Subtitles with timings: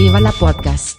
[0.00, 0.96] Viva la Podcast.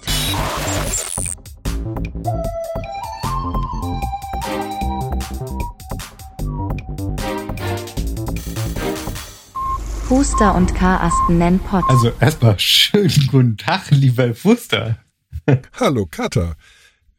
[10.08, 11.84] Fuster und Karasten nennen Pod.
[11.88, 15.00] Also erstmal schönen guten Tag, lieber Fuster.
[15.79, 16.54] Hallo Kata.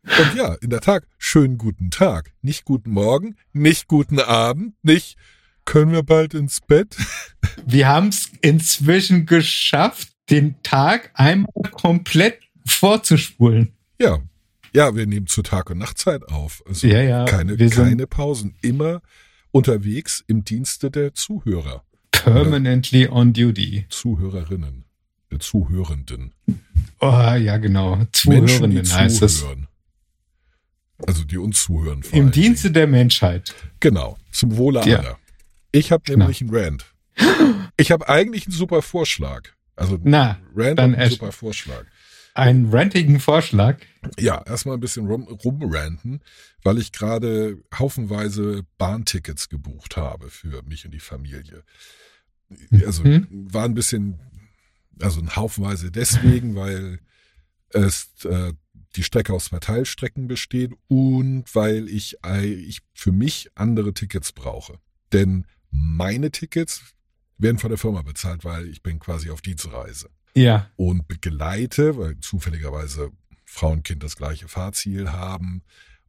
[0.05, 2.33] Und ja, in der Tat, schönen guten Tag.
[2.43, 5.17] Nicht guten Morgen, nicht guten Abend, nicht
[5.65, 6.97] können wir bald ins Bett.
[7.67, 13.73] Wir haben es inzwischen geschafft, den Tag einmal komplett vorzuspulen.
[14.01, 14.19] Ja.
[14.75, 16.63] Ja, wir nehmen zu Tag- und Nachtzeit auf.
[16.67, 18.55] Also Ja, ja, keine, keine Pausen.
[18.63, 19.03] Immer
[19.51, 21.85] unterwegs im Dienste der Zuhörer.
[22.11, 23.85] Permanently on duty.
[23.91, 24.85] Zuhörerinnen.
[25.31, 26.33] Der Zuhörenden.
[27.01, 27.97] Oh, ja, genau.
[27.97, 29.41] Menschen, Zuhörenden die heißt es.
[29.41, 29.67] zuhören.
[31.07, 32.03] Also die uns zuhören.
[32.03, 33.55] vor Im Dienste der Menschheit.
[33.81, 34.17] Genau.
[34.31, 35.01] Zum Wohle Ja.
[35.01, 35.19] aller.
[35.73, 36.21] Ich habe Genau.
[36.21, 36.87] nämlich einen Rant.
[37.77, 39.49] Ich habe eigentlich einen super Vorschlag.
[39.83, 41.85] Also Na, Rant dann super Vorschlag.
[42.35, 43.79] einen rantigen Vorschlag.
[44.19, 46.21] Ja, erstmal ein bisschen rum, rumranten,
[46.63, 51.65] weil ich gerade haufenweise Bahntickets gebucht habe für mich und die Familie.
[52.85, 53.27] Also Mhm.
[53.53, 54.19] war ein bisschen,
[55.01, 56.99] also ein Haufenweise deswegen, weil
[57.71, 58.53] es äh,
[58.97, 64.33] die Strecke aus zwei Teilstrecken besteht und weil ich, ei- ich für mich andere Tickets
[64.33, 64.79] brauche.
[65.13, 66.83] Denn meine Tickets
[67.43, 70.69] werden von der Firma bezahlt, weil ich bin quasi auf Dienstreise Ja.
[70.77, 73.11] und begleite, weil zufälligerweise
[73.45, 75.63] Frau und Kind das gleiche Fahrziel haben,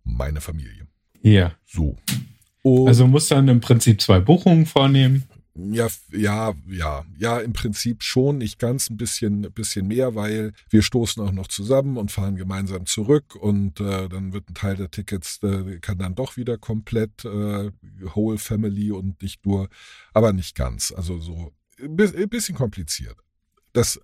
[0.03, 0.87] meine Familie.
[1.21, 1.53] Ja.
[1.65, 1.97] So.
[2.61, 5.23] Und Also muss dann im Prinzip zwei Buchungen vornehmen.
[5.55, 10.53] Ja, ja, ja, ja, im Prinzip schon, nicht ganz, ein bisschen, ein bisschen mehr, weil
[10.69, 14.75] wir stoßen auch noch zusammen und fahren gemeinsam zurück und äh, dann wird ein Teil
[14.75, 17.71] der Tickets äh, kann dann doch wieder komplett äh,
[18.15, 19.69] Whole Family und nicht nur,
[20.13, 20.91] aber nicht ganz.
[20.91, 23.17] Also so ein ein bisschen kompliziert.
[23.73, 23.99] Das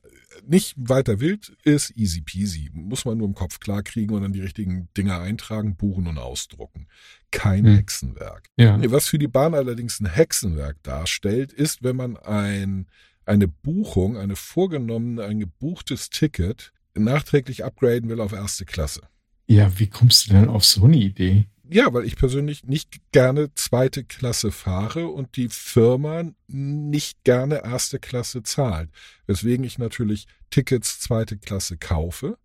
[0.49, 2.69] nicht weiter wild ist easy peasy.
[2.73, 6.17] Muss man nur im Kopf klar kriegen und dann die richtigen Dinge eintragen, buchen und
[6.17, 6.87] ausdrucken.
[7.31, 7.75] Kein Hm.
[7.75, 8.49] Hexenwerk.
[8.57, 8.79] Ja.
[8.91, 12.87] Was für die Bahn allerdings ein Hexenwerk darstellt, ist, wenn man ein,
[13.25, 19.01] eine Buchung, eine vorgenommene, ein gebuchtes Ticket nachträglich upgraden will auf erste Klasse.
[19.47, 21.47] Ja, wie kommst du denn auf so eine Idee?
[21.71, 27.99] Ja, weil ich persönlich nicht gerne zweite Klasse fahre und die Firma nicht gerne erste
[27.99, 28.89] Klasse zahlt.
[29.27, 32.37] Weswegen ich natürlich Tickets zweite Klasse kaufe,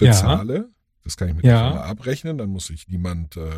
[0.00, 0.08] Ja.
[0.10, 0.68] bezahle.
[1.04, 1.50] Das kann ich mit Ja.
[1.62, 3.50] der Firma abrechnen, dann muss sich niemand äh,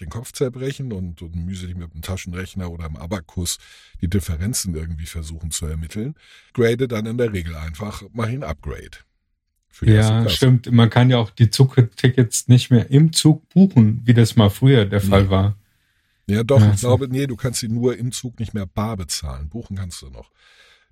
[0.00, 3.58] den Kopf zerbrechen und, und mühselig mit dem Taschenrechner oder dem Abakus
[4.00, 6.14] die Differenzen irgendwie versuchen zu ermitteln.
[6.54, 8.98] Grade dann in der Regel einfach, mache ich ein Upgrade.
[9.82, 10.70] Die Ja, stimmt.
[10.70, 14.84] Man kann ja auch die Zugtickets nicht mehr im Zug buchen, wie das mal früher
[14.84, 15.30] der Fall Nee.
[15.30, 15.56] war.
[16.26, 18.96] Ja, doch, Ja, ich glaube, nee, du kannst sie nur im Zug nicht mehr bar
[18.96, 19.48] bezahlen.
[19.48, 20.30] Buchen kannst du noch.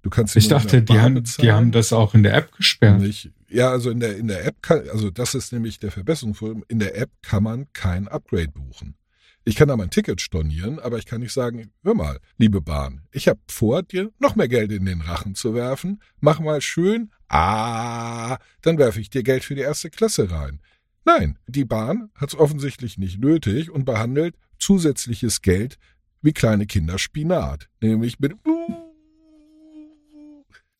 [0.03, 1.53] Du kannst sie Ich dachte, die haben, die bezahlen.
[1.53, 3.01] haben das auch in der App gesperrt.
[3.01, 3.31] nicht.
[3.51, 6.65] Ja, also in der, in der App kann, also das ist nämlich der Verbesserungsfilm.
[6.69, 8.95] In der App kann man kein Upgrade buchen.
[9.49, 13.07] Ich kann da mein Ticket stornieren, aber ich kann nicht sagen, hör mal, liebe Bahn,
[13.13, 16.03] ich habe vor, dir noch mehr Geld in den Rachen zu werfen.
[16.21, 20.61] Mach mal schön, ah, dann werfe ich dir Geld für die erste Klasse rein.
[21.07, 25.79] Nein, die Bahn hat es offensichtlich nicht nötig und behandelt zusätzliches Geld
[26.21, 27.71] wie kleine Kinder Spinat.
[27.81, 28.35] Nämlich mit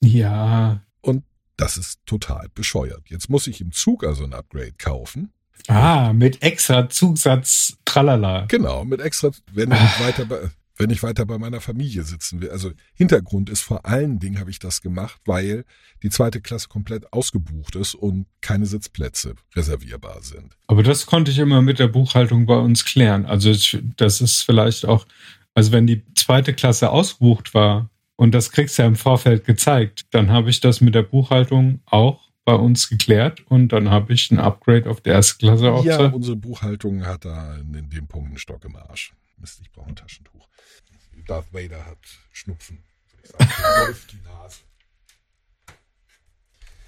[0.03, 0.83] Ja.
[1.01, 1.25] und
[1.57, 3.09] das ist total bescheuert.
[3.09, 5.33] Jetzt muss ich im Zug also ein Upgrade kaufen.
[5.67, 8.47] Ah, mit extra Zusatz Tralala.
[8.47, 12.51] Genau, mit extra, wenn ich weiter bei, wenn ich weiter bei meiner Familie sitzen will.
[12.51, 15.65] Also Hintergrund ist vor allen Dingen habe ich das gemacht, weil
[16.03, 20.57] die zweite Klasse komplett ausgebucht ist und keine Sitzplätze reservierbar sind.
[20.69, 23.27] Aber das konnte ich immer mit der Buchhaltung bei uns klären.
[23.27, 23.53] Also
[23.97, 25.07] das ist vielleicht auch,
[25.55, 30.07] also wenn die zweite Klasse ausgebucht war und das kriegst du ja im Vorfeld gezeigt,
[30.13, 34.31] dann habe ich das mit der Buchhaltung auch bei uns geklärt und dann habe ich
[34.31, 35.85] ein Upgrade auf die erste Klasse auch.
[35.85, 39.13] Ja, zu- unsere Buchhaltung hat da in, dem Punkt einen Stock im Arsch.
[39.37, 40.49] Mist, ich brauche ein Taschentuch.
[41.27, 41.99] Darth Vader hat
[42.33, 42.79] Schnupfen.
[43.23, 43.29] Ich
[43.87, 44.61] läuft die Nase.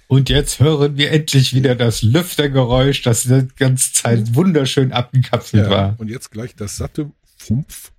[0.07, 5.69] Und jetzt hören wir endlich wieder das Lüftergeräusch, das die ganze Zeit wunderschön abgekapselt Ja,
[5.69, 5.95] war.
[5.99, 7.91] und jetzt gleich das satte Fumpf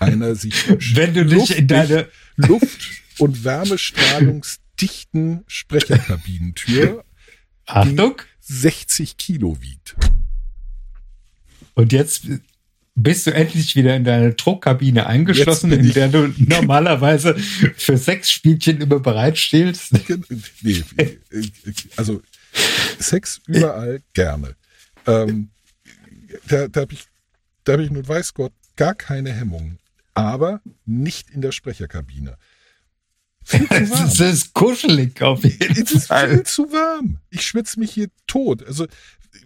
[0.00, 3.42] einer sich Wenn du dich in deine, Luft- und
[4.80, 7.04] Wärmestrahlungsdichten Sprecherkabinentür
[7.66, 9.96] Achtung, 60 Kilo wiegt.
[11.74, 12.24] und jetzt
[12.96, 18.80] bist du endlich wieder in deine Druckkabine eingeschlossen, in der du normalerweise für sechs Spielchen
[18.80, 19.92] immer bereitstehst.
[20.62, 20.84] Nee,
[21.96, 22.20] also
[22.98, 24.56] Sex überall gerne.
[25.06, 25.50] Ähm,
[26.48, 27.06] da da habe ich,
[27.64, 29.78] da hab ich nun weiß Gott gar keine Hemmungen.
[30.14, 32.36] Aber nicht in der Sprecherkabine.
[33.50, 34.06] Viel zu warm.
[34.08, 36.30] Es ist kuschelig auf jeden Es ist Fall.
[36.30, 37.18] viel zu warm.
[37.30, 38.64] Ich schwitze mich hier tot.
[38.66, 38.86] Also,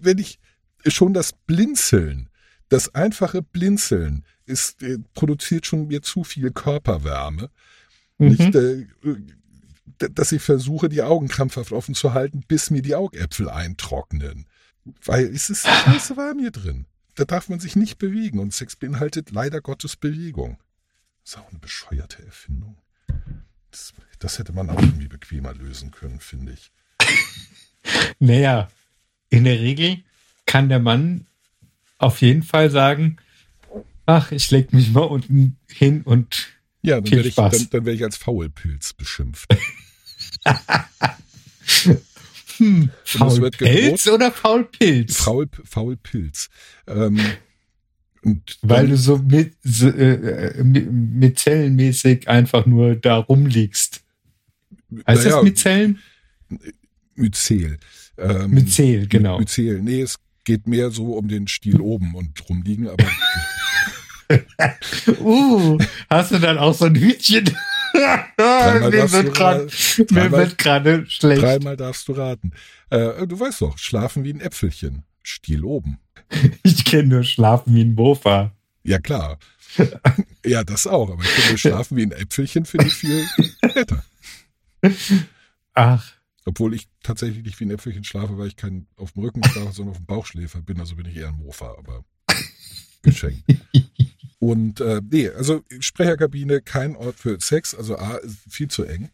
[0.01, 0.39] wenn ich
[0.87, 2.29] schon das Blinzeln,
[2.69, 7.51] das einfache Blinzeln, ist, äh, produziert schon mir zu viel Körperwärme.
[8.19, 8.87] Nicht, Mhm.
[9.05, 9.17] äh,
[10.01, 14.47] d- dass ich versuche, die Augen krampfhaft offen zu halten, bis mir die Augäpfel eintrocknen.
[15.05, 16.87] Weil es ist scheiße warm hier drin.
[17.15, 20.59] Da darf man sich nicht bewegen und Sex beinhaltet leider Gottes Bewegung.
[21.23, 22.77] Das ist auch eine bescheuerte Erfindung.
[23.75, 26.71] Das, das hätte man auch irgendwie bequemer lösen können, finde ich.
[28.19, 28.71] Naja,
[29.29, 30.05] in der Regel
[30.47, 31.27] kann der Mann
[31.99, 33.19] auf jeden Fall sagen,
[34.07, 36.47] ach, ich leg mich mal unten hin und
[36.81, 39.55] Ja, dann werde ich, dann, dann werde ich als Faulpilz beschimpft.
[42.57, 45.17] hm, Faulpelz oder Faulpilz?
[45.17, 46.49] Faul, Faulpilz.
[46.87, 47.21] Ähm,
[48.25, 54.03] und Weil du so mit, so, äh, äh, mit, mit zellenmäßig einfach nur da rumliegst.
[55.07, 55.99] Heißt naja, das Myzellen?
[57.15, 57.79] Myzel.
[58.17, 59.39] Ähm, Myzel, genau.
[59.39, 59.83] Myzel.
[59.83, 63.07] Nee, es geht mehr so um den Stiel oben und rumliegen, aber
[65.21, 65.79] Uh,
[66.09, 67.45] hast du dann auch so ein Hütchen?
[67.95, 69.03] Mir
[70.33, 71.43] wird gerade schlecht.
[71.43, 72.53] dreimal darfst du raten.
[72.91, 75.05] Äh, du weißt doch, schlafen wie ein Äpfelchen.
[75.25, 75.99] Stiel oben.
[76.63, 78.53] Ich kenne nur Schlafen wie ein Mofa.
[78.83, 79.39] Ja, klar.
[80.45, 83.27] ja, das auch, aber ich finde, schlafen wie ein Äpfelchen finde ich viel
[83.75, 84.05] netter.
[85.73, 86.13] Ach,
[86.45, 89.73] Obwohl ich tatsächlich nicht wie ein Äpfelchen schlafe, weil ich kein auf dem Rücken schlafe,
[89.73, 90.79] sondern auf dem Bauchschläfer bin.
[90.79, 92.05] Also bin ich eher ein Mofa, aber
[93.03, 93.43] geschenkt.
[94.39, 97.75] Und äh, nee, also Sprecherkabine, kein Ort für Sex.
[97.75, 99.09] Also A, ist viel zu eng.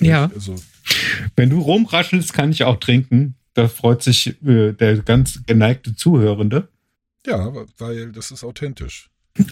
[0.00, 0.30] Ja.
[0.34, 0.56] Also
[1.34, 3.36] wenn du rumraschelst, kann ich auch trinken.
[3.54, 6.68] Da freut sich äh, der ganz geneigte Zuhörende.
[7.26, 9.08] ja, weil das ist authentisch.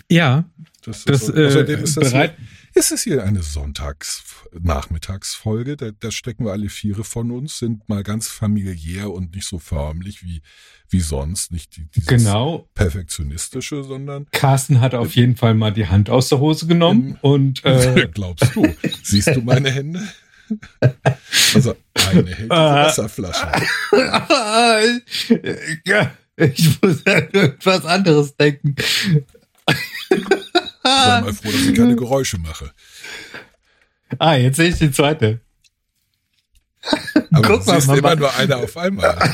[0.09, 0.45] Ja,
[0.85, 2.37] Das, das ist, äh, außerdem ist das bereit.
[2.37, 2.47] Hier,
[2.81, 5.77] ist es hier eine Sonntags-Nachmittagsfolge.
[5.77, 9.59] Da, da stecken wir alle Viere von uns, sind mal ganz familiär und nicht so
[9.59, 10.41] förmlich wie,
[10.89, 11.51] wie sonst.
[11.53, 12.69] Nicht die, dieses Genau.
[12.75, 17.65] perfektionistische, sondern Carsten hat auf jeden Fall mal die Hand aus der Hose genommen und
[17.65, 18.67] äh, Glaubst du?
[19.03, 20.01] Siehst du meine Hände?
[21.55, 22.87] Also eine hält Ah.
[22.87, 23.47] Wasserflasche.
[26.37, 28.75] ich muss an irgendwas anderes denken.
[30.85, 32.73] Sei mal froh, dass ich keine Geräusche mache.
[34.19, 35.41] Ah, jetzt sehe ich die zweite.
[37.33, 37.99] Aber Guck du mal, siehst Mama.
[37.99, 39.33] immer nur eine auf einmal.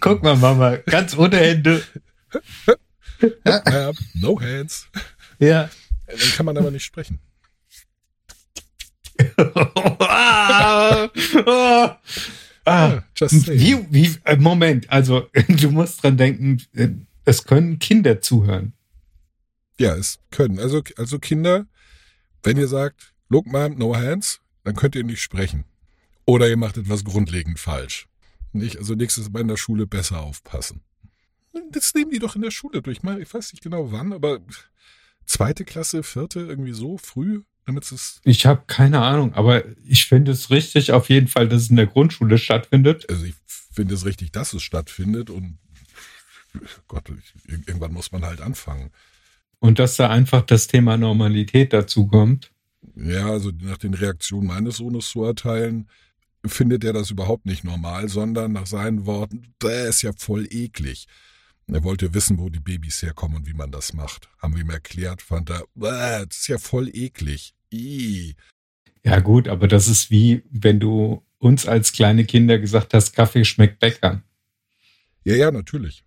[0.00, 1.82] Guck mal, Mama, ganz ohne Hände.
[4.14, 4.86] no hands.
[5.38, 5.70] Ja.
[6.06, 7.18] Dann kann man aber nicht sprechen.
[10.00, 11.08] Ah,
[12.64, 13.60] ah, saying.
[13.60, 16.88] wie, wie, äh, Moment, also du musst dran denken, äh,
[17.24, 18.72] es können Kinder zuhören.
[19.78, 20.58] Ja, es können.
[20.58, 21.66] Also, also Kinder,
[22.42, 25.64] wenn ihr sagt, look mom, no hands, dann könnt ihr nicht sprechen.
[26.24, 28.08] Oder ihr macht etwas grundlegend falsch.
[28.52, 28.78] Nicht?
[28.78, 30.82] Also nächstes Mal in der Schule besser aufpassen.
[31.70, 32.98] Das nehmen die doch in der Schule durch.
[33.02, 34.40] Ich weiß nicht genau wann, aber
[35.24, 40.32] zweite Klasse, vierte, irgendwie so früh, damit es Ich habe keine Ahnung, aber ich finde
[40.32, 43.08] es richtig auf jeden Fall, dass es in der Grundschule stattfindet.
[43.10, 43.34] also ich
[43.72, 45.58] finde es richtig, dass es stattfindet und
[46.88, 47.12] Gott,
[47.46, 48.90] irgendwann muss man halt anfangen.
[49.58, 52.52] Und dass da einfach das Thema Normalität dazu kommt.
[52.94, 55.88] Ja, also nach den Reaktionen meines Sohnes zu urteilen,
[56.44, 61.06] findet er das überhaupt nicht normal, sondern nach seinen Worten, das ist ja voll eklig.
[61.72, 64.28] Er wollte wissen, wo die Babys herkommen und wie man das macht.
[64.38, 67.54] Haben wir ihm erklärt, fand er, "Bäh, das ist ja voll eklig.
[67.72, 68.34] Ih.
[69.04, 73.44] Ja gut, aber das ist wie, wenn du uns als kleine Kinder gesagt hast, Kaffee
[73.44, 74.22] schmeckt Bäckern.
[75.24, 76.04] Ja, ja, natürlich.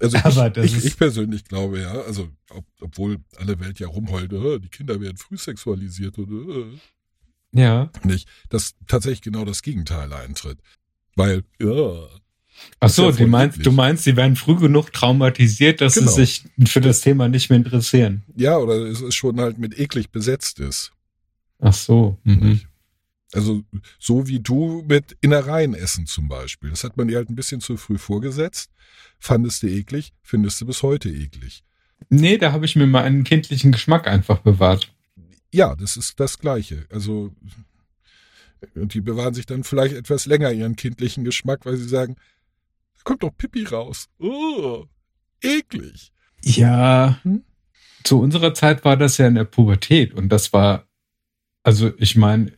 [0.00, 4.58] Also ich, ich, ich persönlich glaube ja, also ob, obwohl alle Welt ja rumheult, äh,
[4.58, 6.80] die Kinder werden früh sexualisiert und
[7.52, 7.90] äh, Ja.
[8.02, 10.58] nicht, dass tatsächlich genau das Gegenteil eintritt.
[11.14, 12.08] Weil, ja,
[12.80, 16.10] Ach ja so, du meinst, du meinst, sie werden früh genug traumatisiert, dass Genau.
[16.10, 18.22] sie sich für das Thema nicht mehr interessieren.
[18.36, 20.92] ja, oder es ist schon halt mit eklig besetzt ist.
[21.60, 22.18] Ach so.
[22.24, 22.60] Mhm.
[23.32, 23.62] Also
[23.98, 26.70] so wie du mit Innereien essen zum Beispiel.
[26.70, 28.70] Das hat man dir halt ein bisschen zu früh vorgesetzt.
[29.18, 31.64] Fandest du eklig, findest du bis heute eklig.
[32.10, 34.92] Nee, da habe ich mir mal einen kindlichen Geschmack einfach bewahrt.
[35.52, 36.86] Ja, das ist das Gleiche.
[36.90, 37.32] Also
[38.74, 42.16] die bewahren sich dann vielleicht etwas länger ihren kindlichen Geschmack, weil sie sagen,
[42.98, 44.08] da kommt doch Pipi raus.
[44.18, 44.86] Oh,
[45.42, 46.12] eklig.
[46.42, 47.18] Ja.
[47.22, 47.44] Hm?
[48.04, 50.86] Zu unserer Zeit war das ja in der Pubertät und das war,
[51.62, 52.52] also ich meine,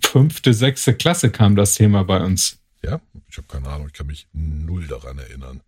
[0.00, 2.58] fünfte, sechste Klasse kam das Thema bei uns.
[2.84, 5.62] Ja, ich habe keine Ahnung, ich kann mich null daran erinnern.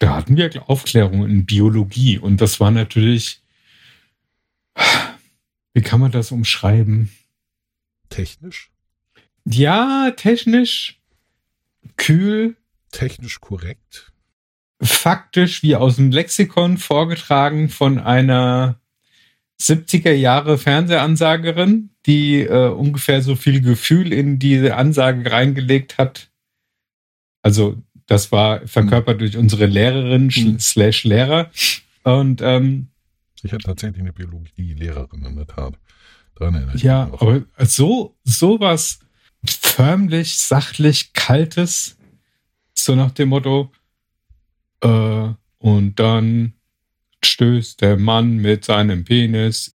[0.00, 3.42] Da hatten wir Aufklärung in Biologie und das war natürlich,
[5.72, 7.10] wie kann man das umschreiben?
[8.08, 8.70] Technisch?
[9.44, 11.00] Ja, technisch,
[11.96, 12.56] kühl,
[12.90, 14.12] Technisch korrekt?
[14.80, 18.80] faktisch wie aus dem Lexikon vorgetragen von einer
[19.60, 26.30] 70er Jahre Fernsehansagerin, die äh, ungefähr so viel Gefühl in diese Ansage reingelegt hat.
[27.42, 27.76] Also
[28.06, 30.60] das war verkörpert durch unsere Lehrerin Hm.
[30.60, 31.50] slash Lehrer.
[32.04, 32.88] Und ähm,
[33.42, 35.74] Ich hatte tatsächlich eine Biologie-Lehrerin in der Tat.
[36.36, 39.00] Daran erinnere ich ja, mich aber so sowas
[39.44, 41.97] förmlich, sachlich, kaltes,
[42.84, 43.70] so nach dem Motto,
[44.82, 46.52] äh, und dann
[47.24, 49.74] stößt der Mann mit seinem Penis.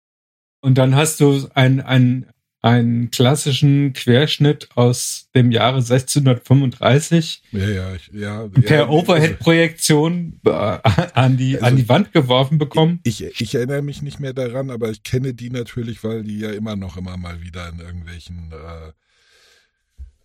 [0.62, 2.26] Und dann hast du einen, einen,
[2.62, 8.48] einen klassischen Querschnitt aus dem Jahre 1635 Ja, ja, ich, ja.
[8.48, 13.02] per ja, Overhead-Projektion äh, an, die, an Also- die Wand geworfen bekommen.
[13.04, 16.52] Ich, ich erinnere mich nicht mehr daran, aber ich kenne die natürlich, weil die ja
[16.52, 18.92] immer noch immer mal wieder in irgendwelchen äh,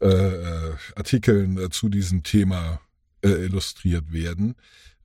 [0.00, 2.81] äh, äh, Artikeln äh, zu diesem Thema
[3.25, 4.55] äh, illustriert werden.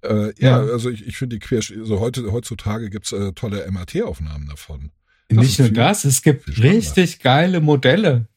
[0.04, 0.34] Äh, ja.
[0.40, 0.58] Ja.
[0.60, 4.92] also ich, ich finde die Quersch also heute, heutzutage gibt's äh, tolle MRT-Aufnahmen davon.
[5.30, 8.28] Das Nicht nur viel- das, es gibt richtig geile Modelle.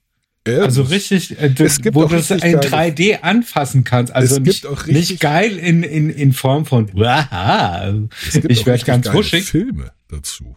[0.47, 4.15] Ja, Also richtig, äh, es gibt wo du es in geile- 3D anfassen kannst.
[4.15, 8.09] Also Es nicht, gibt auch richtig- nicht geil in, in, in Form von, wow,
[8.49, 9.45] ich werde ganz geile wuschig.
[9.45, 10.57] Filme dazu.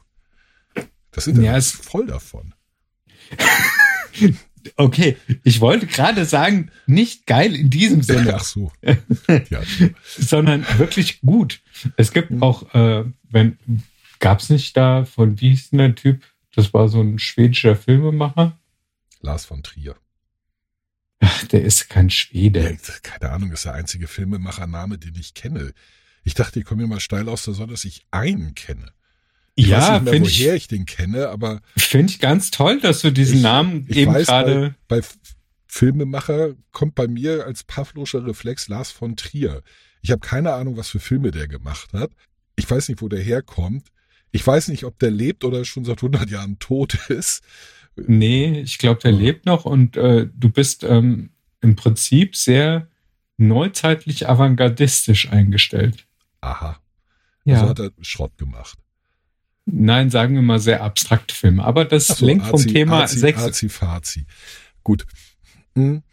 [1.12, 2.54] Das Internet Ja, ist voll davon.
[4.78, 8.72] Okay, ich wollte gerade sagen, nicht geil in diesem Sinne, Ach so.
[9.50, 9.62] Ja,
[10.18, 11.62] sondern wirklich gut.
[11.98, 12.44] Es gibt Mhm.
[12.44, 13.58] auch, äh, wenn,
[14.20, 16.24] gab's nicht da von, wie hieß denn der Typ?
[16.56, 18.58] Das war so ein schwedischer Filmemacher.
[19.22, 19.96] Lars von Trier.
[21.20, 22.78] Ach, der ist kein Ja, Schwede.
[23.04, 25.74] keine Ahnung, ist der einzige Filmemachername, den ich kenne.
[26.24, 28.92] Ich dachte, ich komme mir mal steil aus der Sonne, dass ich einen kenne.
[29.56, 32.50] Ich weiß Ja, nicht mehr, finde woher ich, ich den kenne, aber finde ich ganz
[32.52, 34.76] toll, dass du diesen Ich- Namen ich eben weiß, gerade.
[34.88, 35.18] bei, bei F-
[35.68, 39.62] Filmemacher kommt bei mir als Pavloscher Reflex Lars von Trier.
[40.02, 42.12] Ich habe keine Ahnung, was für Filme der gemacht hat.
[42.56, 43.88] Ich weiß nicht, wo der herkommt.
[44.32, 47.42] Ich weiß nicht, ob der lebt oder schon seit 100 Jahren tot ist.
[47.96, 49.18] Nee, ich glaube, der Ja.
[49.18, 52.88] lebt noch und äh, du bist ähm, im Prinzip sehr
[53.38, 56.06] neuzeitlich avantgardistisch eingestellt.
[56.42, 56.80] Aha.
[57.46, 57.56] Ja.
[57.56, 58.78] Also hat er Schrott gemacht.
[59.72, 61.64] Nein, sagen wir mal sehr abstrakte Filme.
[61.64, 64.26] Aber das so, lenkt vom Azi- Thema Azi- Sex, Azi, Fazi.
[64.84, 65.06] Gut.
[65.76, 66.04] Hm,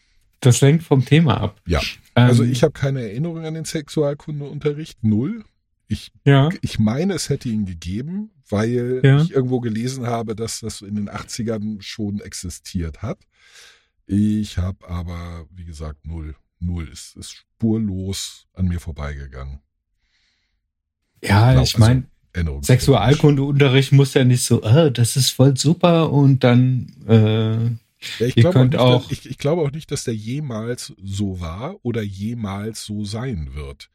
[0.41, 1.61] das lenkt vom Thema ab.
[1.67, 1.81] Ja.
[2.15, 5.45] Ähm, Also ich habe keine Erinnerung an den Sexualkundeunterricht, null.
[5.89, 9.23] Ich, ja, ich meine, es hätte ihn gegeben, weil Ja.
[9.23, 13.19] ich irgendwo gelesen habe, dass das in den 80ern schon existiert hat.
[14.07, 16.35] Ich habe aber, wie gesagt, null.
[16.59, 16.89] Null.
[16.93, 19.61] Es ist spurlos an mir vorbeigegangen.
[21.23, 22.05] ja, Glaub, ich meine,
[22.37, 22.63] Erinnerung.
[22.63, 28.35] Sexualkundeunterricht muss ja nicht so, ah, das ist voll super und dann äh, Ja, ich,
[28.37, 32.03] glaube nicht, auch- dass, ich, ich glaube auch nicht, dass der jemals so war oder
[32.03, 33.91] jemals so sein wird.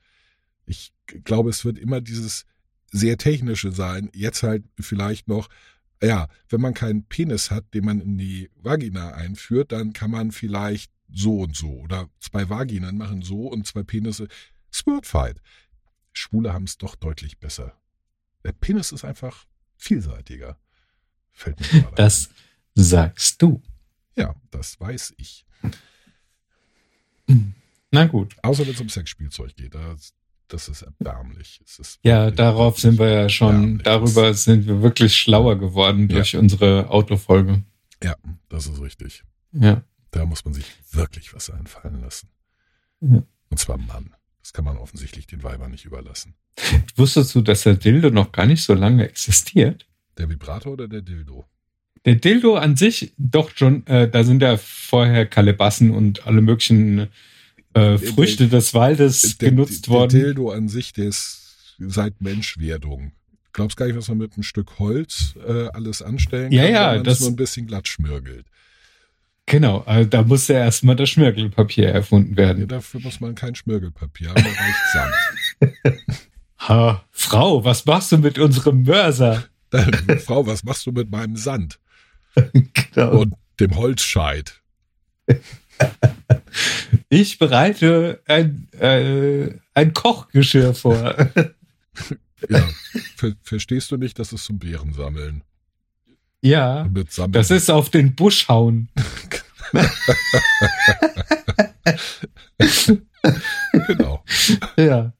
[0.66, 0.92] Ich
[1.24, 2.46] glaube, es wird immer dieses
[2.92, 4.10] sehr technische sein.
[4.14, 5.48] Jetzt halt vielleicht noch,
[6.04, 10.32] ja, wenn man keinen Penis hat, den man in die Vagina einführt, dann kann man
[10.32, 14.28] vielleicht so und so oder zwei Vaginen machen so und zwei Penisse.
[14.74, 15.42] Swordfight.
[16.14, 17.74] Schwule haben es doch deutlich besser.
[18.44, 19.46] Der Penis ist einfach
[19.78, 20.58] vielseitiger.
[21.32, 22.84] Fällt mir gerade das ein.
[22.84, 23.62] sagst du.
[24.16, 25.46] Ja, das weiß ich.
[27.92, 28.36] Na gut.
[28.44, 29.74] Außer wenn es um Sexspielzeug geht.
[29.76, 30.14] Das,
[30.48, 31.62] das ist erbärmlich.
[31.66, 36.16] Ist Ja, darauf sind wir ja schon, darüber sind wir wirklich schlauer geworden Ja.
[36.18, 37.64] durch unsere Autofolge.
[38.04, 38.16] Ja,
[38.50, 39.24] das ist richtig.
[39.54, 39.84] Ja.
[40.12, 42.30] Da muss man sich wirklich was einfallen lassen.
[43.02, 43.24] Ja.
[43.50, 44.14] Und zwar Mann.
[44.42, 46.34] Das kann man offensichtlich den Weibern nicht überlassen.
[46.96, 49.88] Wusstest du, dass der Dildo noch gar nicht so lange existiert?
[50.18, 51.46] Der Vibrator oder der Dildo?
[52.06, 57.08] Der Dildo an sich, doch schon, äh, da sind ja vorher Kalebassen und alle möglichen
[57.74, 60.20] äh, Früchte des Waldes der, genutzt der worden.
[60.20, 63.12] Dildo an sich, der ist seit Menschwerdung.
[63.54, 66.90] Glaubst gar nicht, was man mit einem Stück Holz äh, alles anstellen Ja, kann, ja,
[66.90, 68.48] wenn man das- nur ein bisschen glatt schmirgelt.
[69.48, 72.68] Genau, äh, da musste erstmal das Schmirgelpapier erfunden Ja, werden.
[72.68, 75.14] dafür muss man kein Schmirgelpapier haben, reicht Sand.
[76.68, 79.46] Ha, Frau, was machst du mit unserem Mörser?
[80.24, 81.80] Frau, was machst du mit meinem Sand?
[82.94, 83.20] Genau.
[83.22, 84.62] Und dem Holzscheit.
[87.10, 91.16] Ich bereite ein, äh, ein Kochgeschirr vor.
[92.50, 92.70] Ja,
[93.16, 95.44] ver verstehst du nicht, das ist zum Bären sammeln.
[96.42, 96.88] Ja,
[97.30, 98.90] das ist auf den Busch hauen.
[103.88, 104.24] genau.
[104.78, 105.14] Ja,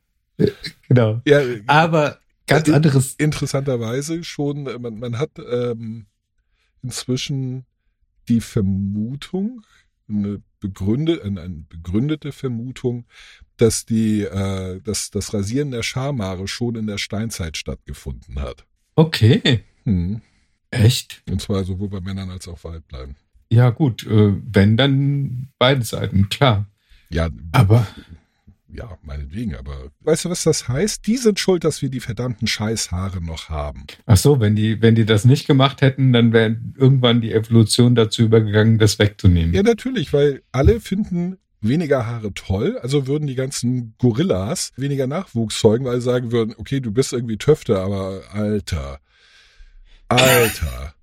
[0.88, 1.22] genau.
[1.26, 3.14] Ja, Aber ganz Ja, anderes.
[3.16, 6.08] interessanterweise schon, man, man hat ähm,
[6.82, 7.66] inzwischen
[8.28, 9.62] die Vermutung,
[10.10, 13.06] eine, begründet, eine, eine begründete Vermutung,
[13.58, 18.66] dass die, äh, dass das Rasieren der Schamhaare schon in der Steinzeit stattgefunden hat.
[18.96, 19.64] Okay.
[19.86, 20.22] Hm.
[20.72, 21.22] Echt?
[21.30, 23.16] Und zwar sowohl bei Männern als auch Weiblein.
[23.52, 24.06] Ja, gut.
[24.08, 26.66] Äh, wenn, dann beide Seiten, klar.
[27.10, 27.86] Ja, Aber
[28.74, 31.06] ja, meinetwegen, aber weißt du, was das heißt?
[31.06, 33.86] Die sind schuld, dass wir die verdammten Scheißhaare noch haben.
[34.06, 37.96] Ach so, wenn die, wenn die das nicht gemacht hätten, dann wäre irgendwann die Evolution
[37.96, 39.54] dazu übergegangen, das wegzunehmen.
[39.54, 45.60] Ja, natürlich, weil alle finden weniger Haare toll, also würden die ganzen Gorillas weniger Nachwuchs
[45.60, 49.00] zeugen, weil sie sagen würden, okay, du bist irgendwie Töfte, aber Alter,
[50.12, 50.94] Alter.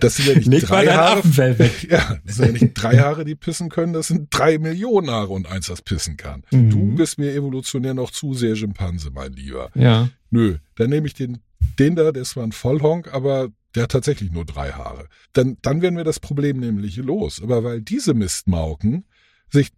[0.00, 1.22] Das sind ja nicht, mal drei Haare.
[1.88, 5.32] Ja, das sind ja nicht drei Haare, die pissen können, das sind drei Millionen Haare
[5.32, 6.42] und eins, das pissen kann.
[6.50, 6.70] Mhm.
[6.70, 9.70] Du bist mir evolutionär noch zu sehr Schimpanse, mein Lieber.
[9.74, 10.08] Ja.
[10.30, 11.38] Nö, dann nehme ich den,
[11.78, 15.06] den da, der ist zwar ein Vollhonk, aber der hat tatsächlich nur drei Haare.
[15.32, 17.40] Dann, dann werden wir das Problem nämlich los.
[17.42, 19.04] Aber weil diese Mistmauken
[19.50, 19.70] sich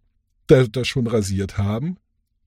[0.47, 1.99] da, da schon rasiert haben,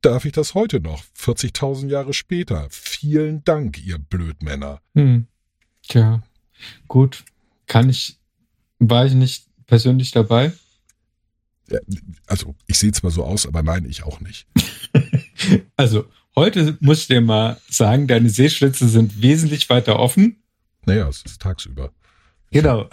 [0.01, 2.67] darf ich das heute noch, 40.000 Jahre später.
[2.69, 4.81] Vielen Dank, ihr Blödmänner.
[4.95, 5.27] Hm.
[5.87, 6.21] Tja,
[6.87, 7.23] gut.
[7.65, 8.17] Kann ich,
[8.79, 10.53] war ich nicht persönlich dabei?
[11.69, 11.79] Ja,
[12.27, 14.47] Also, ich sehe zwar so aus, aber nein, ich auch nicht.
[15.75, 20.41] Also, heute muss ich dir mal sagen, deine Sehschlitze sind wesentlich weiter offen.
[20.85, 21.91] Naja, es ist tagsüber.
[22.49, 22.89] Genau.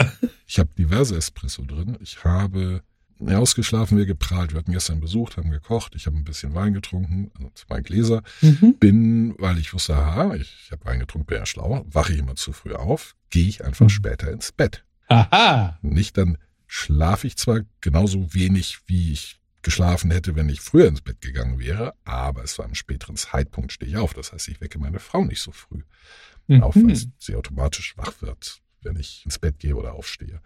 [0.47, 1.97] Ich habe diverse Espresso drin.
[2.01, 2.83] Ich habe
[3.21, 4.53] ausgeschlafen, wir geprahlt.
[4.53, 5.95] Wir hatten gestern besucht, haben gekocht.
[5.95, 8.23] Ich habe ein bisschen Wein getrunken, also zwei Gläser.
[8.43, 8.77] Mhm.
[8.79, 12.19] Bin, weil ich wusste, aha, ich, ich habe Wein getrunken, bin ja schlauer, wache ich
[12.19, 13.91] immer zu früh auf, gehe ich einfach Mhm.
[13.91, 14.85] später ins Bett.
[15.09, 15.79] Aha.
[15.83, 21.01] Nicht, dann schlafe ich zwar genauso wenig, wie ich geschlafen hätte, wenn ich früher ins
[21.01, 24.13] Bett gegangen wäre, aber es war am späteren Zeitpunkt, stehe ich auf.
[24.13, 25.83] Das heißt, ich wecke meine Frau nicht so früh
[26.61, 27.13] auf, weil Mhm.
[27.19, 30.41] sie automatisch wach wird, wenn ich ins Bett gehe oder aufstehe.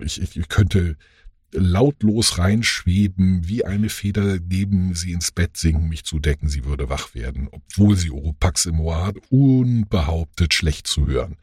[0.00, 0.96] Ich, ich, ich könnte
[1.54, 6.88] lautlos reinschweben, wie eine Feder neben sie ins Bett sinken, mich zu decken, sie würde
[6.88, 11.36] wach werden, obwohl sie Oropax im Ohr hat, unbehauptet schlecht zu hören.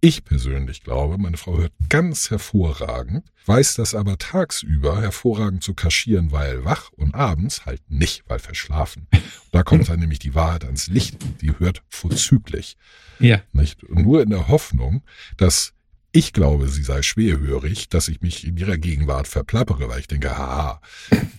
[0.00, 6.32] Ich persönlich glaube, meine Frau hört ganz hervorragend, weiß das aber tagsüber hervorragend zu kaschieren,
[6.32, 9.08] weil wach und abends halt nicht, weil verschlafen.
[9.52, 11.16] Da kommt dann nämlich die Wahrheit ans Licht.
[11.40, 12.76] Die hört vorzüglich.
[13.18, 13.40] Ja.
[13.52, 13.88] Nicht?
[13.88, 15.02] Nur in der Hoffnung,
[15.38, 15.72] dass
[16.16, 20.30] ich glaube, sie sei schwerhörig, dass ich mich in ihrer Gegenwart verplappere, weil ich denke,
[20.30, 20.80] haha,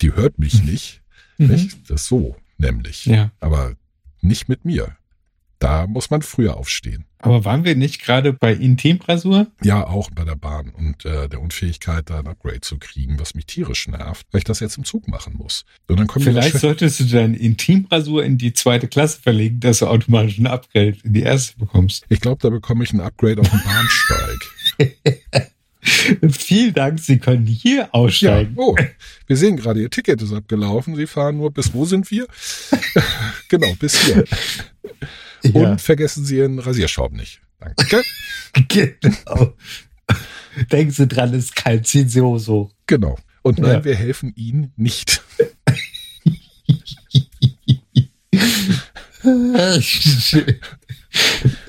[0.04, 1.02] die hört mich nicht.
[1.40, 1.48] Mhm.
[1.48, 1.90] nicht?
[1.90, 3.08] Das so, nämlich.
[3.08, 3.32] Ja.
[3.40, 3.74] Aber
[4.22, 4.96] nicht mit mir.
[5.58, 7.06] Da muss man früher aufstehen.
[7.20, 9.48] Aber waren wir nicht gerade bei Intimrasur?
[9.64, 13.34] Ja, auch bei der Bahn und äh, der Unfähigkeit, da ein Upgrade zu kriegen, was
[13.34, 15.66] mich tierisch nervt, weil ich das jetzt im Zug machen muss.
[15.88, 20.38] Und dann Vielleicht solltest du deine Intimrasur in die zweite Klasse verlegen, dass du automatisch
[20.38, 22.06] ein Upgrade in die erste bekommst.
[22.10, 24.57] ich glaube, da bekomme ich ein Upgrade auf dem Bahnsteig.
[26.32, 28.54] Vielen Dank, Sie können hier Ja, aussteigen.
[28.58, 28.76] oh,
[29.28, 30.96] wir sehen gerade, Ihr Ticket ist abgelaufen.
[30.96, 32.28] Sie fahren nur bis wo sind wir?
[33.50, 34.24] genau, bis hier.
[35.44, 37.40] Ja, Und vergessen Sie Ihren Rasierschaum nicht.
[37.60, 38.04] Danke.
[38.68, 39.54] genau.
[40.72, 42.72] Denken Sie dran, es ist kein Zinsioso.
[42.88, 43.18] Genau.
[43.44, 43.86] Und nein, Ja.
[43.86, 45.22] wir helfen Ihnen nicht.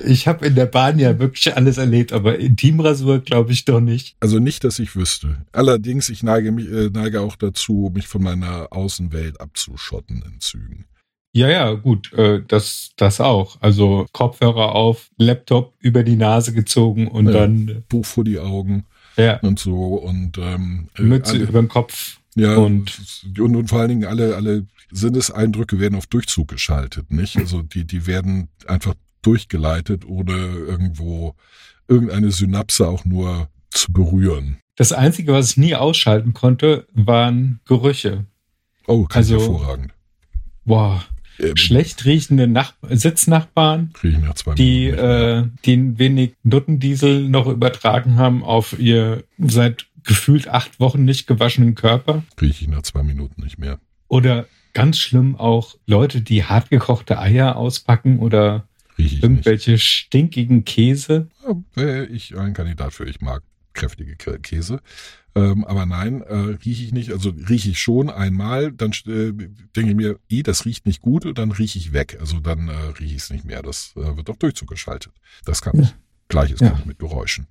[0.05, 4.15] Ich habe in der Bahn ja wirklich alles erlebt, aber Intimrasur glaube ich doch nicht.
[4.19, 5.45] Also nicht, dass ich wüsste.
[5.51, 10.85] Allerdings, ich neige, mich, äh, neige auch dazu, mich von meiner Außenwelt abzuschotten in Zügen.
[11.33, 13.57] Ja, ja, gut, äh, das, das auch.
[13.61, 17.33] Also Kopfhörer auf, Laptop über die Nase gezogen und Ja.
[17.33, 18.85] dann Buch vor die Augen
[19.15, 22.17] äh, ja, und so und ähm, äh, Mütze alle, über den Kopf.
[22.35, 22.99] ja, und-
[23.37, 27.37] und, und vor allen Dingen alle, alle Sinneseindrücke werden auf Durchzug geschaltet, nicht?
[27.37, 31.35] Also die, die werden einfach durchgeleitet, ohne irgendwo
[31.87, 34.57] irgendeine Synapse auch nur zu berühren.
[34.75, 38.25] Das Einzige, was ich nie ausschalten konnte, waren Gerüche.
[38.87, 39.93] Oh, kann Also- hervorragend.
[40.65, 41.03] Boah,
[41.41, 43.93] Ähm, schlecht riechende Nach Sitznachbarn,
[44.57, 51.05] die, äh, die ein wenig Nuttendiesel noch übertragen haben auf ihr seit gefühlt acht Wochen
[51.05, 52.23] nicht gewaschenen Körper.
[52.35, 53.79] Kriege ich nach zwei Minuten nicht mehr.
[54.07, 58.67] Oder ganz schlimm auch Leute, die hartgekochte Eier auspacken oder
[58.99, 59.23] Rieche ich nicht.
[59.23, 61.29] irgendwelche stinkigen Käse.
[61.47, 63.05] Ja, wäre ich ein Kandidat für.
[63.05, 63.41] Ich mag
[63.73, 64.79] kräftige Kä- Käse.
[65.35, 67.11] Ähm, aber nein, äh, rieche ich nicht.
[67.11, 69.31] Also rieche ich schon einmal, dann äh,
[69.75, 72.17] denke ich mir, eh, das riecht nicht gut und dann rieche ich weg.
[72.19, 73.61] Also dann äh, rieche ich es nicht mehr.
[73.61, 75.13] Das äh, wird auf Durchzug geschaltet.
[75.45, 75.95] Das kann ich.
[76.27, 76.69] Gleiches Ja.
[76.69, 77.47] kann ich mit Geräuschen.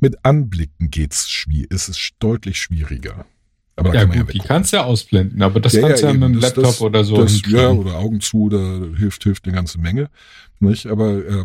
[0.00, 1.70] Mit Anblicken geht's schwierig.
[1.70, 3.26] Ist es deutlich schwieriger.
[3.82, 6.12] Aber Ja gut, ja die kannst du ja ausblenden, aber das Ja, kannst du ja,
[6.12, 7.16] ja, mit dem Laptop das- oder so.
[7.16, 10.08] Das, ja, oder Augen zu, da hilft, hilft eine ganze Menge.
[10.60, 10.86] Nicht?
[10.86, 11.44] Aber äh, äh,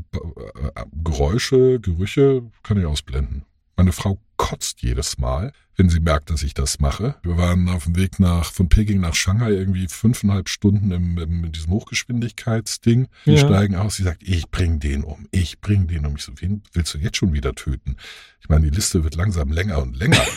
[1.04, 3.44] Geräusche, Gerüche kann ich ausblenden.
[3.76, 7.16] Meine Frau kotzt jedes Mal, wenn sie merkt, dass ich das mache.
[7.22, 11.44] Wir waren auf dem Weg nach von Peking nach Shanghai irgendwie fünfeinhalb Stunden im, im,
[11.46, 13.08] in diesem Hochgeschwindigkeitsding.
[13.26, 13.40] Wir Ja.
[13.46, 13.96] steigen aus.
[13.98, 15.28] Sie sagt, ich bring den um.
[15.32, 16.16] Ich bring den um.
[16.16, 17.96] Ich so, wen willst du jetzt schon wieder töten?
[18.42, 20.22] Ich meine, die Liste wird langsam länger und länger.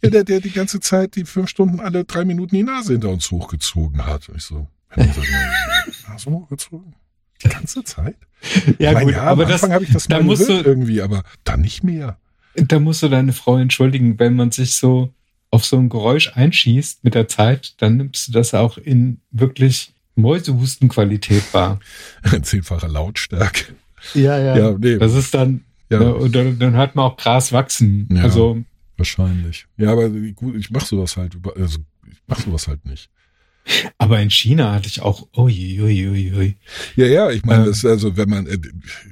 [0.00, 3.08] Ja, der, der die ganze Zeit die fünf Stunden alle drei Minuten die Nase hinter
[3.08, 4.28] uns hochgezogen hat.
[4.28, 4.68] Und ich so,
[6.08, 6.94] Nase hochgezogen?
[7.42, 8.16] Die ganze Zeit?
[8.78, 11.24] Ja, Ich gut, ja, aber am Anfang habe ich das da mal musst irgendwie, aber
[11.42, 12.18] dann nicht mehr.
[12.56, 15.12] Da musst du deine Frau entschuldigen, wenn man sich so
[15.50, 19.92] auf so ein Geräusch einschießt mit der Zeit, dann nimmst du das auch in wirklich
[20.16, 21.80] Mäusehustenqualität wahr.
[22.42, 23.74] Zehnfache Lautstärke.
[24.14, 24.56] Ja, ja.
[24.56, 26.10] Ja, nee, Das ist dann, ja, ja.
[26.10, 28.08] und dann, dann hört man auch Gras wachsen.
[28.12, 28.22] Ja.
[28.24, 28.62] Also,
[28.96, 29.66] wahrscheinlich.
[29.76, 31.78] Ja, aber gut, ich mach sowas halt, über- also
[32.10, 33.08] ich mach sowas halt nicht.
[33.98, 36.56] Aber in China hatte ich auch, ui, ui, ui, ui.
[36.96, 37.68] Ja, ja, ich meine, Ähm.
[37.68, 38.58] das ist also, wenn man, äh,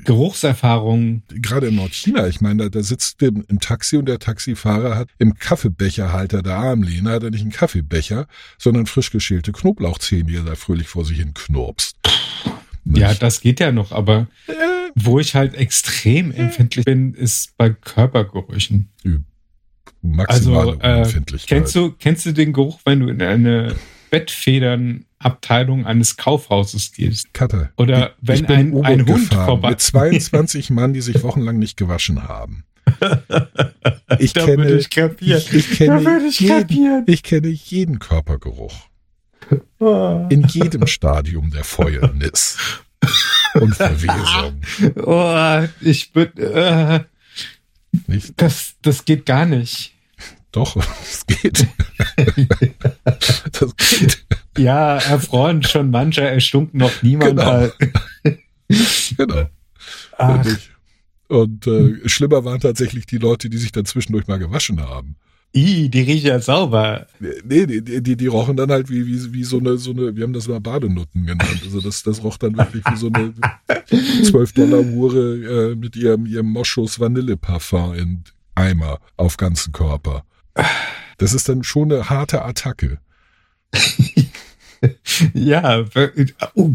[0.04, 1.22] Geruchserfahrungen.
[1.28, 5.08] gerade in Nordchina, ich meine, da, da sitzt im, im Taxi und der Taxifahrer hat
[5.18, 8.26] im Kaffeebecherhalter der Armlehne, hat er nicht einen Kaffeebecher,
[8.58, 11.96] sondern frisch geschälte Knoblauchzehen, die er da fröhlich vor sich hin knurpst.
[12.84, 14.52] Ja, das geht ja noch, aber Äh,
[14.94, 18.88] wo ich halt extrem empfindlich bin, ist bei Körpergerüchen.
[20.02, 21.22] maximale Also, äh.
[21.46, 23.74] Kennst du, kennst du den Geruch, wenn du in eine
[24.12, 27.32] Bettfedernabteilung eines Kaufhauses gehst?
[27.32, 27.70] Cutter.
[27.78, 29.70] Oder wenn ein, ein Hund vorbei.
[29.70, 32.64] Mit 22 Mann, die sich wochenlang nicht gewaschen haben.
[34.18, 37.04] Ich Da kenne, ich ich, ich kenne, ich jeden, kapieren.
[37.06, 38.74] ich kenne jeden Körpergeruch.
[39.78, 42.58] Oh, In jedem Stadium der Fäulnis
[43.54, 44.60] und Verwesung.
[45.02, 47.00] oh, ich bin, äh,
[48.06, 48.34] Nicht?
[48.36, 49.94] das, das geht gar nicht.
[50.52, 51.66] Doch, es geht.
[53.52, 54.26] das geht.
[54.58, 57.30] Ja, erfroren schon mancher, erstunken noch niemand.
[57.30, 57.44] Genau.
[57.44, 57.74] Halt.
[59.18, 59.50] Genau.
[60.16, 60.46] Ach.
[61.28, 65.16] Und äh, schlimmer waren tatsächlich die Leute, die sich dann zwischendurch mal gewaschen haben.
[65.54, 67.06] i, die riechen ja sauber.
[67.20, 70.16] Nee, die, die, die, die rochen dann halt wie, wie, wie so eine, so eine,
[70.16, 71.60] wir haben das mal Badenutten genannt.
[71.62, 73.34] Also das, das roch dann wirklich wie so eine
[73.90, 80.24] 12-Dollar-Hure äh, mit ihrem, ihrem Moschus Vanilleparfum in Eimer auf ganzen Körper.
[81.18, 82.98] Das ist dann schon eine harte Attacke.
[85.32, 85.84] Ja,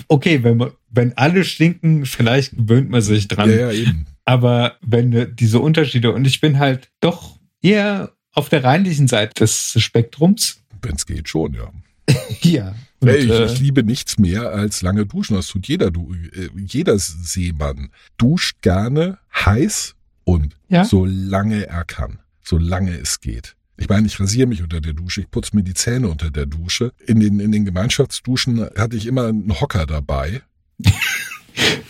[0.07, 3.49] okay, wenn man, wenn alle stinken, vielleicht gewöhnt man sich dran.
[3.49, 4.05] Ja, ja, eben.
[4.23, 9.75] Aber wenn diese Unterschiede, und ich bin halt doch eher auf der reinlichen Seite des
[9.81, 10.61] Spektrums.
[10.81, 11.69] Wenn es geht, schon, ja.
[12.41, 12.75] Ja.
[12.99, 15.35] Und, Ey, ich, äh, ich liebe nichts mehr als lange duschen.
[15.35, 17.89] Das tut jeder, du, äh, jeder Seemann.
[18.17, 20.85] Duscht gerne heiß und Ja.
[20.85, 22.19] so lange er kann.
[22.41, 23.56] So lange es geht.
[23.77, 26.45] Ich meine, ich rasiere mich unter der Dusche, ich putze mir die Zähne unter der
[26.47, 26.91] Dusche.
[27.05, 30.41] In den, in den Gemeinschaftsduschen hatte ich immer einen Hocker dabei,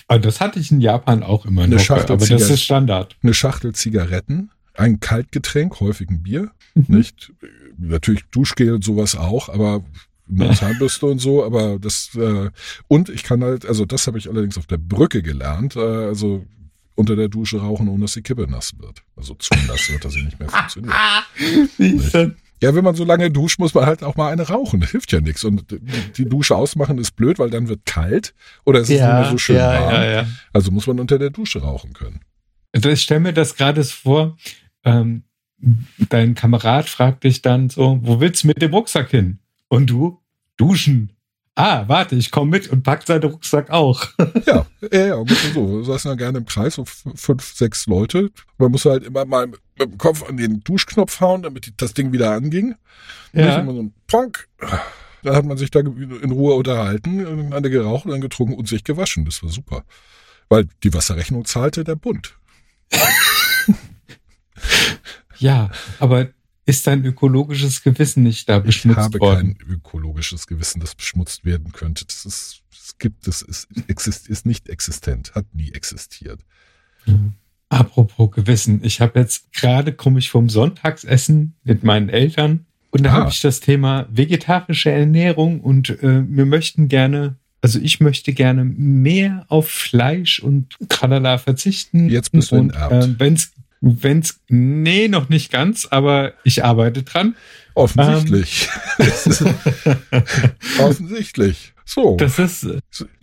[0.08, 1.84] aber das hatte ich in Japan auch immer Eine noch.
[1.84, 2.54] Schachtel Aber das Zigaretten.
[2.54, 3.16] ist Standard.
[3.24, 6.86] eine Schachtel Zigaretten, ein Kaltgetränk, häufig ein Bier, Mhm.
[6.98, 7.32] nicht?
[7.80, 9.84] Natürlich Duschgel und sowas auch, aber
[10.30, 12.50] eine Zahnbürste und so, aber das äh,
[12.88, 16.46] und ich kann halt, also das habe ich allerdings auf der Brücke gelernt, äh, also
[16.98, 19.04] unter der Dusche rauchen, ohne dass die Kippe nass wird.
[19.16, 20.50] Also zu nass wird, dass sie nicht mehr
[21.78, 22.36] funktioniert.
[22.60, 24.80] Ja, wenn man so lange duscht, muss man halt auch mal eine rauchen.
[24.80, 25.44] Das hilft ja nichts.
[25.44, 25.66] Und
[26.18, 28.34] die Dusche ausmachen ist blöd, weil dann wird kalt
[28.66, 29.94] oder es ist nicht mehr so schön ja, warm.
[29.94, 30.28] ja, ja.
[30.54, 32.22] Also muss man unter der Dusche rauchen können.
[32.74, 34.38] Also ich stelle mir das gerade vor,
[34.84, 35.24] ähm,
[36.10, 39.40] dein Kamerad fragt dich dann so, wo willst du mit dem Rucksack hin?
[39.68, 40.20] Und du?
[40.58, 41.14] Duschen.
[41.60, 44.06] Ah, warte, ich komme mit und pack seinen Rucksack auch.
[44.46, 45.78] Ja, ja, ja, ungefähr so.
[45.80, 48.30] Wir saßen dann gerne im Kreis, so fünf, sechs Leute.
[48.60, 51.96] Man muss halt immer mal mit dem Kopf an den Duschknopf hauen, damit die- das
[51.96, 52.76] Ding wieder anging.
[53.34, 53.58] Nicht Ja.
[53.60, 54.48] immer so ein Ponk.
[55.24, 59.26] Da hat man sich da in Ruhe unterhalten, eine geraucht dann getrunken und sich gewaschen.
[59.26, 59.84] Das war super.
[60.50, 62.36] Weil die Wasserrechnung zahlte der Bund.
[65.40, 66.30] Ja, aber
[66.68, 69.58] ist dein ökologisches Gewissen nicht da Ich beschmutzt habe worden?
[69.58, 72.06] kein ökologisches Gewissen, das beschmutzt werden könnte.
[72.06, 76.42] Das ist, es gibt, das ist, exist, ist nicht existent, hat nie existiert.
[77.70, 83.10] Apropos Gewissen, ich habe jetzt gerade komme ich vom Sonntagsessen mit meinen Eltern und da
[83.10, 83.14] Ah.
[83.14, 88.64] habe ich das Thema vegetarische Ernährung und äh, wir möchten gerne, also ich möchte gerne
[88.64, 92.08] mehr auf Fleisch und Tralala verzichten.
[92.10, 97.36] Jetzt bist du und äh, wenn's wenn's nee noch nicht ganz, aber ich arbeite dran.
[97.74, 98.70] Offensichtlich.
[98.98, 99.44] Ist-
[100.80, 101.74] Offensichtlich.
[101.86, 102.68] So, Das ist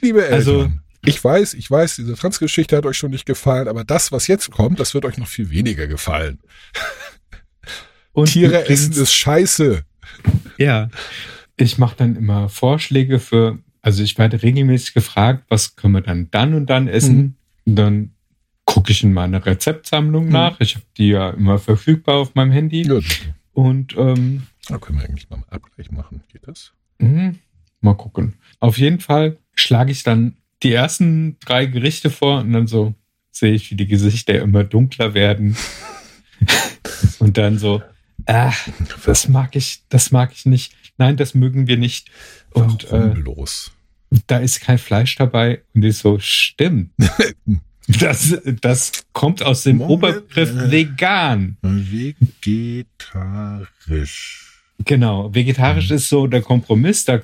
[0.01, 0.35] liebe Eltern.
[0.35, 0.71] also-
[1.07, 4.51] ich weiß, ich weiß, diese Transgeschichte hat euch schon nicht gefallen, aber das, was jetzt
[4.51, 6.39] kommt, das wird euch noch viel weniger gefallen.
[8.15, 9.83] und Tiere essen ist scheiße.
[10.57, 10.89] Ja.
[11.59, 16.31] Ich mache dann immer Vorschläge für, also ich werde regelmäßig gefragt, was können wir dann
[16.31, 17.17] dann und dann essen.
[17.17, 17.35] Mhm.
[17.67, 18.14] Und dann
[18.65, 20.33] gucke ich in meiner Rezeptsammlung Mhm.
[20.33, 20.61] nach.
[20.61, 22.83] Ich habe die ja immer verfügbar auf meinem Handy.
[22.87, 22.99] Ja,
[23.53, 26.23] Und ähm, da können wir eigentlich mal einen Abgleich machen.
[26.33, 26.73] Geht das?
[26.99, 27.39] Mhm.
[27.81, 28.35] Mal gucken.
[28.61, 32.95] Auf jeden Fall schlage ich dann die ersten drei Gerichte vor und dann so
[33.31, 35.57] sehe ich, wie die Gesichter immer dunkler werden.
[37.19, 37.83] und dann so,
[38.27, 38.53] ah,
[39.05, 40.75] das mag ich, das mag ich nicht.
[40.97, 42.11] Nein, das mögen wir nicht.
[42.51, 43.73] Und Warum äh, bloß?
[44.29, 45.63] da ist kein Fleisch dabei.
[45.75, 46.93] Und ich so, stimmt.
[47.87, 49.91] Das, das kommt aus dem Moment.
[50.05, 51.57] Oberbegriff vegan.
[53.15, 54.41] Vegetarisch.
[54.85, 55.97] Genau, vegetarisch Mhm.
[55.97, 57.05] ist so der Kompromiss.
[57.05, 57.21] Da,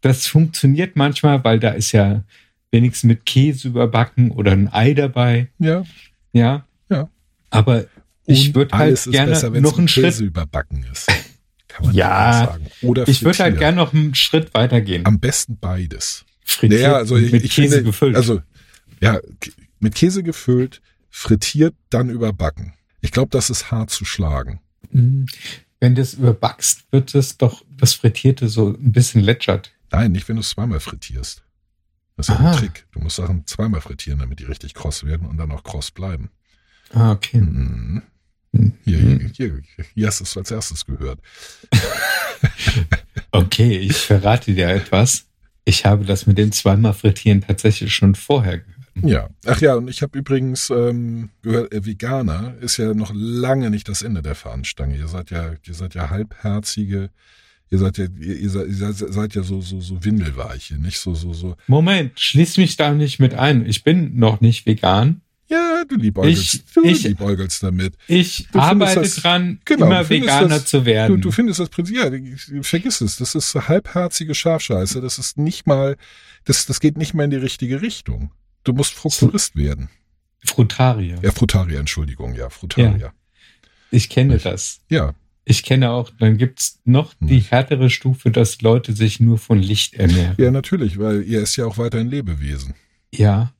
[0.00, 2.22] das funktioniert manchmal, weil da ist ja
[2.70, 5.48] wenigstens mit Käse überbacken oder ein Ei dabei.
[5.58, 5.84] Ja.
[6.32, 6.66] Ja.
[6.88, 7.08] Ja.
[7.50, 7.84] Aber
[8.26, 10.20] ich würde halt gerne besser, noch einen Käse Schritt.
[10.28, 11.06] überbacken ist.
[11.68, 12.66] Kann man Ja, sagen.
[12.82, 15.04] Oder Ich würde halt gerne noch einen Schritt weitergehen.
[15.04, 16.24] Am besten beides.
[16.44, 18.16] Frittiert Naja, also ich, mit ich Käse finde, gefüllt.
[18.16, 18.40] Also,
[19.00, 19.18] ja,
[19.78, 22.74] mit Käse gefüllt, frittiert, dann überbacken.
[23.00, 24.60] Ich glaube, das ist hart zu schlagen.
[24.90, 25.26] Mhm.
[25.80, 29.72] Wenn du es überbackst, wird es doch das Frittierte so ein bisschen lätschert.
[29.90, 31.42] Nein, nicht, wenn du es zweimal frittierst.
[32.16, 32.86] Das ist ja ein Trick.
[32.92, 36.30] Du musst Sachen zweimal frittieren, damit die richtig kross werden und dann auch kross bleiben.
[36.92, 37.38] Ah, okay.
[37.40, 38.02] Mhm.
[38.52, 38.72] Mhm.
[38.84, 39.62] Hier, hier, hier,
[39.94, 41.20] hier hast du es als erstes gehört.
[43.36, 45.26] Okay, ich verrate dir etwas.
[45.66, 48.75] Ich habe das mit dem zweimal Frittieren tatsächlich schon vorher gehört.
[49.02, 49.28] Ja.
[49.44, 53.88] Ach ja, und ich habe übrigens ähm, gehört, äh, Veganer ist ja noch lange nicht
[53.88, 54.96] das Ende der Fahnenstange.
[54.96, 57.10] Ihr seid ja, ihr seid ja halbherzige,
[57.70, 61.14] ihr seid ja, ihr, ihr seid, ihr seid ja so, so, so Windelweiche, nicht so,
[61.14, 61.56] so, so.
[61.66, 63.66] Moment, schließ mich da nicht mit ein.
[63.66, 65.20] Ich bin noch nicht vegan.
[65.48, 67.94] Ja, du liebäugelst, Ich- du ich- liebäugelst damit.
[68.08, 71.20] Ich Du arbeite das- dran, genau, immer du Veganer das- zu Du, werden.
[71.20, 72.10] du findest das Prinzip, ja,
[72.62, 75.96] vergiss es, das ist halbherzige Schafscheiße, das ist nicht mal,
[76.46, 78.30] das, das geht nicht mehr in die richtige Richtung.
[78.66, 79.88] Du musst Fructurist werden.
[80.44, 81.18] Frutarier.
[81.22, 83.12] Ja, Frutarier, Entschuldigung, ja, Frutarier.
[83.90, 84.80] Ich kenne Ich- das.
[84.90, 85.14] Ja,
[85.48, 89.94] Ich kenne auch, dann gibt's noch die härtere Stufe, dass Leute sich nur von Licht
[89.94, 90.34] ernähren.
[90.38, 92.74] ja, natürlich, weil ihr ist ja auch weiterhin Lebewesen.
[93.14, 93.52] Ja.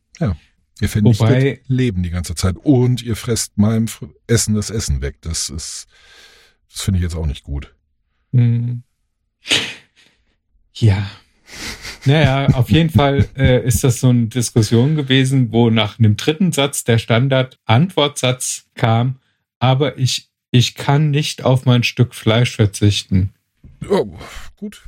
[0.81, 3.87] Ihr vernichtet Wobei- Leben die ganze Zeit und ihr fresst meinem
[4.27, 5.19] Essen das Essen weg.
[5.23, 5.87] Das ist,
[6.71, 7.75] das finde ich jetzt auch nicht gut.
[8.33, 8.83] Hm.
[10.75, 11.09] Ja.
[12.05, 16.53] Naja, auf jeden Fall äh, ist das so eine Diskussion gewesen, wo nach einem dritten
[16.53, 19.17] Satz der Standard-Antwortsatz kam,
[19.59, 23.33] aber ich, ich kann nicht auf mein Stück Fleisch verzichten.
[23.89, 24.07] Oh,
[24.57, 24.83] gut.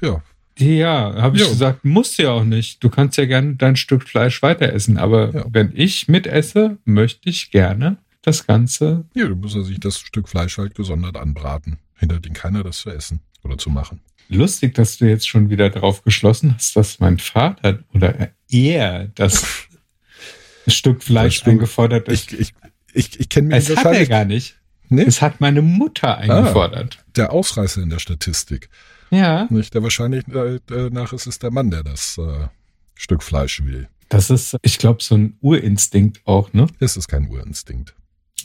[0.00, 0.22] Ja,
[0.58, 1.48] Ja, habe ich Ja.
[1.50, 2.82] gesagt, musst du ja auch nicht.
[2.82, 5.44] Du kannst ja gerne dein Stück Fleisch weiter essen, aber Ja.
[5.50, 9.04] wenn ich mitesse, möchte ich gerne das Ganze.
[9.14, 11.76] ja, du musst ja sich das Stück Fleisch halt gesondert anbraten.
[11.96, 14.00] Hindert ihn keiner, das zu essen oder zu machen.
[14.28, 19.66] Lustig, dass du jetzt schon wieder darauf geschlossen hast, dass mein Vater oder er das
[20.66, 22.32] Stück Fleisch Das eingefordert ist.
[22.32, 22.54] Ich, ich,
[22.92, 24.56] ich, ich kenne mich es hat er gar nicht.
[24.88, 25.02] Nee?
[25.02, 27.04] Es hat meine Mutter eingefordert.
[27.16, 28.68] der Ausreißer in der Statistik.
[29.10, 29.74] Ja, Nicht?
[29.74, 30.60] Der wahrscheinlich äh,
[30.90, 32.48] nach ist es der Mann, der das äh,
[32.94, 33.88] Stück Fleisch will.
[34.08, 36.66] das ist, ich glaube, so ein Urinstinkt auch, ne?
[36.80, 37.94] Das ist kein Urinstinkt.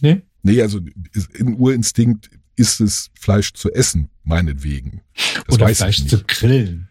[0.02, 0.22] Nee?
[0.44, 0.80] Nee, also
[1.34, 5.02] im Urinstinkt ist es Fleisch zu essen, meinetwegen.
[5.48, 6.90] Das Oder Fleisch ich zu grillen.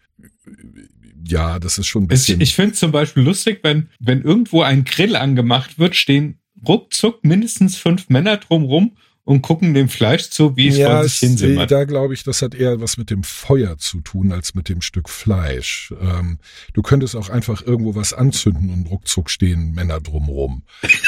[1.25, 2.41] Ja, das ist schon ein Ich, bisschen.
[2.41, 7.77] ich finde zum Beispiel lustig, wenn, wenn irgendwo ein Grill angemacht wird, stehen ruckzuck mindestens
[7.77, 11.71] fünf Männer drumrum und gucken dem Fleisch zu, wie es ja, vor sich hinsimmert.
[11.71, 14.81] da glaube ich, das hat eher was mit dem Feuer zu tun als mit dem
[14.81, 15.93] Stück Fleisch.
[16.01, 16.39] Ähm,
[16.73, 20.63] du könntest auch einfach irgendwo was anzünden und ruckzuck stehen Männer drumrum.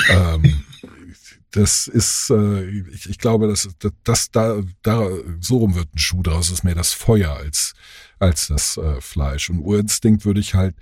[0.09, 0.63] ähm,
[1.53, 5.07] das ist, äh, ich, ich glaube, dass das, das da, da
[5.39, 6.49] so rum wird ein Schuh draus.
[6.49, 7.73] ist mehr das Feuer als
[8.19, 9.49] als das äh, Fleisch.
[9.49, 10.75] Und Urinstinkt würde ich halt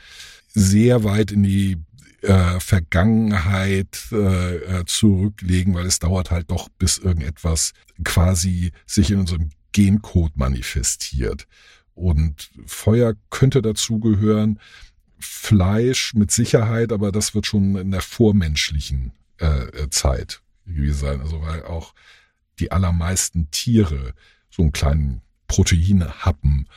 [0.47, 1.77] sehr weit in die
[2.21, 9.19] äh, Vergangenheit äh, äh, zurücklegen, weil es dauert halt doch, bis irgendetwas quasi sich in
[9.19, 11.47] unserem Gencode manifestiert.
[11.95, 14.59] Und Feuer könnte dazugehören,
[15.19, 21.21] Fleisch mit Sicherheit, aber das wird schon in der vormenschlichen äh, äh, Zeit gewesen sein.
[21.21, 21.93] Also weil auch
[22.59, 24.13] die allermeisten Tiere
[24.49, 26.67] so einen kleinen Proteinhappen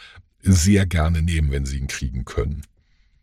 [0.40, 2.62] sehr gerne nehmen, wenn sie ihn kriegen können.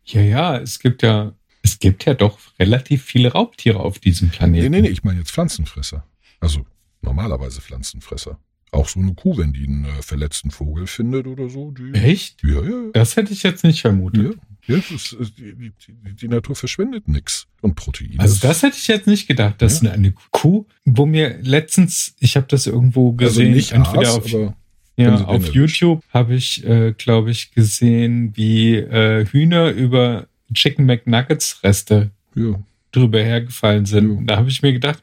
[0.04, 4.36] Ja, ja, es gibt ja, es gibt ja doch relativ viele Raubtiere auf diesem Nee,
[4.36, 4.70] Planeten.
[4.72, 6.04] nee, nee, ich meine jetzt Pflanzenfresser.
[6.40, 6.66] Also
[7.00, 8.38] normalerweise Pflanzenfresser.
[8.72, 11.70] Auch so eine Kuh, wenn die einen äh, verletzten Vogel findet oder so.
[11.72, 12.42] Die, Echt?
[12.42, 14.34] Ja, ja, Das hätte ich jetzt nicht vermutet.
[14.34, 14.40] ja.
[14.66, 15.72] Ja ist, die, die,
[16.14, 17.46] die- Natur verschwendet nix.
[17.60, 18.18] Und Proteine.
[18.18, 19.92] Also das hätte ich jetzt nicht gedacht, dass Ja.
[19.92, 24.34] eine Kuh, wo mir letztens, ich habe das irgendwo also gesehen, nicht entweder Aas, auf,
[24.34, 24.56] aber
[24.96, 31.62] ja, auf YouTube habe ich, äh, glaube ich, gesehen, wie äh, Hühner über Chicken McNuggets
[31.64, 32.60] Reste ja.
[32.92, 34.18] drüber hergefallen sind.
[34.18, 34.24] Ja.
[34.26, 35.02] Da habe ich mir gedacht,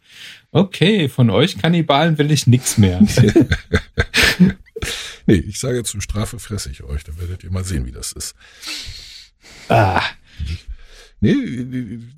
[0.52, 3.02] okay, von euch Kannibalen will ich nichts mehr.
[5.26, 8.14] Nee, ich sage zur Strafe fresse ich euch, dann werdet ihr mal sehen, wie das
[8.14, 8.34] ist.
[9.70, 10.02] Ah,
[11.22, 12.14] Nee, in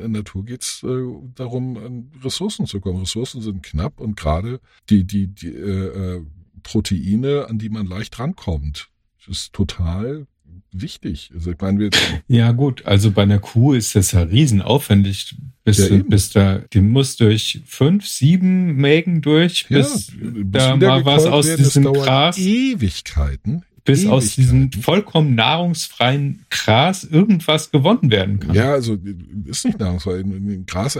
[0.00, 1.02] der Natur geht's äh,
[1.34, 3.00] darum, an Ressourcen zu kommen.
[3.00, 6.22] Ressourcen sind knapp und gerade die, die, die äh, äh,
[6.62, 8.88] Proteine, an die man leicht rankommt,
[9.26, 10.26] ist total
[10.72, 11.30] wichtig.
[11.34, 11.90] Also ich meine, wir,
[12.28, 16.58] ja gut, also bei einer Kuh ist das ja riesenaufwendig, bis, Ja, du, bis da,
[16.58, 21.84] die muss durch fünf, sieben Mägen durch, ja, bis bis da mal was aus diesem
[21.84, 23.64] Gras, Ewigkeiten.
[23.84, 28.54] Bis aus diesem vollkommen nahrungsfreien Gras irgendwas gewonnen werden kann.
[28.54, 28.98] Ja, also
[29.44, 30.20] ist nicht nahrungsfrei.
[30.20, 30.98] In in Gras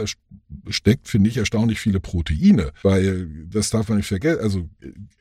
[0.69, 4.41] steckt, finde ich, erstaunlich viele Proteine, weil das darf man nicht vergessen.
[4.41, 4.69] Also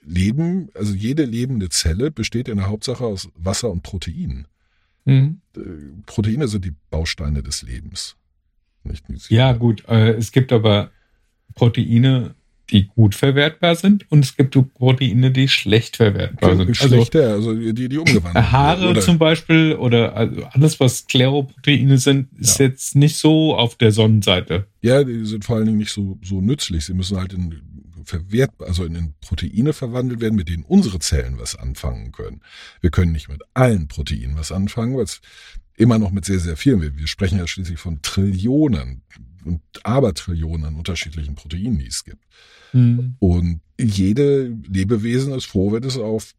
[0.02, 4.46] Leben, also jede lebende Zelle besteht in der Hauptsache aus Wasser und Proteinen.
[5.06, 5.40] Mhm.
[5.56, 5.60] Äh,
[6.06, 8.16] Proteine sind die Bausteine des Lebens.
[8.84, 9.84] Nicht, Ja, gut.
[9.88, 10.90] Äh, es gibt aber
[11.54, 12.34] Proteine,
[12.74, 16.68] die gut verwertbar sind und es gibt Proteine, die schlecht verwertbar sind.
[16.68, 19.00] Also Schlechter, also die, die umgewandelt Haare werden, oder?
[19.00, 22.66] zum Beispiel oder also alles, was Skleroproteine sind, ist Ja.
[22.66, 24.66] jetzt nicht so auf der Sonnenseite.
[24.82, 26.84] Ja, die sind vor allen Dingen nicht so, so nützlich.
[26.84, 27.62] Sie müssen halt in
[28.04, 32.42] verwehrt, also in Proteine verwandelt werden, mit denen unsere Zellen was anfangen können.
[32.82, 35.22] Wir können nicht mit allen Proteinen was anfangen, weil es
[35.76, 39.02] immer noch mit sehr, sehr vielen, wir, wir sprechen ja schließlich von Trillionen
[39.44, 42.24] und Abertrillionen an unterschiedlichen Proteinen, die es gibt.
[43.20, 46.32] Und jede Lebewesen ist froh, wenn es auf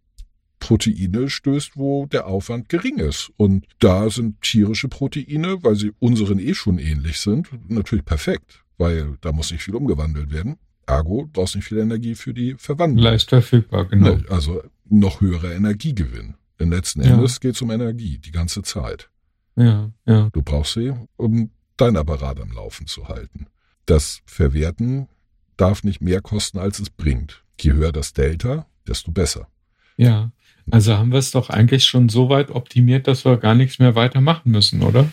[0.60, 3.32] Proteine stößt, wo der Aufwand gering ist.
[3.38, 9.17] Und da sind tierische Proteine, weil sie unseren eh schon ähnlich sind, natürlich perfekt, weil
[9.21, 10.56] da muss nicht viel umgewandelt werden.
[10.88, 13.04] Ergo brauchst nicht viel Energie für die Verwandlung.
[13.04, 14.15] Leicht verfügbar, genau.
[14.15, 16.36] Ne, Also noch höherer Energiegewinn.
[16.60, 17.15] Denn letzten Ja.
[17.15, 19.10] Endes geht es um Energie die ganze Zeit.
[19.56, 20.30] Ja, ja.
[20.32, 23.48] Du brauchst sie, um dein Apparat am Laufen zu halten.
[23.86, 25.08] Das Verwerten
[25.58, 27.44] darf nicht mehr kosten, als es bringt.
[27.60, 29.48] Je höher das Delta, desto besser.
[29.98, 30.32] Ja.
[30.72, 33.96] Also haben wir es doch eigentlich schon so weit optimiert, dass wir gar nichts mehr
[33.96, 35.08] weitermachen müssen, oder?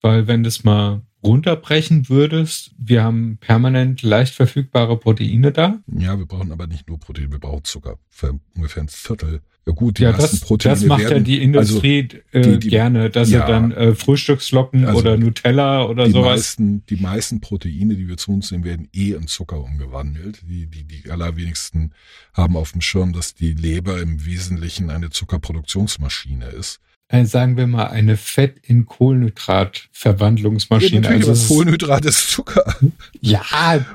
[0.00, 5.78] Weil wenn du es mal runterbrechen würdest, wir haben permanent leicht verfügbare Proteine da.
[5.86, 7.98] Ja, wir brauchen aber nicht nur Protein, wir brauchen Zucker.
[8.08, 9.42] Für ungefähr ein Viertel.
[9.68, 12.68] Ja gut, die ja, das, Proteine das macht ja werden, die Industrie äh, die- die-
[12.68, 13.44] gerne, dass ja.
[13.44, 16.36] sie dann äh, Frühstücksflocken Also oder Nutella oder die sowas.
[16.36, 20.40] meisten, die meisten Proteine, die wir zu uns nehmen, werden eh in Zucker umgewandelt.
[20.48, 21.92] Die, die, die allerwenigsten
[22.32, 26.78] haben auf dem Schirm, dass die Leber im Wesentlichen eine Zuckerproduktionsmaschine ist.
[27.08, 31.00] Äh, sagen wir mal eine Fett in Kohlenhydrat-Verwandlungsmaschine.
[31.02, 32.74] natürlich, also ist- Kohlenhydrat ist Zucker.
[33.20, 33.42] ja,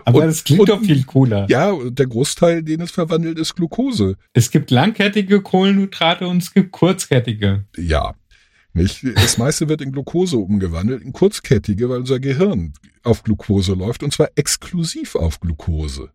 [0.05, 1.45] aber Und- das klingt und- doch viel cooler.
[1.49, 4.15] Ja, der Großteil, den es verwandelt, ist Glucose.
[4.33, 7.65] Es gibt langkettige Kohlenhydrate und es gibt kurzkettige.
[7.77, 8.15] Ja.
[8.73, 9.05] Nicht?
[9.15, 12.71] Das meiste wird in Glucose umgewandelt, in kurzkettige, weil unser Gehirn
[13.03, 16.09] auf Glucose läuft und zwar exklusiv auf Glucose.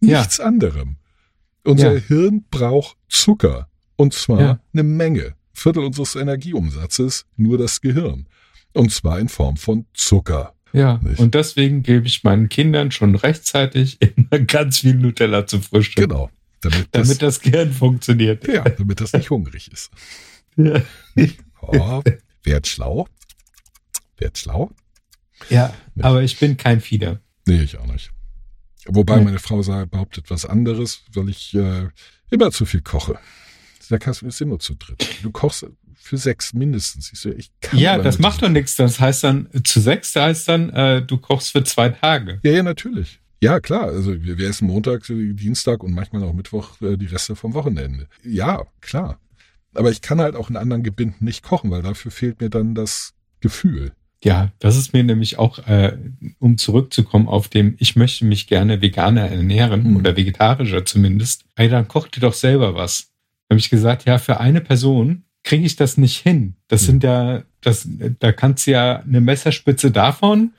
[0.00, 0.20] Ja.
[0.20, 0.96] Nichts anderem.
[1.64, 2.00] Unser Ja.
[2.00, 3.68] Hirn braucht Zucker.
[3.96, 4.60] Und zwar Ja.
[4.72, 5.34] eine Menge.
[5.56, 8.26] Viertel unseres Energieumsatzes nur das Gehirn.
[8.74, 10.52] Und zwar in Form von Zucker.
[10.72, 11.18] Ja, Nicht?
[11.18, 16.30] und deswegen gebe ich meinen Kindern schon rechtzeitig immer ganz viel Nutella zum Frühstück, Genau.
[16.60, 18.46] Damit das, damit das Gehirn funktioniert.
[18.48, 19.90] ja, damit das nicht hungrig ist.
[20.58, 20.82] Ja.
[21.60, 22.02] Oh,
[22.44, 23.06] werd schlau.
[24.16, 24.70] Werd schlau.
[25.50, 27.20] ja, aber ich bin kein Fieder.
[27.46, 28.10] Nee, ich auch nicht.
[28.86, 29.24] Wobei Nee.
[29.24, 31.88] meine Frau sagt, behauptet was anderes, weil ich äh,
[32.30, 33.18] immer zu viel koche.
[33.88, 35.18] Da kannst du, sind nur zu dritt.
[35.22, 37.12] Du kochst für sechs mindestens.
[37.12, 38.76] Ich so, ich kann Ja, das macht doch nichts.
[38.76, 42.40] Das heißt dann, zu sechs heißt dann, äh, du kochst für zwei Tage.
[42.42, 43.20] Ja, ja, natürlich.
[43.42, 43.84] Ja, klar.
[43.84, 47.54] Also wir, wir essen Montag, äh, Dienstag und manchmal auch Mittwoch äh, die Reste vom
[47.54, 48.08] Wochenende.
[48.24, 49.18] Ja, klar.
[49.74, 52.74] Aber ich kann halt auch in anderen Gebinden nicht kochen, weil dafür fehlt mir dann
[52.74, 53.92] das Gefühl.
[54.24, 55.96] Ja, das ist mir nämlich auch, äh,
[56.38, 59.96] um zurückzukommen auf dem, ich möchte mich gerne veganer ernähren Hm.
[59.96, 61.44] oder vegetarischer zumindest.
[61.56, 63.12] Ey, dann koch dir doch selber was.
[63.50, 66.56] Habe ich gesagt, ja, für eine Person kriege ich das nicht hin.
[66.68, 66.86] Das Hm.
[66.86, 70.52] sind ja, das, da kannst du ja eine Messerspitze davon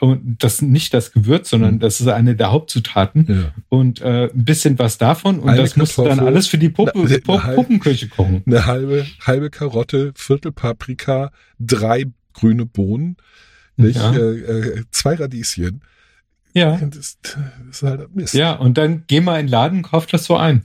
[0.00, 1.78] und das nicht das Gewürz, sondern Hm.
[1.80, 3.52] das ist eine der Hauptzutaten Ja.
[3.70, 6.68] und äh, ein bisschen was davon und Eine das musst du dann alles für die
[6.68, 8.42] Puppe, eine- eine Puppenküche kochen.
[8.46, 13.16] Eine halbe, halbe Karotte, Viertel Paprika, drei grüne Bohnen,
[13.76, 13.96] nicht?
[13.96, 14.12] Ja.
[14.14, 15.80] Äh, äh, zwei Radieschen.
[16.52, 16.76] Ja.
[16.78, 17.36] Das, das
[17.70, 18.34] ist halt Mist.
[18.34, 20.64] Ja, und dann geh mal in den Laden, kauf das so ein.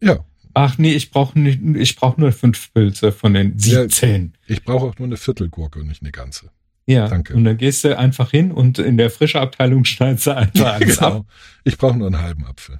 [0.00, 0.18] ja.
[0.62, 3.82] Ach nee, ich brauche nicht, ich brauche nur fünf Pilze von den Ja.
[3.82, 4.34] 17.
[4.46, 6.50] Ich brauche auch nur eine Viertelgurke und nicht eine ganze.
[6.86, 7.34] Ja, Danke.
[7.34, 10.98] und dann gehst du einfach hin und in der frische Abteilung schneidest du einfach alles
[10.98, 11.12] ab.
[11.12, 11.26] genau.
[11.64, 12.78] Ich brauche nur einen halben Apfel.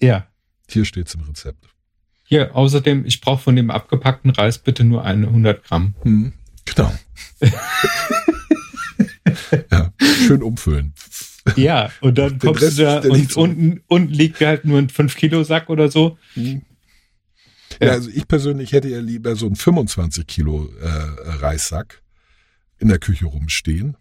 [0.00, 0.28] Ja.
[0.70, 1.66] Hier steht's im Rezept.
[2.22, 5.94] Hier, außerdem, ich brauche von dem abgepackten Reis bitte nur eine 100 Gramm.
[6.02, 6.32] Hm,
[6.64, 6.92] genau.
[9.72, 9.92] ja.
[10.26, 10.92] schön umfüllen.
[11.56, 14.88] Ja, und dann Den kommst Rest du da und unten, unten liegt halt nur ein
[14.88, 16.18] 5-Kilo-Sack oder so.
[17.80, 17.92] Ja, Ja.
[17.94, 20.88] also ich persönlich hätte ja lieber so einen 25 Kilo äh,
[21.38, 22.02] Reissack
[22.78, 23.96] in der Küche rumstehen.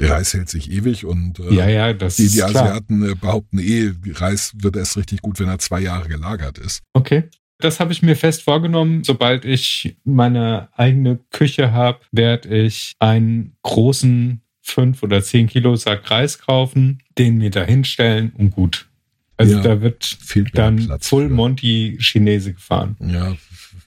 [0.00, 2.42] Der Reis hält sich ewig und äh, Ja, ja, das die, die.
[2.42, 6.82] Asiaten äh, behaupten eh, Reis wird erst richtig gut, wenn er zwei Jahre gelagert ist.
[6.94, 7.24] Okay.
[7.58, 9.04] Das habe ich mir fest vorgenommen.
[9.04, 16.10] Sobald ich meine eigene Küche habe, werde ich einen großen 5 oder 10 Kilo Sack
[16.10, 18.88] Reis kaufen, den mir da hinstellen und gut.
[19.36, 20.18] Also Ja, da wird
[20.54, 21.34] dann Platz Full für.
[21.34, 22.96] Monty Chinese gefahren.
[23.00, 23.36] Ja,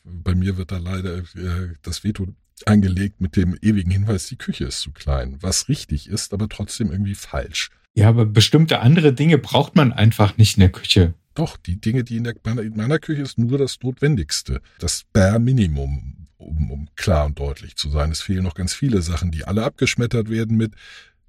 [0.03, 2.27] bei mir wird da leider äh, das Veto
[2.65, 5.37] eingelegt mit dem ewigen Hinweis, die Küche ist zu klein.
[5.41, 7.69] Was richtig ist, aber trotzdem irgendwie falsch.
[7.93, 11.13] Ja, aber bestimmte andere Dinge braucht man einfach nicht in der Küche.
[11.33, 14.61] Doch, die Dinge, die in, der, meiner, in meiner Küche ist nur das Notwendigste.
[14.79, 18.11] Das Bare Minimum, um, um klar und deutlich zu sein.
[18.11, 20.73] Es fehlen noch ganz viele Sachen, die alle abgeschmettert werden mit,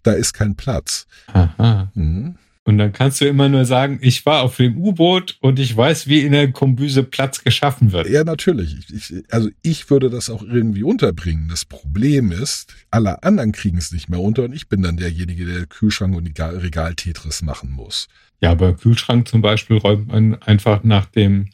[0.03, 1.07] da ist kein Platz.
[1.27, 1.91] Aha.
[1.95, 2.37] Mhm.
[2.69, 6.07] Und dann kannst du immer nur sagen, ich war auf dem U-Boot und ich weiß,
[6.07, 8.11] wie in der Kombüse Platz geschaffen wird.
[8.11, 8.77] Ja, natürlich.
[8.93, 11.49] Ich, also ich würde das auch irgendwie unterbringen.
[11.49, 15.47] Das Problem ist, alle anderen kriegen es nicht mehr unter und ich bin dann derjenige,
[15.47, 18.07] der Kühlschrank und die Ga- Regal-Tetris machen muss.
[18.43, 21.49] Ja, aber Kühlschrank zum Beispiel räumt man einfach nach dem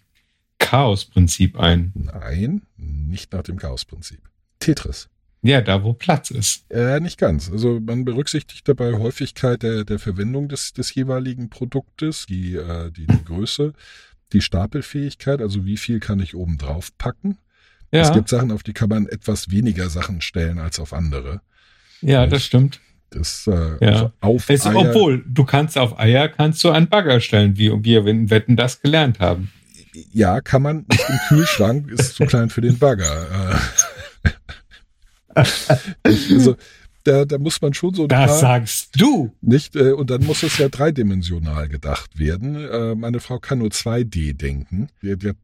[0.58, 1.92] Chaos-Prinzip ein.
[1.94, 4.18] Nein, nicht nach dem Chaos-Prinzip.
[4.58, 5.08] Tetris.
[5.46, 6.64] Ja, da wo Platz ist.
[6.70, 7.50] Äh, nicht ganz.
[7.50, 13.06] Also man berücksichtigt dabei Häufigkeit der, der Verwendung des, des jeweiligen Produktes, die, äh, die,
[13.06, 13.74] die Größe,
[14.32, 17.36] die Stapelfähigkeit, also wie viel kann ich oben drauf packen.
[17.92, 21.42] Ja, Es gibt Sachen, auf die kann man etwas weniger Sachen stellen als auf andere.
[22.00, 22.80] ja, das stimmt.
[23.10, 23.92] Das äh, Ja.
[23.92, 27.70] also auf Es, Eier, obwohl, du kannst auf Eier kannst du einen Bagger stellen, wie
[27.84, 29.52] wir in Wetten das gelernt haben.
[30.12, 33.60] Ja, kann man nicht im Kühlschrank, ist zu klein für den Bagger.
[36.02, 36.56] Also
[37.04, 39.32] da, da muss man schon so Das paar, sagst du.
[39.42, 42.56] nicht äh, und dann muss es ja dreidimensional gedacht werden.
[42.56, 44.88] Äh, meine Frau kann nur 2D denken.
[45.02, 45.36] Die, die hat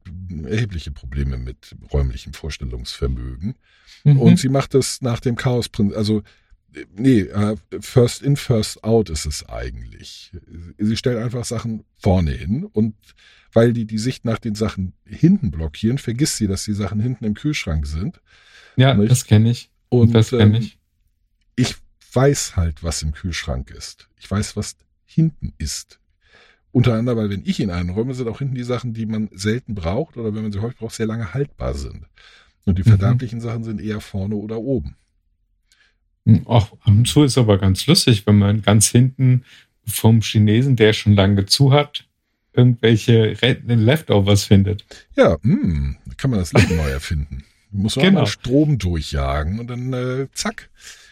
[0.45, 3.57] erhebliche Probleme mit räumlichem Vorstellungsvermögen.
[4.05, 4.19] Mhm.
[4.19, 6.23] Und sie macht es nach dem Chaosprinzip, also
[6.97, 10.33] nee, äh, first in, first out ist es eigentlich.
[10.79, 12.95] Sie stellt einfach Sachen vorne hin und
[13.53, 17.25] weil die die Sicht nach den Sachen hinten blockieren, vergisst sie, dass die Sachen hinten
[17.25, 18.21] im Kühlschrank sind.
[18.77, 19.11] ja, nicht?
[19.11, 19.71] das kenne ich.
[19.91, 20.79] Und das ähm, ich.
[21.57, 21.75] ich
[22.13, 24.09] weiß halt, was im Kühlschrank ist.
[24.19, 26.01] Ich weiß, was hinten ist.
[26.73, 29.75] Unter anderem, weil wenn ich ihn einräume, sind auch hinten die Sachen, die man selten
[29.75, 32.07] braucht oder wenn man sie häufig braucht, sehr lange haltbar sind.
[32.65, 32.89] Und die Mhm.
[32.89, 34.97] verderblichen Sachen sind eher vorne oder oben.
[36.47, 39.45] Ach, ab und zu ist aber ganz lustig, wenn man ganz hinten
[39.85, 42.07] vom Chinesen, der schon lange zu hat,
[42.53, 43.33] irgendwelche
[43.67, 44.85] Leftovers findet.
[45.17, 47.45] Ja, hm, kann man das Leben neu erfinden.
[47.73, 48.21] Muss man Genau.
[48.21, 50.71] mal Strom durchjagen und dann äh, zack,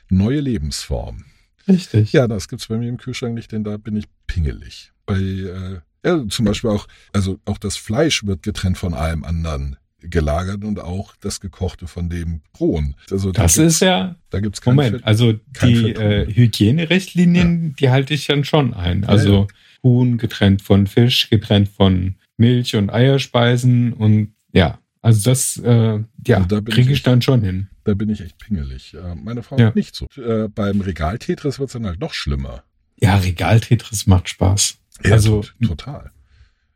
[0.09, 1.25] neue Lebensform.
[1.67, 2.13] Richtig.
[2.13, 4.93] Ja, das gibt's bei mir im Kühlschrank nicht, denn da bin ich pingelig.
[5.07, 9.77] Bei äh, ja, zum Beispiel auch, also auch das Fleisch wird getrennt von allem anderen
[10.01, 12.95] gelagert und auch das gekochte von dem rohen.
[13.11, 15.05] Also da Das ist ja, da gibt's kein Moment, Fett.
[15.05, 15.33] also
[15.65, 19.05] die äh, Hygienerichtlinien, die halte ich dann schon ein.
[19.05, 19.49] Also
[19.83, 26.37] Huhn getrennt von Fisch, getrennt von Milch und Eierspeisen und ja, also das, äh, ja,
[26.39, 27.69] Also da kriege ich ich dann schon hin.
[27.85, 28.95] Da bin ich echt pingelig.
[28.95, 29.73] Äh, meine Frau Ja.
[29.75, 30.07] nicht so.
[30.17, 32.65] Äh, beim Regal-Tetris wird's dann halt noch schlimmer.
[33.01, 34.79] Ja, Regaltetris macht Spaß.
[35.05, 36.11] Ja, Also- tot- total.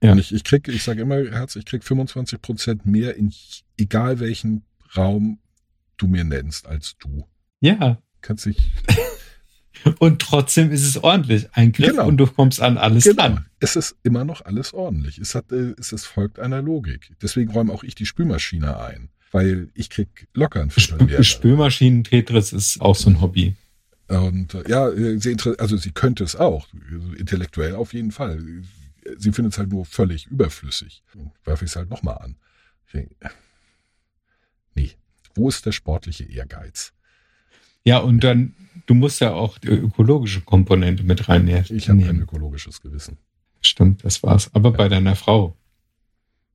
[0.03, 0.12] Ja.
[0.12, 3.33] Und ich, ich krieg, ich sage immer, Herz, ich krieg 25 Prozent mehr in
[3.79, 4.64] egal welchen
[4.97, 5.39] Raum
[5.97, 7.27] du mir nennst als du.
[7.61, 8.70] Ja, Kannst dich
[9.99, 11.49] und trotzdem ist es ordentlich.
[11.53, 12.07] Ein Griff Genau.
[12.07, 13.23] und du kommst an alles genau.
[13.23, 13.47] dran.
[13.61, 15.18] Es ist immer noch alles ordentlich.
[15.18, 17.12] Es hat, äh, es, es folgt einer Logik.
[17.23, 21.23] Deswegen räume auch ich die Spülmaschine ein, weil ich krieg locker ein Viertel mehr.
[21.23, 23.55] Spül Spülmaschinen-Tetris ist auch so ein Hobby.
[24.09, 26.68] Und äh, ja, äh, sie, also sie könnte es auch,
[27.16, 28.43] intellektuell auf jeden Fall.
[29.18, 31.03] Sie findet es halt nur völlig überflüssig.
[31.45, 32.37] Werfe ich es halt nochmal an.
[32.87, 33.11] Ich denk,
[34.75, 34.91] Nee,
[35.35, 36.93] wo ist der sportliche Ehrgeiz?
[37.85, 38.55] Ja, und dann,
[38.87, 41.64] du musst ja auch die ökologische Komponente mit reinnehmen.
[41.68, 43.18] Ich habe kein ökologisches Gewissen.
[43.61, 44.51] Stimmt, das war's.
[44.55, 45.57] Aber bei deiner Frau.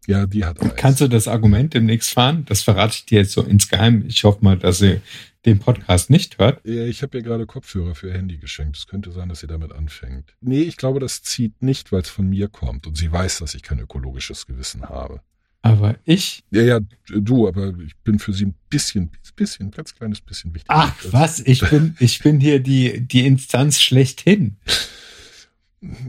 [0.07, 0.75] Ja, die hat eins.
[0.77, 2.45] Kannst du das Argument demnächst fahren?
[2.45, 4.05] Das verrate ich dir jetzt so insgeheim.
[4.07, 5.01] Ich hoffe mal, dass sie
[5.45, 6.65] den Podcast nicht hört.
[6.65, 8.77] Ja, ich habe ihr gerade Kopfhörer für ihr Handy geschenkt.
[8.77, 10.33] Es könnte sein, dass sie damit anfängt.
[10.39, 12.87] Nee, ich glaube, das zieht nicht, weil es von mir kommt.
[12.87, 15.21] Und sie weiß, dass ich kein ökologisches Gewissen habe.
[15.67, 20.19] Aber ich, Ja, ja, du, aber ich bin für sie ein bisschen, bisschen, ganz kleines
[20.21, 20.73] bisschen wichtiger.
[20.75, 24.57] ach was, ich bin, ich bin hier die, die Instanz schlechthin.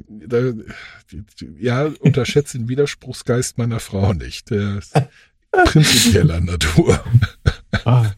[0.09, 0.53] Da,
[1.59, 4.51] ja, unterschätze den Widerspruchsgeist meiner Frau nicht.
[4.51, 4.95] Der ist
[5.51, 7.05] prinzipieller Natur.
[7.85, 8.11] Ah.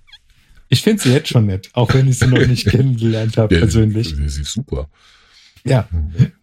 [0.68, 3.60] Ich finde sie jetzt schon nett, auch wenn ich sie noch nicht kennengelernt habe Ja,
[3.60, 4.14] persönlich.
[4.14, 4.88] Sie, sie ist super.
[5.64, 5.88] Ja.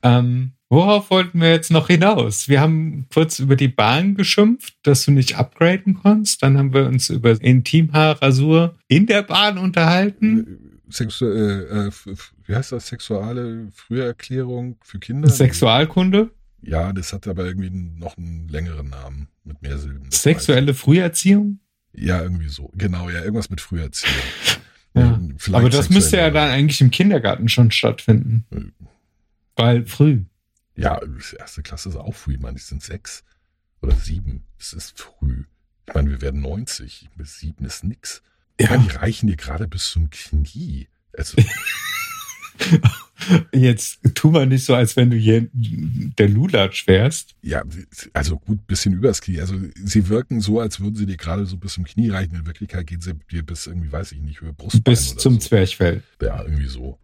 [0.04, 2.48] Ähm, worauf wollten wir jetzt noch hinaus?
[2.50, 6.44] Wir haben kurz über die Bahn geschimpft, dass du nicht upgraden konntest.
[6.44, 10.82] Dann haben wir uns über Intimhaarrasur in der Bahn unterhalten.
[10.90, 11.92] Sexu äh, äh,
[12.46, 12.88] wie heißt das?
[12.88, 15.30] Sexuale Früherklärung für Kinder?
[15.30, 20.10] Sexualkunde, Ja, das hat aber irgendwie noch einen längeren Namen mit mehr Silben.
[20.12, 21.60] Sexuelle Früherziehung.
[21.94, 22.72] Ja, irgendwie so.
[22.76, 24.14] Genau, ja, irgendwas mit Früherziehung.
[24.96, 25.20] Ja.
[25.52, 28.46] Aber das müsste ja sexuelle- dann eigentlich im Kindergarten schon stattfinden.
[29.56, 30.24] Weil früh.
[30.78, 31.02] Ja,
[31.38, 32.36] erste Klasse ist auch früh.
[32.36, 33.24] Ich meine, die sind sechs
[33.82, 34.44] oder sieben.
[34.58, 35.46] Das ist früh.
[35.88, 37.10] Ich meine, wir werden 90.
[37.16, 38.22] Bis sieben ist nix.
[38.58, 40.88] Ich meine, die reichen dir gerade bis zum Knie.
[41.14, 41.38] Also,
[43.52, 47.36] Jetzt tu mal nicht so, als wenn du hier der Lulatsch wärst.
[47.42, 47.64] ja,
[48.14, 49.40] also gut, bisschen übers Knie.
[49.40, 52.36] Also, sie wirken so, als würden sie dir gerade so bis zum Knie reichen.
[52.36, 55.40] In Wirklichkeit gehen sie dir bis irgendwie, weiß ich nicht, über Brustbein Bis zum so.
[55.40, 56.04] Zwerchfell.
[56.22, 57.00] Ja, irgendwie so.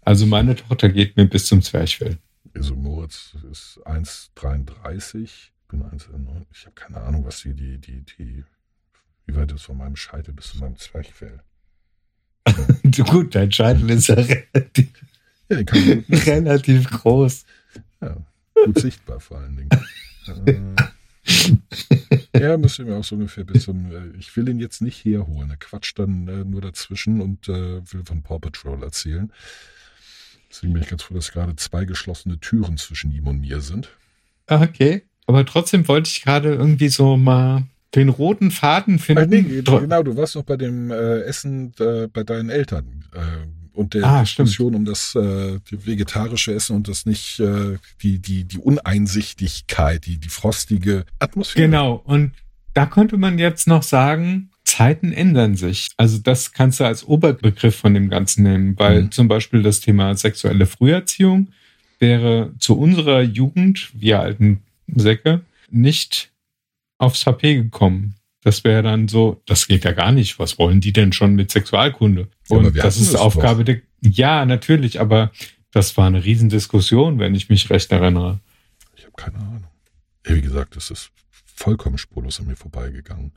[0.00, 2.18] Also meine Tochter geht mir bis zum Zwerchfell.
[2.58, 6.44] Also Moritz ist 1,33, ich bin 1,9.
[6.52, 8.44] Ich habe keine Ahnung, was die, die, die, die,
[9.26, 11.40] wie weit ist von meinem Scheitel bis zu meinem Zwerchfell.
[13.10, 14.88] Gut, dein Scheitel ist ja relativ,
[15.48, 15.58] Ja,
[16.26, 17.44] relativ groß.
[18.00, 18.16] ja,
[18.64, 19.70] gut sichtbar vor allen Dingen.
[20.46, 25.04] Äh, ja, müsste mir auch so ungefähr bis zum, äh, ich will ihn jetzt nicht
[25.04, 25.50] herholen.
[25.50, 29.32] Er quatscht dann äh, nur dazwischen und äh, will von Paw Patrol erzählen.
[30.50, 33.90] Deswegen bin ich ganz froh, dass gerade zwei geschlossene Türen zwischen ihm und mir sind.
[34.46, 35.02] Ah, Okay.
[35.26, 39.28] Aber trotzdem wollte ich gerade irgendwie so mal den roten Faden finden.
[39.28, 43.92] Nee, genau, du warst noch bei dem äh, Essen äh, bei deinen Eltern äh, und
[43.92, 48.56] der Ah, Diskussion um das äh, vegetarische Essen und das nicht äh, die die die
[48.58, 51.66] Uneinsichtigkeit, die die frostige Atmosphäre.
[51.66, 52.02] Genau.
[52.04, 52.32] Und
[52.74, 55.88] da könnte man jetzt noch sagen, Zeiten ändern sich.
[55.96, 59.10] Also das kannst du als Oberbegriff von dem Ganzen nehmen, weil Mhm.
[59.12, 61.48] zum Beispiel das Thema sexuelle Früherziehung
[61.98, 65.40] wäre zu unserer Jugend, wir alten Säcke,
[65.70, 66.30] nicht
[66.98, 68.14] aufs HP gekommen.
[68.42, 70.38] Das wäre dann so, das geht ja gar nicht.
[70.38, 72.28] Was wollen die denn schon mit Sexualkunde?
[72.50, 75.32] Ja, Und wir das ist das Aufgabe der, ja, natürlich, aber
[75.72, 78.38] das war eine Riesendiskussion, wenn ich mich recht erinnere.
[78.96, 79.64] Ich habe keine Ahnung.
[80.26, 81.10] Ja, wie gesagt, das ist
[81.56, 83.32] vollkommen spurlos an mir vorbeigegangen.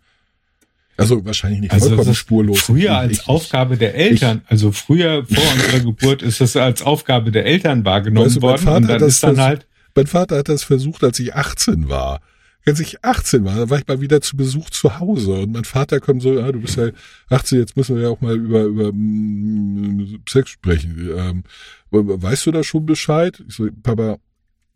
[0.98, 2.60] Also wahrscheinlich nicht Also vollkommen spurlos.
[2.60, 6.82] Früher Ich- als ich- Aufgabe der Eltern, also früher vor unserer Geburt ist das als
[6.82, 10.08] Aufgabe der Eltern wahrgenommen Weißt du, worden Vater und dann das ist dann halt, Mein
[10.08, 12.22] Vater hat das versucht, als ich 18 war.
[12.66, 15.64] Als ich 18 war, dann war ich mal wieder zu Besuch zu Hause und mein
[15.66, 16.90] Vater kommt so, ja, du bist ja
[17.30, 21.10] 18, jetzt müssen wir ja auch mal über, über mm, Sex sprechen.
[21.18, 21.44] Ähm,
[21.90, 23.44] weißt du da schon Bescheid?
[23.48, 24.18] Ich so, Papa,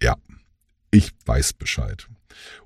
[0.02, 0.16] ja,
[0.92, 2.08] ich weiß Bescheid.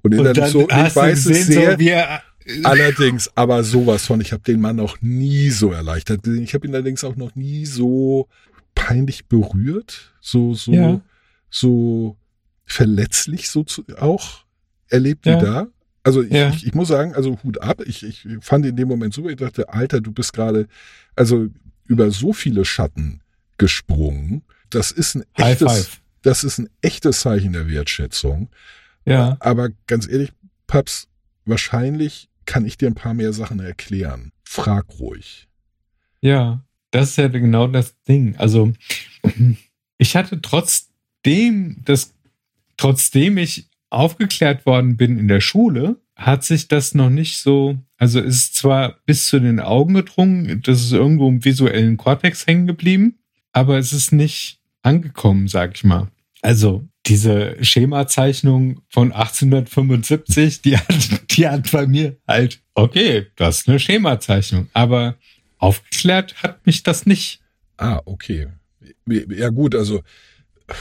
[0.01, 2.23] Und, und dann so, ich weiß es gesehen, sehr, so wie er,
[2.63, 6.43] Allerdings, aber sowas von, ich habe den Mann noch nie so erleichtert gesehen.
[6.43, 8.27] Ich habe ihn allerdings auch noch nie so
[8.75, 11.01] peinlich berührt, so, so, Ja.
[11.49, 12.17] so
[12.65, 14.43] verletzlich so zu, auch
[14.89, 15.37] erlebt Ja.
[15.41, 15.67] wie da.
[16.03, 16.49] Also ich, Ja.
[16.49, 17.81] ich, ich muss sagen, also Hut ab.
[17.85, 19.29] Ich, ich fand in dem Moment super.
[19.29, 20.67] Ich dachte, Alter, du bist gerade
[21.15, 21.47] also
[21.85, 23.21] über so viele Schatten
[23.57, 24.43] gesprungen.
[24.69, 25.89] Das ist ein echtes,
[26.21, 28.49] das ist ein echtes Zeichen der Wertschätzung.
[29.05, 30.31] Ja, Aber ganz ehrlich,
[30.67, 31.07] Paps,
[31.45, 34.31] wahrscheinlich kann ich dir ein paar mehr Sachen erklären.
[34.43, 35.47] Frag ruhig.
[36.19, 38.35] ja, das ist ja genau das Ding.
[38.37, 38.73] Also
[39.99, 42.15] ich hatte trotzdem, das,
[42.75, 48.19] trotzdem ich aufgeklärt worden bin in der Schule, hat sich das noch nicht so, also
[48.19, 53.19] ist zwar bis zu den Augen gedrungen, das ist irgendwo im visuellen Kortex hängen geblieben,
[53.51, 56.07] aber es ist nicht angekommen, sag ich mal.
[56.41, 60.87] Also diese Schemazeichnung von 1875, die hat,
[61.31, 65.15] die hat bei mir halt, okay, das ist eine Schemazeichnung, aber
[65.57, 67.41] aufgeklärt hat mich das nicht.
[67.77, 68.47] Ah, okay.
[69.07, 70.01] Ja gut, also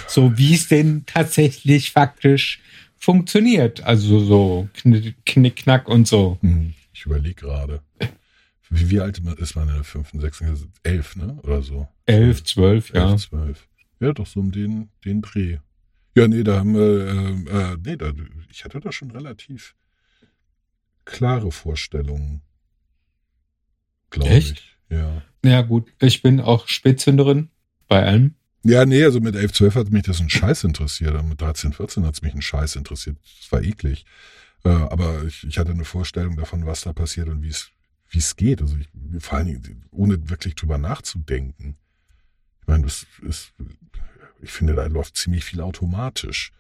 [0.07, 2.61] So wie es denn tatsächlich faktisch
[2.97, 3.83] funktioniert.
[3.85, 6.39] Also so Knick, Knick, Knack und so.
[6.43, 7.83] hm, ich überlege gerade.
[8.71, 11.39] Wie, wie alt ist man in der fünften, sechsten, elf, ne?
[11.43, 11.89] Oder so.
[12.07, 13.13] Elf, zwölf, ja.
[13.13, 13.69] Elf, zwölf.
[14.01, 15.59] Ja, doch so um den, den Dreh.
[16.15, 18.13] Ja, nee, da haben wir, äh, äh, nee, da,
[18.51, 19.75] ich hatte da schon relativ
[21.05, 22.43] klare Vorstellungen.
[24.11, 24.77] Glaube ich.
[24.91, 25.23] Ja.
[25.45, 25.93] Ja, gut.
[26.01, 27.51] Ich bin auch Spätzünderin
[27.87, 28.35] bei allem.
[28.65, 31.15] Ja, nee, also mit 11, 12 hat mich das ein Scheiß interessiert.
[31.15, 33.17] Und mit 13, 14 hat es mich ein Scheiß interessiert.
[33.41, 34.05] Das war eklig.
[34.65, 37.71] Äh, aber ich, ich hatte eine Vorstellung davon, was da passiert und wie es
[38.11, 38.63] wie es geht.
[38.63, 38.89] Also ich,
[39.23, 41.77] vor allen Dingen, ohne wirklich drüber nachzudenken.
[42.69, 43.53] Ich meine, das ist,
[44.43, 46.53] ich finde, da läuft ziemlich viel automatisch.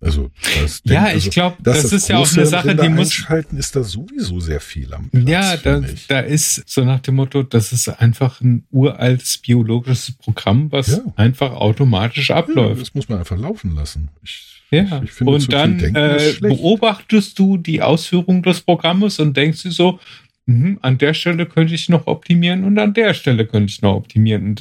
[0.00, 3.08] Also das Ja, denk- ich glaub, dass das ist ja auch eine Sache, die muss-
[3.08, 5.28] einschalten ist da sowieso sehr viel am Platz.
[5.28, 10.70] Ja, da, da ist so nach dem Motto, das ist einfach ein uraltes biologisches Programm,
[10.70, 10.98] was Ja.
[11.16, 12.82] einfach automatisch ja, abläuft.
[12.82, 14.10] das muss man einfach laufen lassen.
[14.22, 19.36] Ich, Ja, ich, ich finde, und dann äh, beobachtest du die Ausführung des Programmes und
[19.36, 19.98] denkst dir so,
[20.44, 23.94] mhm, an der Stelle könnte ich noch optimieren und an der Stelle könnte ich noch
[23.94, 24.44] optimieren.
[24.44, 24.60] Und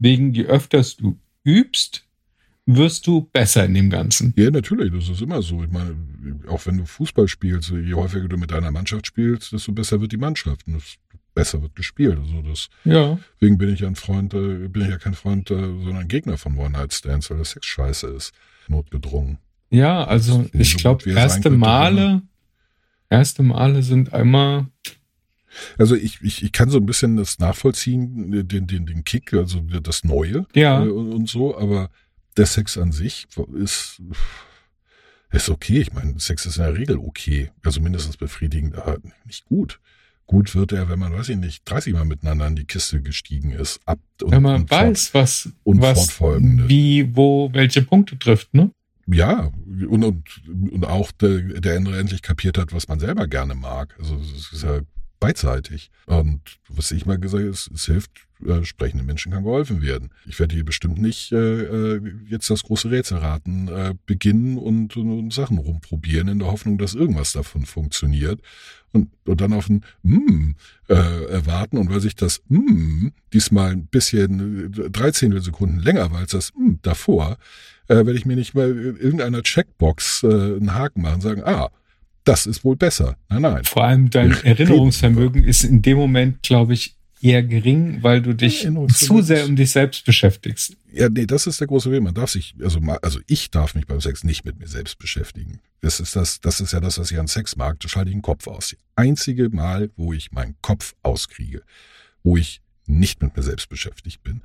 [0.00, 2.04] deswegen, je öfters du übst,
[2.66, 4.32] wirst du besser in dem Ganzen.
[4.36, 5.62] Ja, natürlich, das ist immer so.
[5.64, 5.94] Ich meine,
[6.48, 10.12] auch wenn du Fußball spielst, je häufiger du mit deiner Mannschaft spielst, desto besser wird
[10.12, 10.98] die Mannschaft und desto
[11.34, 12.18] besser wird gespielt.
[12.18, 13.18] Also das, Ja.
[13.40, 16.08] deswegen bin ich ja ein Freund, äh, bin ich ja kein Freund, äh, sondern ein
[16.08, 18.32] Gegner von One-Night-Stands, weil das Sex scheiße ist.
[18.68, 19.38] Notgedrungen.
[19.70, 22.22] Ja, also So ich gut glaube, erste Male,
[23.08, 24.66] erste Male sind einmal,
[25.78, 29.60] Also ich, ich, ich kann so ein bisschen das nachvollziehen, den, den, den Kick, also
[29.60, 31.90] das Neue ja, äh, und, und so, aber
[32.36, 34.00] der Sex an sich ist,
[35.30, 35.80] ist okay.
[35.80, 37.50] Ich meine, Sex ist in der Regel okay.
[37.64, 39.80] Also mindestens befriedigend, aber nicht gut.
[40.26, 43.50] Gut wird er, wenn man, weiß ich nicht, 30 Mal miteinander in die Kiste gestiegen
[43.50, 43.80] ist.
[43.84, 44.82] Ab und, wenn man und fort.
[44.82, 48.70] weiß, was, und was wie, wo, welche Punkte trifft, ne?
[49.08, 49.50] Ja,
[49.88, 53.96] und, und, und auch der, der andere endlich kapiert hat, was man selber gerne mag.
[53.98, 54.80] Also es ist ja
[55.20, 55.90] beidseitig.
[56.06, 58.10] Und was ich mal gesagt habe, es, es hilft,
[58.44, 60.10] äh, sprechenden Menschen kann geholfen werden.
[60.26, 61.36] Ich werde hier bestimmt nicht äh,
[61.96, 66.78] äh, jetzt das große Rätselraten äh, beginnen und, und, und Sachen rumprobieren in der Hoffnung,
[66.78, 68.40] dass irgendwas davon funktioniert.
[68.92, 70.54] Und, und dann auf ein mm,
[70.88, 70.94] äh,
[71.26, 76.32] erwarten und weil sich das mm diesmal ein bisschen äh, 13 Sekunden länger war als
[76.32, 77.36] das mm davor,
[77.86, 81.42] äh, werde ich mir nicht mal in irgendeiner Checkbox äh, einen Haken machen und sagen,
[81.44, 81.70] ah,
[82.24, 83.16] das ist wohl besser.
[83.28, 83.64] Nein, nein.
[83.64, 88.66] Vor allem dein Erinnerungsvermögen ist in dem Moment, glaube ich, eher gering, weil du dich
[88.94, 90.76] zu sehr um dich selbst beschäftigst.
[90.90, 92.04] Ja, nee, das ist der große Problem.
[92.04, 94.98] Man darf sich, also mal, also ich darf mich beim Sex nicht mit mir selbst
[94.98, 95.60] beschäftigen.
[95.82, 97.78] Das ist das, das ist ja das, was ich an Sex mag.
[97.80, 98.68] Da schalte ich den Kopf aus.
[98.68, 101.62] Die einzige Mal, wo ich meinen Kopf auskriege,
[102.22, 104.42] wo ich nicht mit mir selbst beschäftigt bin.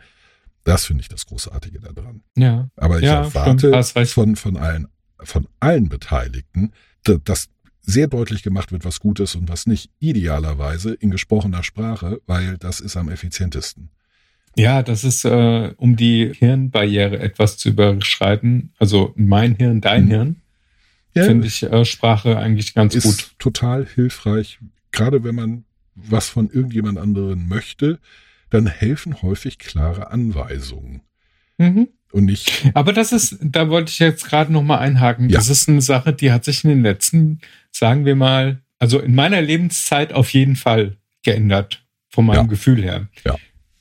[0.66, 2.22] Das finde ich das Großartige daran.
[2.36, 2.70] Ja.
[2.76, 4.88] Aber ich Ja, erwarte stimmt, von, von allen,
[5.20, 6.72] von allen Beteiligten,
[7.04, 7.48] da- dass
[7.86, 9.90] sehr deutlich gemacht wird, was gut ist und was nicht.
[10.00, 13.90] Idealerweise in gesprochener Sprache, weil das ist am effizientesten.
[14.58, 18.74] Ja, das ist, äh, um die Hirnbarriere etwas zu überschreiten.
[18.80, 20.10] Also mein Hirn, dein Mhm.
[20.10, 20.36] Hirn,
[21.14, 23.36] Ja, finde ich äh, Sprache eigentlich ganz ist gut.
[23.40, 24.60] total hilfreich,
[24.92, 25.66] gerade wenn man
[25.96, 28.00] was von irgendjemand anderen möchte,
[28.50, 31.02] dann helfen häufig klare Anweisungen.
[31.58, 31.88] Mhm.
[32.12, 35.30] Und nicht, Aber das ist, da wollte ich jetzt gerade noch mal einhaken.
[35.30, 35.38] Ja.
[35.38, 37.42] Das ist eine Sache, die hat sich in den letzten,
[37.72, 42.44] sagen wir mal, also in meiner Lebenszeit auf jeden Fall geändert, von meinem Ja.
[42.44, 43.08] Gefühl her.
[43.26, 43.36] Ja.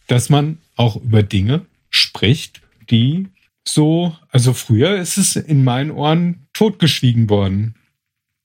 [0.09, 2.61] Dass man auch über Dinge spricht,
[2.91, 3.29] die
[3.67, 7.77] so, also früher ist es in meinen Ohren totgeschwiegen worden.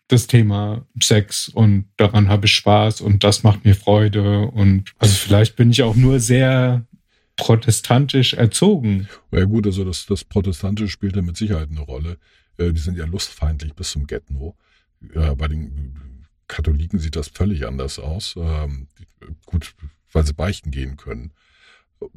[0.08, 5.14] Das Thema Sex und daran habe ich Spaß und das macht mir Freude und also
[5.14, 6.84] vielleicht bin ich auch nur sehr
[7.40, 9.08] protestantisch erzogen.
[9.32, 12.18] ja gut, also das, das Protestantische spielt da mit Sicherheit eine Rolle.
[12.58, 14.06] Äh, Die sind ja lustfeindlich bis zum.
[15.16, 18.36] Ja, bei den Katholiken sieht das völlig anders aus.
[18.38, 18.88] Ähm,
[19.46, 19.74] gut,
[20.12, 21.32] weil sie beichten gehen können.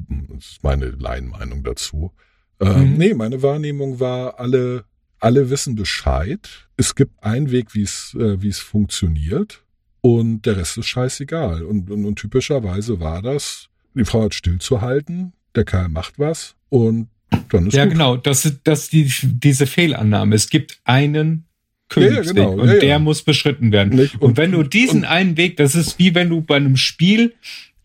[0.09, 2.13] Das ist meine Laienmeinung dazu.
[2.61, 2.97] Ähm, Mhm.
[2.99, 4.85] Nee, meine Wahrnehmung war, alle,
[5.19, 6.69] alle wissen Bescheid.
[6.77, 9.63] Es gibt einen Weg, wie es, äh, wie es funktioniert.
[10.01, 11.63] Und der Rest ist scheißegal.
[11.65, 17.09] Und, und, und typischerweise war das, die Frau hat stillzuhalten, der Kerl macht was und
[17.51, 17.93] dann ist Ja, gut.
[17.95, 18.17] genau.
[18.17, 20.35] Das ist, das ist die, diese Fehlannahme.
[20.35, 21.45] Es gibt einen
[21.89, 22.53] Königsweg genau.
[22.53, 22.81] und Ja, ja.
[22.81, 23.97] der muss beschritten werden.
[23.97, 24.21] Nicht?
[24.21, 27.35] Und, wenn du diesen und, einen Weg, das ist wie wenn du bei einem Spiel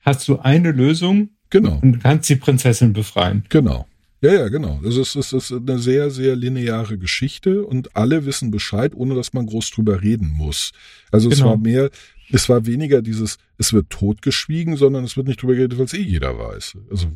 [0.01, 3.43] hast du eine Lösung Genau, und du kannst die Prinzessin befreien.
[3.49, 3.87] genau.
[4.19, 4.79] Ja, ja, genau.
[4.83, 9.31] Das ist, das ist eine sehr, sehr lineare Geschichte und alle wissen Bescheid, ohne dass
[9.33, 10.71] man groß drüber reden muss.
[11.11, 11.51] Also es Genau.
[11.51, 11.91] war mehr,
[12.31, 15.93] es war weniger dieses, es wird totgeschwiegen, sondern es wird nicht drüber geredet, weil es
[15.93, 16.77] eh jeder weiß.
[16.91, 17.07] Also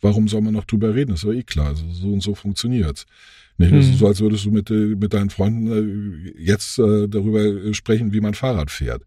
[0.00, 1.12] warum soll man noch drüber reden?
[1.12, 1.68] Das ist doch eh klar.
[1.68, 3.06] Also so und so funktioniert's.
[3.58, 3.92] Nee, das Mhm.
[3.92, 7.74] ist so, als würdest du mit, äh, mit deinen Freunden äh, jetzt äh, darüber äh,
[7.74, 9.04] sprechen, wie man Fahrrad fährt.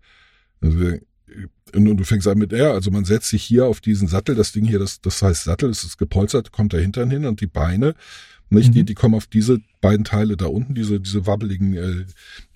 [0.62, 0.98] Also,
[1.74, 4.52] und, du fängst an mit, ja, also man setzt sich hier auf diesen Sattel, das
[4.52, 7.48] Ding hier, das, das heißt Sattel, das ist gepolstert, kommt der Hintern hin und die
[7.48, 7.96] Beine,
[8.52, 8.74] nicht, Mhm.
[8.74, 12.06] die, die kommen auf diese beiden Teile da unten, diese, diese wabbeligen äh,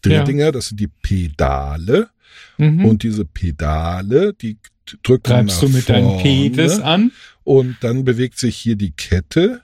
[0.03, 2.09] Drehdinger, das sind die Pedale.
[2.57, 2.86] Mhm.
[2.86, 4.57] Und diese Pedale, die
[5.03, 7.11] drückt man Treibst nach du mit deinen vorne Pedes an?
[7.43, 9.61] und dann bewegt sich hier die Kette,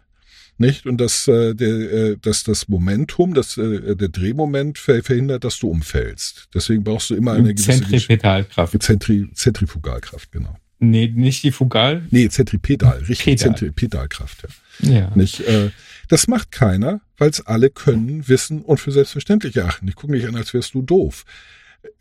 [0.58, 0.86] nicht?
[0.86, 5.60] Und das, äh, der, äh, das, das Momentum, das, äh, der Drehmoment ver verhindert, dass
[5.60, 6.48] du umfällst.
[6.54, 8.82] Deswegen brauchst du immer eine gewisse Zentripetalkraft.
[8.82, 10.56] Zentri Zentrifugalkraft, genau.
[10.80, 12.04] Nee, nicht die Fugal.
[12.12, 13.38] Nee, Zentripedal, richtig, Pedal.
[13.38, 14.44] Zentripedalkraft,
[14.80, 14.92] ja.
[14.92, 15.12] Ja.
[15.16, 15.72] Nicht, äh,
[16.08, 19.88] Das macht keiner, weil es alle können, wissen und für selbstverständlich erachten.
[19.88, 21.26] Ich gucke nicht an, als wärst du doof.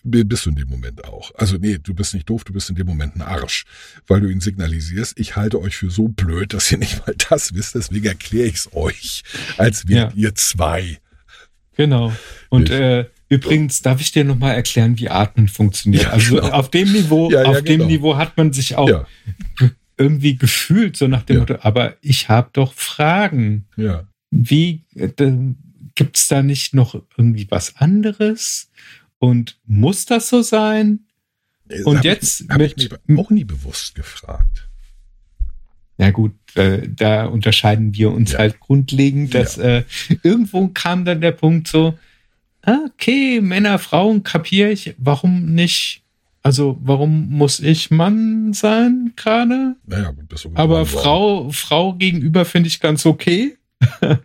[0.03, 1.33] Bist du in dem Moment auch.
[1.37, 3.65] Also nee, du bist nicht doof, du bist in dem Moment ein Arsch,
[4.07, 7.55] weil du ihn signalisierst, ich halte euch für so blöd, dass ihr nicht mal das
[7.55, 9.23] wisst, deswegen erkläre ich es euch,
[9.57, 10.19] als wärt ja.
[10.19, 10.99] ihr zwei.
[11.77, 12.13] Genau.
[12.51, 16.05] Und äh, übrigens darf ich dir nochmal erklären, wie Atmen funktioniert.
[16.05, 16.51] Ja, also genau.
[16.51, 17.85] auf dem Niveau, ja, auf genau.
[17.85, 19.07] dem Niveau hat man sich auch
[19.97, 23.67] irgendwie gefühlt, so nach dem Motto, aber ich habe doch Fragen.
[23.77, 24.07] Ja.
[24.31, 25.09] Wie äh,
[25.95, 28.71] gibt es da nicht noch irgendwie was anderes?
[29.19, 31.07] Und muss das so sein?
[31.85, 34.69] Und hab jetzt habe ich mich auch nie bewusst gefragt.
[35.97, 38.41] Ja gut, äh, da unterscheiden wir uns ja.
[38.41, 39.79] halt grundlegend, dass ja.
[39.79, 39.85] äh,
[40.23, 41.97] irgendwo kam dann der Punkt so,
[42.63, 46.03] ah, okay, Männer, Frauen kapiere ich, warum nicht?
[46.43, 49.77] Also warum muss ich Mann sein gerade?
[49.87, 53.57] Naja, gut, du Aber Frau, Frau gegenüber finde ich ganz okay.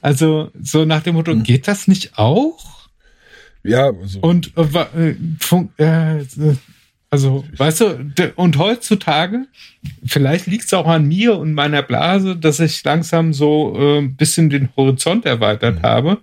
[0.00, 1.42] also so nach dem Motto, hm.
[1.42, 2.75] geht das nicht auch?
[3.68, 4.20] Ja, also.
[4.20, 5.10] Und äh,
[5.78, 6.54] äh,
[7.08, 9.46] also, weißt du, und heutzutage,
[10.04, 14.16] vielleicht liegt es auch an mir und meiner Blase, dass ich langsam so äh, ein
[14.16, 15.82] bisschen den Horizont erweitert mhm.
[15.82, 16.18] habe,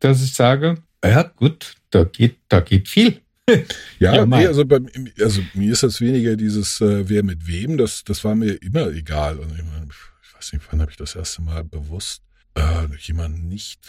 [0.00, 3.20] dass ich sage, ja gut, da geht, da geht viel.
[3.98, 4.78] Ja, ja nee, also, bei,
[5.20, 8.88] also mir ist das weniger dieses, äh, wer mit wem, das, das war mir immer
[8.88, 9.38] egal.
[9.38, 9.88] Und ich, meine,
[10.22, 12.22] ich weiß nicht, wann habe ich das erste Mal bewusst
[12.54, 13.80] äh, jemanden nicht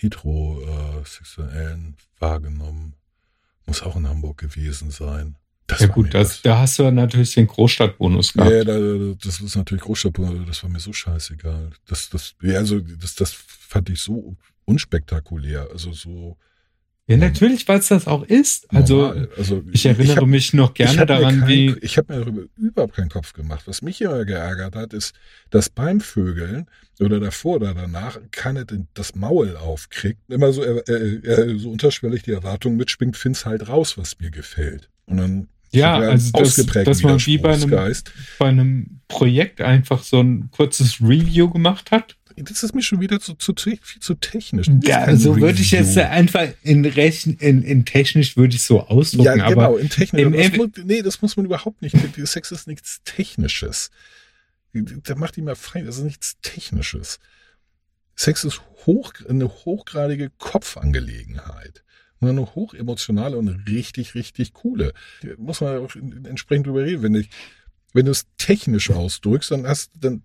[0.00, 2.94] heterosexuellen wahrgenommen.
[3.66, 5.36] Muss auch in Hamburg gewesen sein.
[5.66, 8.50] Das ja gut, das, da hast du natürlich den Großstadtbonus gehabt.
[8.50, 8.78] Ja, da,
[9.22, 11.70] das ist natürlich Großstadtbonus, das war mir so scheißegal.
[11.86, 14.34] Das, das, ja, also das, das fand ich so
[14.64, 15.68] unspektakulär.
[15.70, 16.38] Also so
[17.08, 18.70] ja, natürlich, weil es das auch ist.
[18.70, 21.74] Also, also ich erinnere ich hab, mich noch gerne daran, kein, wie.
[21.80, 23.62] Ich habe mir darüber überhaupt keinen Kopf gemacht.
[23.64, 25.14] Was mich immer geärgert hat, ist,
[25.48, 26.66] dass beim Vögeln
[27.00, 30.20] oder davor oder danach keiner das Maul aufkriegt.
[30.28, 34.90] Immer so, äh, so unterschwellig die Erwartung mitschwingt, find's halt raus, was mir gefällt.
[35.06, 37.70] Und dann ja, also das, dass man wie bei einem,
[38.38, 43.20] bei einem Projekt einfach so ein kurzes Review gemacht hat das ist mir schon wieder
[43.20, 44.68] zu, zu, viel zu technisch.
[44.82, 49.38] Ja, also würde ich jetzt einfach in, Rechn, in, in technisch würde ich so ausdrücken.
[49.38, 50.50] Ja, genau, in technisch.
[50.50, 51.96] Das muss, nee, das muss man überhaupt nicht.
[52.24, 53.90] Sex ist nichts Technisches.
[54.72, 55.82] Da macht die mal frei.
[55.82, 57.18] Das ist nichts Technisches.
[58.14, 61.84] Sex ist hoch, eine hochgradige Kopfangelegenheit.
[62.20, 64.92] Und eine hochemotionale und richtig, richtig coole.
[65.22, 67.02] Da muss man auch entsprechend drüber reden.
[67.02, 67.30] Wenn, ich,
[67.92, 70.22] wenn du es technisch ausdrückst, dann hast, dann,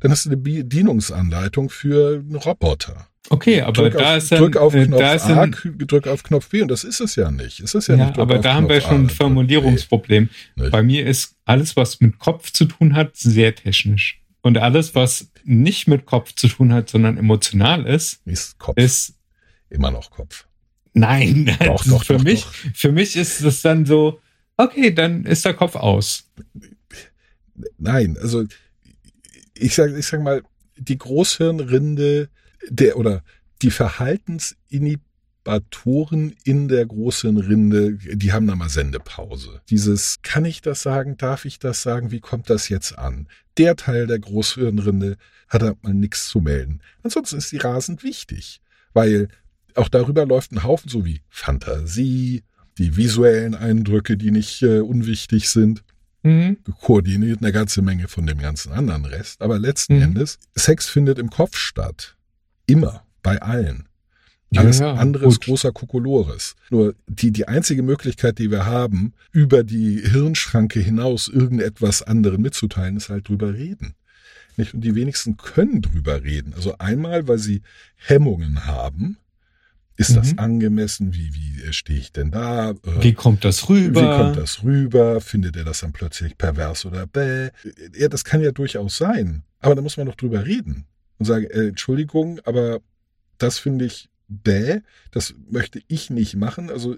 [0.00, 3.08] dann hast du eine Bedienungsanleitung für einen Roboter.
[3.30, 6.06] Okay, aber drück da auf, ist dann, drück auf äh, Knopf da ist A, drück
[6.06, 7.60] auf Knopf B und das ist es ja nicht.
[7.60, 10.28] Es ist ja, ja nicht aber da haben wir schon ein Formulierungsproblem.
[10.56, 10.68] Nee.
[10.68, 14.20] Bei mir ist alles, was mit Kopf zu tun hat, sehr technisch.
[14.42, 18.76] Und alles, was nicht mit Kopf zu tun hat, sondern emotional ist, ist Kopf.
[18.76, 19.14] Ist
[19.70, 20.46] immer noch Kopf.
[20.92, 22.52] Nein, doch, doch, für doch, mich, doch.
[22.74, 24.20] für mich ist es dann so,
[24.58, 26.30] okay, dann ist der Kopf aus.
[27.78, 28.44] Nein, also
[29.56, 30.42] ich sag, ich sag mal,
[30.76, 32.28] die Großhirnrinde
[32.68, 33.22] der oder
[33.62, 39.62] die Verhaltensinhibatoren in der Großhirnrinde, die haben da mal Sendepause.
[39.70, 43.28] Dieses, kann ich das sagen, darf ich das sagen, wie kommt das jetzt an?
[43.56, 45.16] Der Teil der Großhirnrinde
[45.48, 46.80] hat da mal nichts zu melden.
[47.02, 48.60] Ansonsten ist die rasend wichtig,
[48.92, 49.28] weil
[49.74, 52.42] auch darüber läuft ein Haufen so wie Fantasie,
[52.78, 55.83] die visuellen Eindrücke, die nicht äh, unwichtig sind
[56.24, 56.56] mhm.
[56.80, 59.40] koordiniert eine ganze Menge von dem ganzen anderen Rest.
[59.40, 60.02] Aber letzten mhm.
[60.02, 62.16] Endes, Sex findet im Kopf statt.
[62.66, 63.04] Immer.
[63.22, 63.88] Bei allen.
[64.56, 66.54] Alles ja, andere ist großer Kokolores.
[66.70, 72.96] Nur die, die einzige Möglichkeit, die wir haben, über die Hirnschranke hinaus irgendetwas anderen mitzuteilen,
[72.96, 73.94] ist halt drüber reden.
[74.56, 74.74] Nicht?
[74.74, 76.54] Und die wenigsten können drüber reden.
[76.54, 77.62] Also einmal, weil sie
[77.96, 79.16] Hemmungen haben,
[79.96, 80.14] ist mhm.
[80.16, 81.14] das angemessen?
[81.14, 82.70] Wie, wie äh, stehe ich denn da?
[82.70, 84.00] Äh, wie kommt das rüber?
[84.00, 85.20] Wie kommt das rüber?
[85.20, 87.50] Findet er das dann plötzlich pervers oder bäh?
[87.96, 89.44] Ja, das kann ja durchaus sein.
[89.60, 90.86] Aber da muss man doch drüber reden
[91.18, 92.80] und sagen, äh, Entschuldigung, aber
[93.38, 94.80] das finde ich bäh,
[95.10, 96.70] das möchte ich nicht machen.
[96.70, 96.96] Also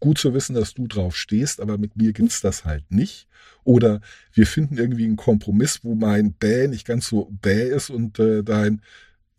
[0.00, 3.26] gut zu wissen, dass du drauf stehst, aber mit mir gibt's das halt nicht.
[3.64, 4.00] Oder
[4.32, 8.42] wir finden irgendwie einen Kompromiss, wo mein Bäh nicht ganz so bäh ist und äh,
[8.42, 8.82] dein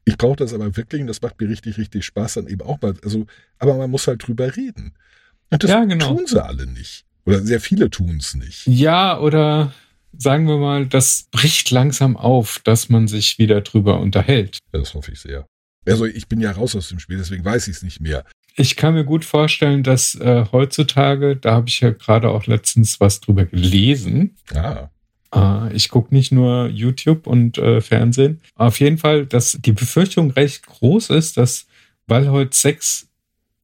[0.07, 2.81] ich brauche das aber wirklich und das macht mir richtig, richtig Spaß dann eben auch
[2.81, 2.93] mal.
[3.03, 3.25] Also,
[3.59, 4.93] aber man muss halt drüber reden.
[5.49, 6.15] Und das ja, genau.
[6.15, 7.03] tun sie alle nicht.
[7.25, 8.65] Oder sehr viele tun es nicht.
[8.67, 9.73] Ja, oder
[10.17, 14.59] sagen wir mal, das bricht langsam auf, dass man sich wieder drüber unterhält.
[14.71, 15.45] Ja, das hoffe ich sehr.
[15.85, 18.23] Also ich bin ja raus aus dem Spiel, deswegen weiß ich es nicht mehr.
[18.55, 23.01] Ich kann mir gut vorstellen, dass äh, heutzutage, da habe ich ja gerade auch letztens
[23.01, 24.89] was drüber gelesen, ah.
[25.33, 28.41] Äh, ich gucke nicht nur YouTube und äh, Fernsehen.
[28.55, 31.67] Auf jeden Fall, dass die Befürchtung recht groß ist, dass,
[32.07, 33.07] weil heute Sex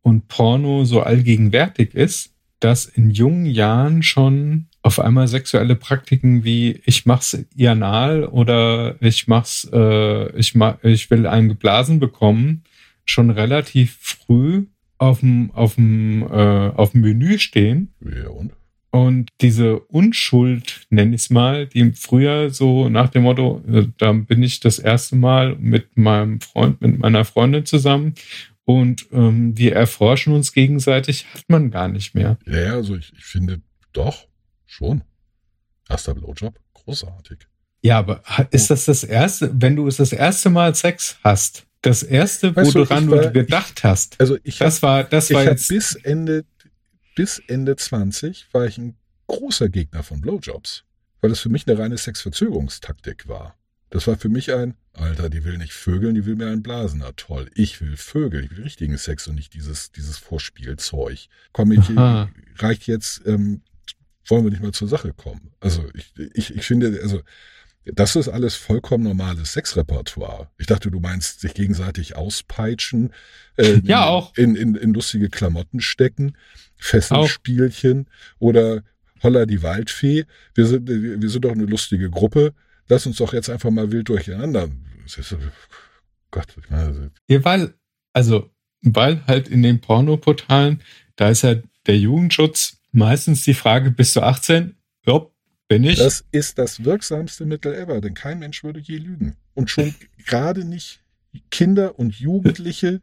[0.01, 6.81] und Porno so allgegenwärtig ist, dass in jungen Jahren schon auf einmal sexuelle Praktiken wie
[6.85, 12.63] ich mach's ianal oder ich mach's, äh, ich, mach, ich will einen geblasen bekommen,
[13.05, 14.65] schon relativ früh
[14.97, 17.93] auf dem, äh, auf Menü stehen.
[18.01, 18.51] Ja, und?
[18.93, 24.11] Und diese Unschuld, nenne ich es mal, die früher so nach dem Motto, äh, da
[24.13, 28.13] bin ich das erste Mal mit meinem Freund, mit meiner Freundin zusammen
[28.65, 32.37] und ähm, wir erforschen uns gegenseitig, hat man gar nicht mehr.
[32.45, 33.61] Ja, also ich, ich finde
[33.93, 34.27] doch
[34.67, 35.01] schon.
[35.89, 37.39] Erster Blowjob, großartig.
[37.81, 38.21] Ja, aber
[38.51, 42.75] ist das das erste, wenn du es das erste Mal Sex hast, das erste, Weißt
[42.75, 45.95] du, woran du war- gedacht hast, Also ich das war, das war hab jetzt, bis
[45.95, 46.45] Ende,
[47.15, 48.95] bis Ende 20 war ich ein
[49.27, 50.83] großer Gegner von Blowjobs,
[51.21, 53.55] weil das für mich eine reine Sexverzögerungstaktik war.
[53.89, 56.99] Das war für mich ein, Alter, die will nicht vögeln, die will mir einen blasen.
[56.99, 61.27] Na toll, ich will vögeln, ich will richtigen Sex und nicht dieses, dieses Vorspielzeug.
[61.51, 61.89] Komm, ich,
[62.57, 63.61] reicht jetzt, ähm,
[64.25, 65.51] wollen wir nicht mal zur Sache kommen.
[65.59, 67.21] Also ich, ich, ich finde, also
[67.85, 70.49] das ist alles vollkommen normales Sexrepertoire.
[70.57, 73.13] Ich dachte, du meinst sich gegenseitig auspeitschen,
[73.57, 74.35] äh, Ja, auch.
[74.37, 76.37] in, in, in lustige Klamotten stecken,
[76.77, 78.07] Fesselspielchen
[78.39, 78.83] oder
[79.21, 80.25] Holla die Waldfee.
[80.53, 82.53] Wir sind, wir sind doch eine lustige Gruppe.
[82.87, 84.69] Lass uns doch jetzt einfach mal wild durcheinander.
[85.05, 85.35] Ist,
[86.31, 87.73] Gott, ich meine, ja, weil,
[88.13, 88.49] also,
[88.81, 90.81] weil halt in den Pornoportalen,
[91.15, 91.55] da ist ja
[91.85, 94.75] der Jugendschutz meistens die Frage, bist du 18?
[95.05, 95.25] Ja,
[95.67, 95.99] bin ich.
[95.99, 99.35] Das ist das wirksamste Mittel ever, denn kein Mensch würde je lügen.
[99.53, 99.93] Und schon
[100.25, 101.01] gerade nicht
[101.51, 103.01] Kinder und Jugendliche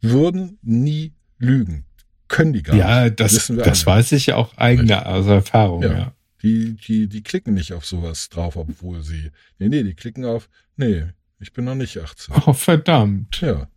[0.00, 1.84] würden nie lügen.
[2.28, 3.20] Können die gar ja, nicht.
[3.20, 3.96] das, wir das alle.
[3.98, 5.92] weiß ich ja auch eigene aus Erfahrung, Ja.
[5.92, 6.12] ja.
[6.42, 9.30] Die, die, die klicken nicht auf sowas drauf, obwohl sie.
[9.58, 11.04] Nee, nee, die klicken auf, nee,
[11.40, 12.34] ich bin noch nicht 18.
[12.46, 13.40] Oh, verdammt.
[13.40, 13.68] Ja.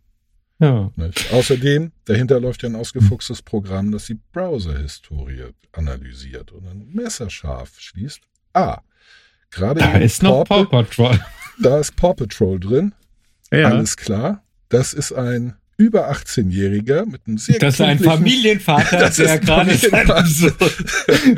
[0.60, 0.90] Ja.
[0.94, 1.32] Nicht?
[1.32, 8.20] Außerdem, dahinter läuft ja ein ausgefuchstes Programm, das die Browser-Historie analysiert und dann messerscharf schließt.
[8.52, 8.80] Ah,
[9.50, 11.18] gerade Da ist noch Paw Paw Patrol.
[11.62, 12.94] Da ist Paw Patrol drin.
[13.50, 13.68] Ja.
[13.68, 14.42] Alles klar.
[14.68, 19.74] Das ist ein über 18-Jähriger mit einem sehr Das ist ein Familienvater, Das der gerade
[19.74, 20.26] seinem.
[20.26, 20.54] Sohn,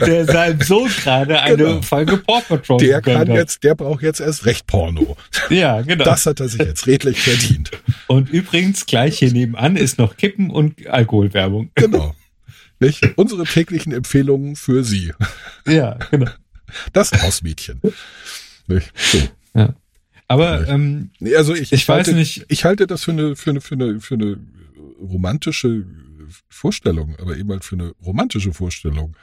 [0.05, 1.83] der seinem Sohn gerade eine Genau.
[1.83, 3.29] Folge Paw Patrol Der kann hat.
[3.29, 5.17] jetzt, der braucht jetzt erst recht Porno.
[5.49, 6.05] Ja, genau.
[6.05, 7.71] Das hat er sich jetzt redlich verdient.
[8.09, 11.71] Und übrigens, gleich hier nebenan ist noch Kippen und Alkoholwerbung.
[11.77, 12.15] Genau.
[12.81, 13.01] Nicht?
[13.15, 15.13] Unsere täglichen Empfehlungen für Sie.
[15.69, 16.31] Ja, genau.
[16.93, 17.81] Das Hausmädchen.
[18.67, 18.93] Nicht?
[18.97, 19.19] So.
[20.33, 23.61] Aber ähm, Also ich, Ich weiß halte, nicht- Ich halte das für eine, für eine,
[23.61, 24.39] für eine, für eine
[25.01, 25.85] romantische
[26.49, 29.17] Vorstellung, aber eben halt für eine romantische Vorstellung.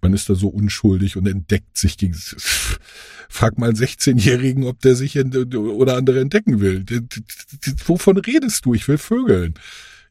[0.00, 2.14] Man ist da so unschuldig und entdeckt sich gegen.
[3.28, 6.84] Frag mal einen 16-Jährigen, ob der sich oder andere entdecken will.
[7.86, 8.74] Wovon redest du?
[8.74, 9.54] Ich will vögeln.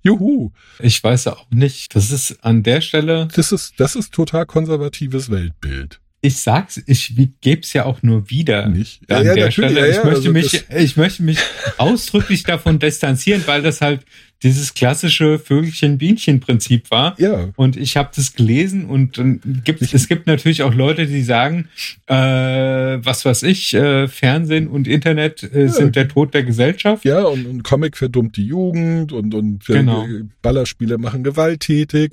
[0.01, 0.51] Juhu.
[0.79, 5.29] ich weiß auch nicht, das ist an der Stelle, Das ist, das ist total konservatives
[5.29, 6.01] Weltbild.
[6.23, 8.69] Ich sag's, ich gebe es ja auch nur wieder.
[8.69, 9.01] Nicht?
[9.11, 11.37] An der natürlich, Stelle, ja, ich ja, möchte also mich, ich möchte mich
[11.77, 14.05] ausdrücklich davon distanzieren, weil das halt
[14.43, 17.19] dieses klassische Vögelchen-Bienchen-Prinzip war.
[17.19, 19.19] Ja, Und ich habe das gelesen und
[19.63, 21.69] gibt, es gibt natürlich auch Leute, die sagen,
[22.07, 27.05] äh, was weiß ich, äh, Fernsehen und Internet äh, sind der Tod der Gesellschaft.
[27.05, 30.05] Ja, und, und Comic verdummt die Jugend und, und Genau.
[30.41, 32.11] Ballerspiele machen gewalttätig.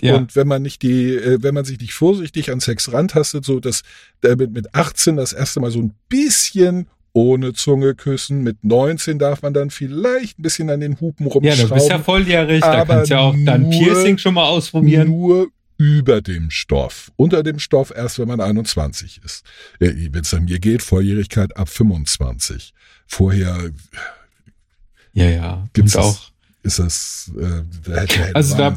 [0.00, 0.16] Ja.
[0.16, 3.60] Und wenn man nicht die, äh, wenn man sich nicht vorsichtig an Sex rantastet, so
[3.60, 3.82] dass
[4.22, 6.86] äh, mit, mit 18 das erste Mal so ein bisschen
[7.18, 11.32] ohne Zunge küssen, mit 19 darf man dann vielleicht ein bisschen an den Hupen Ja,
[11.32, 11.68] rumschrauben.
[11.68, 15.08] du bist ja volljährig, da kannst du ja auch dann Piercing schon mal ausprobieren.
[15.08, 15.48] Nur
[15.78, 17.10] über dem Stoff.
[17.16, 19.44] Unter dem Stoff erst, wenn man 21 ist.
[19.78, 22.72] Wenn es an mir geht, Volljährigkeit ab 25.
[23.06, 23.70] Vorher
[25.12, 25.68] Ja, ja.
[25.72, 26.06] Gibt's und das?
[26.16, 26.30] auch,
[26.62, 28.74] ist das äh, also da,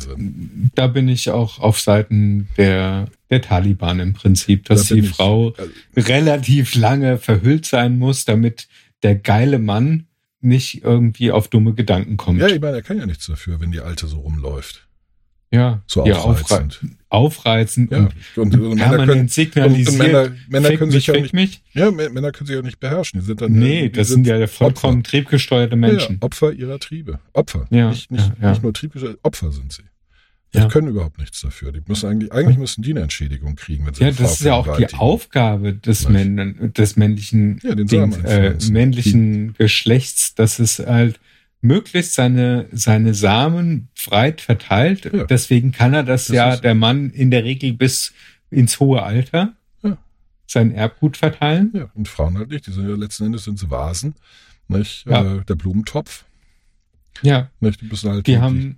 [0.76, 5.10] da bin ich auch auf Seiten der, der Taliban im Prinzip, dass Da die ich-
[5.10, 8.68] Frau also- relativ lange verhüllt sein muss, damit
[9.04, 10.06] der geile Mann
[10.42, 12.40] nicht irgendwie auf dumme Gedanken kommt.
[12.42, 14.88] Ja, ich meine, er kann ja nichts dafür, wenn die Alte so rumläuft.
[15.54, 16.80] ja, So ja aufreizend.
[17.10, 17.98] aufreizen Ja.
[17.98, 21.20] und Und, und, Männer können, und, signalisiert, und Männer, Männer können mich, sich ja auch
[21.22, 21.62] nicht, mich.
[21.74, 23.20] ja, Mä- Männer können sich auch nicht beherrschen.
[23.20, 25.88] Die sind dann, Nee, das sind ja vollkommen triebgesteuerte Opfer.
[25.88, 26.16] Menschen.
[26.16, 27.20] Ja, Opfer ihrer Triebe.
[27.34, 27.68] Opfer.
[27.70, 29.84] Ja, nicht, nicht, nicht nur triebgesteuert, Opfer sind sie.
[30.54, 30.68] Die Ja.
[30.68, 31.72] können überhaupt nichts dafür.
[31.72, 34.54] Die müssen eigentlich, eigentlich müssen die eine Entschädigung kriegen, wenn sie Ja, das ist ja
[34.56, 34.94] auch die.
[34.94, 36.10] Aufgabe des.
[36.10, 41.20] Männ des männlichen, Ja, Samen äh, männlichen Geschlechts, dass es halt
[41.62, 45.06] möglichst seine, seine Samen breit verteilt.
[45.14, 45.24] Ja.
[45.26, 48.12] Deswegen kann er das, Das ja, der Mann in der Regel bis
[48.50, 49.54] ins hohe Alter.
[49.84, 49.98] Ja.
[50.48, 51.72] sein Erbgut verteilen.
[51.74, 52.68] Ja, und Frauen halt nicht.
[52.68, 54.16] Die sind ja letzten Endes sind sie Vasen,
[54.68, 55.08] nicht?
[55.08, 56.26] Äh, der Blumentopf,
[57.22, 57.80] Ja, nicht?
[57.80, 58.78] Die müssen halt die die- haben,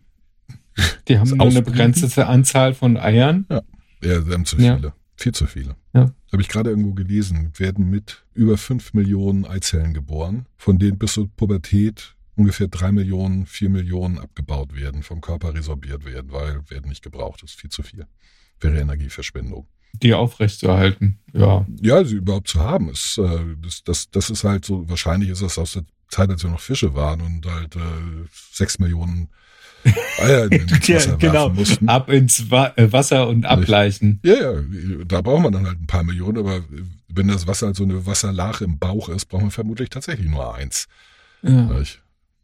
[1.07, 3.45] die haben nur eine begrenzte Anzahl von Eiern.
[3.49, 4.75] Ja, sie haben zu Ja.
[4.77, 4.93] viele.
[5.15, 5.75] Viel zu viele.
[5.93, 6.11] Ja.
[6.31, 11.13] Habe ich gerade irgendwo gelesen, werden mit über fünf Millionen Eizellen geboren, von denen bis
[11.13, 16.89] zur Pubertät ungefähr drei Millionen, vier Millionen abgebaut werden, vom Körper resorbiert werden, weil werden
[16.89, 17.43] nicht gebraucht.
[17.43, 18.07] Das ist viel zu viel.
[18.59, 19.67] Wäre Energieverschwendung.
[20.01, 21.19] die aufrechtzuerhalten.
[21.33, 25.29] Ja, Ja, sie überhaupt zu haben, ist, äh, das, das, das ist halt so, wahrscheinlich
[25.29, 27.79] ist das aus der Zeit, als wir noch Fische waren und halt äh,
[28.51, 29.29] sechs Millionen
[30.49, 31.49] Ins Ja, genau.
[31.49, 31.89] mussten.
[31.89, 34.19] ab ins Wa äh, Wasser und abgleichen.
[34.23, 34.53] Ja, ja,
[35.05, 36.63] da braucht man dann halt ein paar Millionen, aber
[37.09, 40.55] wenn das Wasser halt so eine Wasserlache im Bauch ist, braucht man vermutlich tatsächlich nur
[40.55, 40.87] eins.
[41.41, 41.69] Ja.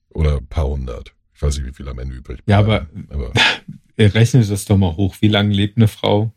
[0.09, 1.13] Oder ein paar hundert.
[1.33, 3.31] Ich weiß nicht, wie viel am Ende übrig Ja, bleiben, aber
[3.97, 5.15] Ihr rechnet das doch mal hoch.
[5.19, 6.31] Wie lange lebt eine Frau?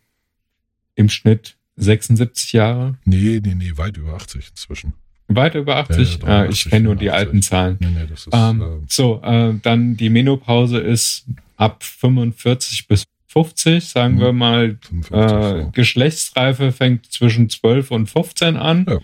[0.95, 2.99] Im Schnitt 76 Jahre?
[3.05, 4.95] nee, nee, nee, weit über 80 inzwischen.
[5.37, 5.97] Weit über 80?
[5.97, 7.13] Ja, ja, ah, 83, ich kenne nur die 84.
[7.27, 7.77] alten Zahlen.
[7.81, 11.27] Nee, nee, ist Ähm, äh, so, äh, dann die Menopause ist
[11.57, 14.77] ab 45 bis 50, sagen wir mal.
[14.83, 15.71] 55 Äh, so.
[15.73, 18.85] Geschlechtsreife fängt zwischen 12 und 15 an.
[18.89, 18.99] Ja.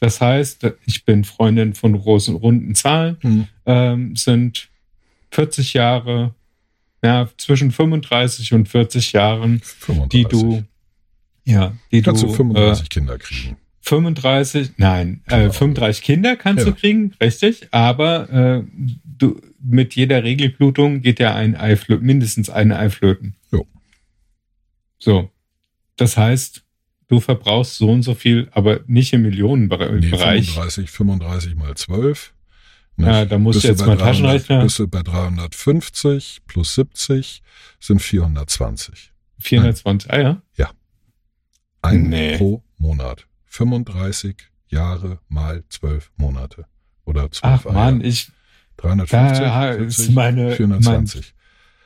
[0.00, 3.46] Das heißt, ich bin Freundin von großen, runden Zahlen, Hm.
[3.66, 4.68] ähm, sind
[5.30, 6.34] 40 Jahre,
[7.02, 10.08] ja, zwischen 35 und 40 Jahren, 35.
[10.10, 10.62] die du,
[11.46, 13.56] ja, die Kannst du, du 35 äh, Kinder kriegen.
[13.90, 15.52] 35, nein, äh, Genau.
[15.52, 16.70] 35 Kinder kannst Ja.
[16.72, 18.64] du kriegen, richtig, aber äh,
[19.04, 23.34] du, mit jeder Regelblutung geht ja ein Ei mindestens ein Ei flöten.
[23.52, 23.66] Jo.
[24.98, 25.30] So.
[25.96, 26.62] Das heißt,
[27.08, 30.08] du verbrauchst so und so viel, aber nicht im Nee, Millionenbereich.
[30.52, 32.32] 35, 35 mal 12.
[32.96, 34.62] Ja, da musst du jetzt bei mal 300 Taschenrechner.
[34.62, 37.42] Bist du bei 350 plus 70
[37.80, 39.12] sind 420.
[39.38, 40.42] 420 Eier?
[41.82, 42.36] Ein Nee.
[42.36, 43.26] pro Monat.
[43.50, 44.36] 35
[44.68, 46.66] Jahre mal 12 Monate.
[47.04, 48.30] Oder 12 Ach man, ich,
[48.78, 51.34] 350, da 40, ist meine, mein 420.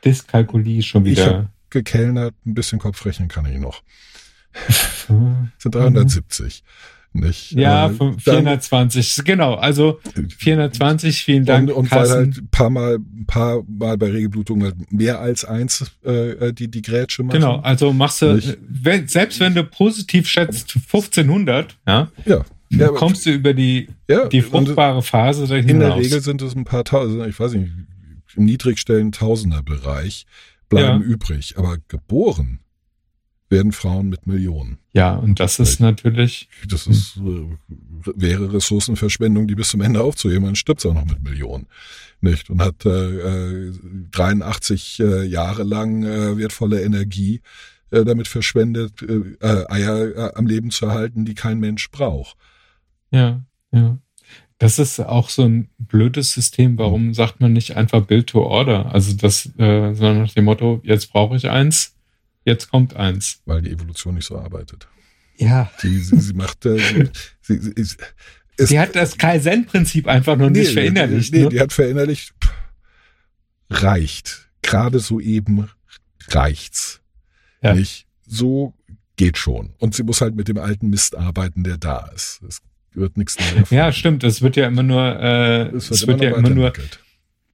[0.04, 1.50] Dyskalkulie schon Ich wieder.
[1.70, 3.82] Gekellnert, ein bisschen Kopfrechnen kann ich noch.
[5.08, 5.50] Mhm.
[5.58, 6.62] Sind 370.
[7.16, 7.52] Nicht?
[7.52, 10.00] Ja, Äh, fün- dann- 420, genau, also
[10.38, 11.68] 420, vielen Dank.
[11.70, 15.44] Und, und weil halt ein paar Mal, ein paar Mal bei Regelblutung halt mehr als
[15.44, 17.34] eins äh, die, die Grätsche machen.
[17.40, 22.44] Genau, also machst du, wenn, selbst wenn du positiv schätzt 1500, ja, Ja.
[22.70, 25.96] ja kommst du über die, ja, die fruchtbare Phase dahin In der.
[25.96, 27.70] Regel sind es ein paar tausend, ich weiß nicht,
[28.36, 30.26] im niedrigstellen Tausender-Bereich
[30.68, 31.06] bleiben Ja.
[31.06, 31.54] übrig.
[31.56, 32.58] Aber geboren
[33.54, 34.78] werden Frauen mit Millionen.
[34.92, 37.46] Ja, und das ist natürlich, Das ist, äh,
[38.14, 40.42] wäre Ressourcenverschwendung, die bis zum Ende aufzuheben.
[40.42, 41.66] Man stirbt auch noch mit Millionen.
[42.20, 42.50] Nicht?
[42.50, 43.72] Und hat äh, äh,
[44.10, 47.40] 83 äh, Jahre lang äh, wertvolle Energie
[47.90, 52.36] äh, damit verschwendet, äh, äh, Eier äh, am Leben zu erhalten, die kein Mensch braucht.
[53.10, 53.42] ja,
[53.72, 53.98] ja.
[54.58, 56.78] Das ist auch so ein blödes System.
[56.78, 58.94] Warum sagt man nicht einfach Build to Order?
[58.94, 61.93] Also das, äh, sondern nach dem Motto, jetzt brauche ich eins,
[62.44, 63.40] jetzt kommt eins.
[63.44, 64.88] Weil die Evolution nicht so arbeitet.
[65.36, 65.70] Ja.
[65.78, 67.96] Sie, sie, sie macht, äh, sie, sie, sie,
[68.56, 71.32] es, Sie hat das Kaizen-Prinzip einfach noch nicht verinnerlicht.
[71.32, 71.48] Nee, ne?
[71.48, 72.52] die hat verinnerlicht, pff,
[73.70, 74.48] reicht.
[74.62, 75.68] Gerade so eben
[76.28, 77.00] reicht's.
[77.62, 77.74] Ja.
[77.74, 78.06] Nicht?
[78.26, 78.74] So
[79.16, 79.74] geht schon.
[79.78, 82.40] Und sie muss halt mit dem alten Mist arbeiten, der da ist.
[82.46, 82.60] Es
[82.92, 83.70] wird nichts Neues.
[83.70, 84.24] Ja, stimmt.
[84.24, 86.72] Es wird ja immer nur, äh, Es es wird, wird, ja immer nur.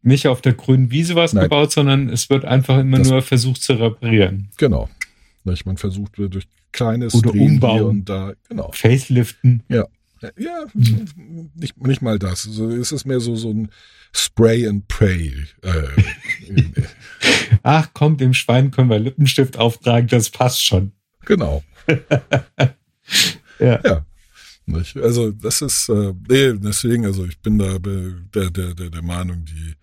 [0.03, 1.44] Nicht auf der grünen Wiese was Nein.
[1.44, 4.48] gebaut, sondern es wird einfach immer Das- nur versucht zu reparieren.
[4.57, 4.88] Genau.
[5.64, 7.82] Man versucht durch kleines Oder umbauen.
[7.84, 8.34] und da.
[8.48, 8.70] Genau.
[8.72, 9.62] Faceliften.
[9.68, 9.86] Ja,
[11.55, 12.46] nicht, nicht mal das.
[12.46, 13.70] Also es ist mehr so, so ein
[14.14, 15.32] Spray and Pray.
[15.62, 15.82] Äh,
[17.62, 20.92] Ach komm, dem Schwein können wir Lippenstift auftragen, das passt schon.
[21.24, 21.62] genau.
[23.59, 23.80] Ja.
[23.84, 24.07] Ja.
[25.03, 29.44] Also das ist, äh, nee, deswegen, also ich bin da der, der, der, der Meinung,
[29.44, 29.74] die,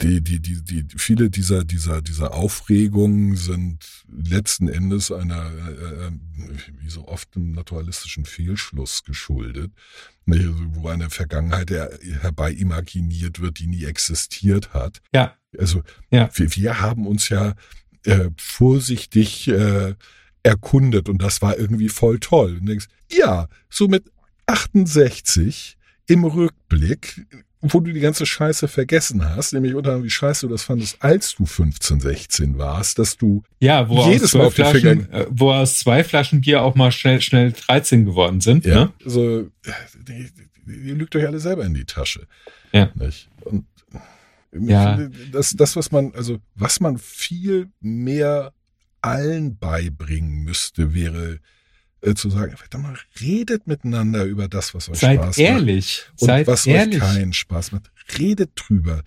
[0.00, 6.10] die, die, die, die, viele dieser, dieser, dieser Aufregungen sind letzten Endes einer, äh, äh,
[6.80, 9.72] wie so oft einem naturalistischen Fehlschluss geschuldet,
[10.28, 10.46] nicht?
[10.46, 11.90] Also, wo eine Vergangenheit her
[12.20, 15.00] herbei imaginiert wird, die nie existiert hat.
[15.12, 15.36] Ja.
[15.58, 16.30] Also Ja.
[16.34, 17.54] wir, wir haben uns ja
[18.04, 19.94] äh, vorsichtig äh,
[20.42, 22.58] erkundet und das war irgendwie voll toll.
[22.60, 24.04] Und denkst, ja, so mit
[24.46, 25.76] 68
[26.06, 27.26] im Rückblick,
[27.60, 30.96] wo du die ganze Scheiße vergessen hast, nämlich unter anderem, wie scheiße du das fandest,
[31.02, 34.78] als du 15, 16 warst, dass du Ja, wo Jedes aus, Mal zwei auf die
[34.78, 38.64] Flaschen, äh, wo aus zwei Flaschen Bier auch mal schnell, schnell 13 geworden sind.
[38.64, 38.84] Ja.
[38.84, 38.92] Ne?
[39.04, 39.48] Also,
[40.06, 40.28] die,
[40.66, 42.26] ihr lügt euch alle selber in die Tasche.
[42.72, 42.90] Ja.
[42.94, 43.28] Nicht?
[43.40, 43.64] Und
[44.52, 44.98] Ja.
[44.98, 45.08] ja.
[45.32, 48.52] das, das, was man, also, was man viel mehr
[49.00, 51.38] allen beibringen müsste, wäre
[52.00, 56.04] äh, zu sagen, verdammt mal, redet miteinander über das, was euch Seid Spaß ehrlich.
[56.10, 56.20] macht.
[56.22, 57.02] Und Seid was ehrlich.
[57.02, 57.90] euch keinen Spaß macht.
[58.18, 59.02] Redet drüber.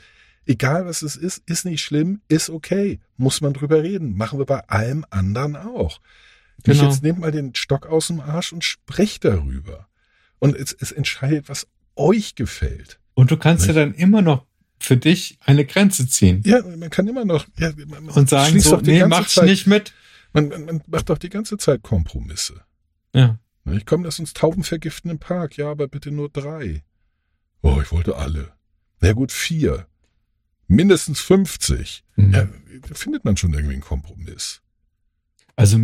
[0.46, 3.00] Egal was es ist, ist nicht schlimm, ist okay.
[3.18, 4.18] Muss man drüber reden.
[4.18, 6.00] Machen wir bei allem anderen auch.
[6.66, 6.90] Nicht Genau.
[6.92, 9.88] jetzt nehmt mal den Stock aus dem Arsch und sprecht darüber.
[10.40, 13.00] Und es, es entscheidet, was euch gefällt.
[13.14, 13.78] Und du kannst ja Nicht?
[13.82, 14.46] dann immer noch
[14.80, 18.60] für dich eine Grenze ziehen Ja, man kann immer noch ja, man, man und sagen
[18.60, 19.94] so, doch die nee, ganze mach ich Zeit, nicht mit.
[20.34, 22.62] Man, man, man macht doch die ganze Zeit Kompromisse.
[23.14, 23.40] Ja.
[23.72, 25.58] Ich komm, lass uns Tauben vergiften im Park.
[25.58, 26.84] Ja, aber bitte nur drei.
[27.62, 28.52] Oh, ich wollte alle.
[29.02, 29.88] Na gut, vier.
[30.68, 32.04] Mindestens 50.
[32.16, 32.34] Mhm.
[32.34, 32.48] Ja,
[32.88, 34.62] da findet man schon irgendwie einen Kompromiss.
[35.56, 35.78] Also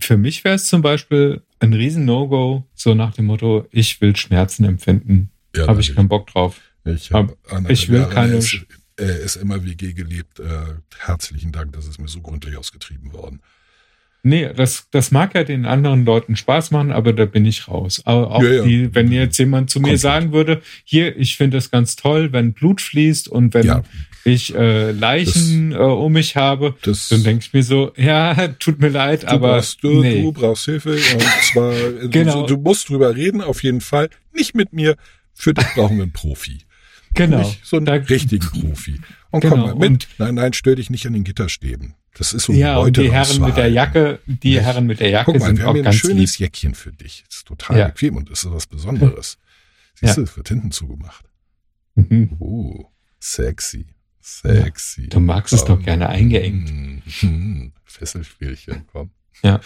[0.00, 4.16] für mich wäre es zum Beispiel ein riesen No-Go, so nach dem Motto, ich will
[4.16, 5.30] Schmerzen empfinden.
[5.54, 6.60] Ja, Habe ich keinen Bock drauf.
[6.84, 7.36] Ich habe
[7.68, 8.56] ich will keine- S
[8.96, 10.40] äh, SMRWG gelebt.
[10.40, 13.40] Äh, herzlichen Dank, das ist mir so gründlich ausgetrieben worden.
[14.24, 18.02] Nee, das, das mag ja den anderen Leuten Spaß machen, aber da bin ich raus.
[18.04, 18.62] Aber auch Ja, ja.
[18.62, 20.00] die, wenn jetzt jemand zu mir Komplett.
[20.00, 23.82] sagen würde, hier, ich finde es ganz toll, wenn Blut fließt und wenn Ja.
[24.24, 28.78] ich äh, Leichen äh, um mich habe, Das, dann denke ich mir so, ja, tut
[28.80, 30.22] mir leid, aber brauchst, du, nee.
[30.22, 30.92] du brauchst Hilfe.
[30.92, 31.72] Und zwar,
[32.04, 32.46] äh, Genau.
[32.46, 34.08] du, du musst drüber reden, auf jeden Fall.
[34.32, 34.94] Nicht mit mir.
[35.34, 36.58] Für dich brauchen wir einen Profi.
[37.14, 37.38] genau.
[37.38, 39.00] Nicht so einen Da- richtigen Profi.
[39.32, 39.88] Und Genau, komm mal mit.
[39.90, 41.94] und- nein, nein, stör dich nicht an den Gitterstäben.
[42.18, 44.60] Das ist so ein ja, und die Herren mit der Jacke, die Nicht?
[44.62, 46.40] Herren mit der Jacke mal, sind wir auch haben hier ein schönes lieb.
[46.48, 47.24] Jäckchen für dich.
[47.26, 47.88] Das ist total Ja.
[47.88, 49.38] bequem und das ist was Besonderes.
[49.94, 51.24] Siehst du, es wird hinten zugemacht.
[51.94, 52.36] Mhm.
[52.38, 52.84] Uh,
[53.18, 53.86] sexy.
[54.20, 55.08] Sexy.
[55.08, 57.02] Du magst es doch gerne eingeengt.
[57.84, 59.10] Fesselspielchen, komm.
[59.42, 59.60] Ja.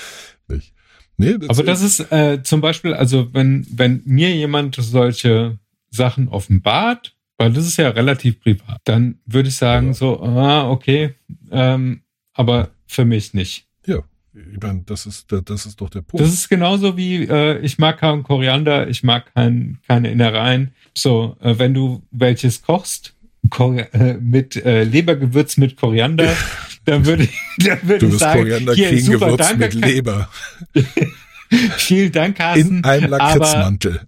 [0.49, 0.73] Nicht.
[1.19, 5.59] Nee, das Aber das ist äh, zum Beispiel, also wenn, wenn mir jemand solche
[5.91, 9.95] Sachen offenbart, weil das ist ja relativ privat, dann würde ich sagen Ja.
[9.95, 11.15] so, ah, okay,
[11.51, 12.03] ähm,
[12.37, 13.67] aber für mich nicht.
[13.87, 13.99] ja,
[14.35, 16.25] ich meine, das ist, das ist doch der Punkt.
[16.25, 20.73] Das ist genauso wie, äh, ich mag keinen Koriander, ich mag kein, keine Innereien.
[20.95, 23.15] So, äh, wenn du welches kochst,
[23.49, 26.37] Kor äh, mit äh, Lebergewürz mit Koriander,
[26.85, 30.29] dann würde ich, dann würde du ich sagen, Koriander hier, super, gewürzt danke, mit Leber
[31.77, 32.79] vielen Dank, Carsten.
[32.79, 34.01] in einem Lakritzmantel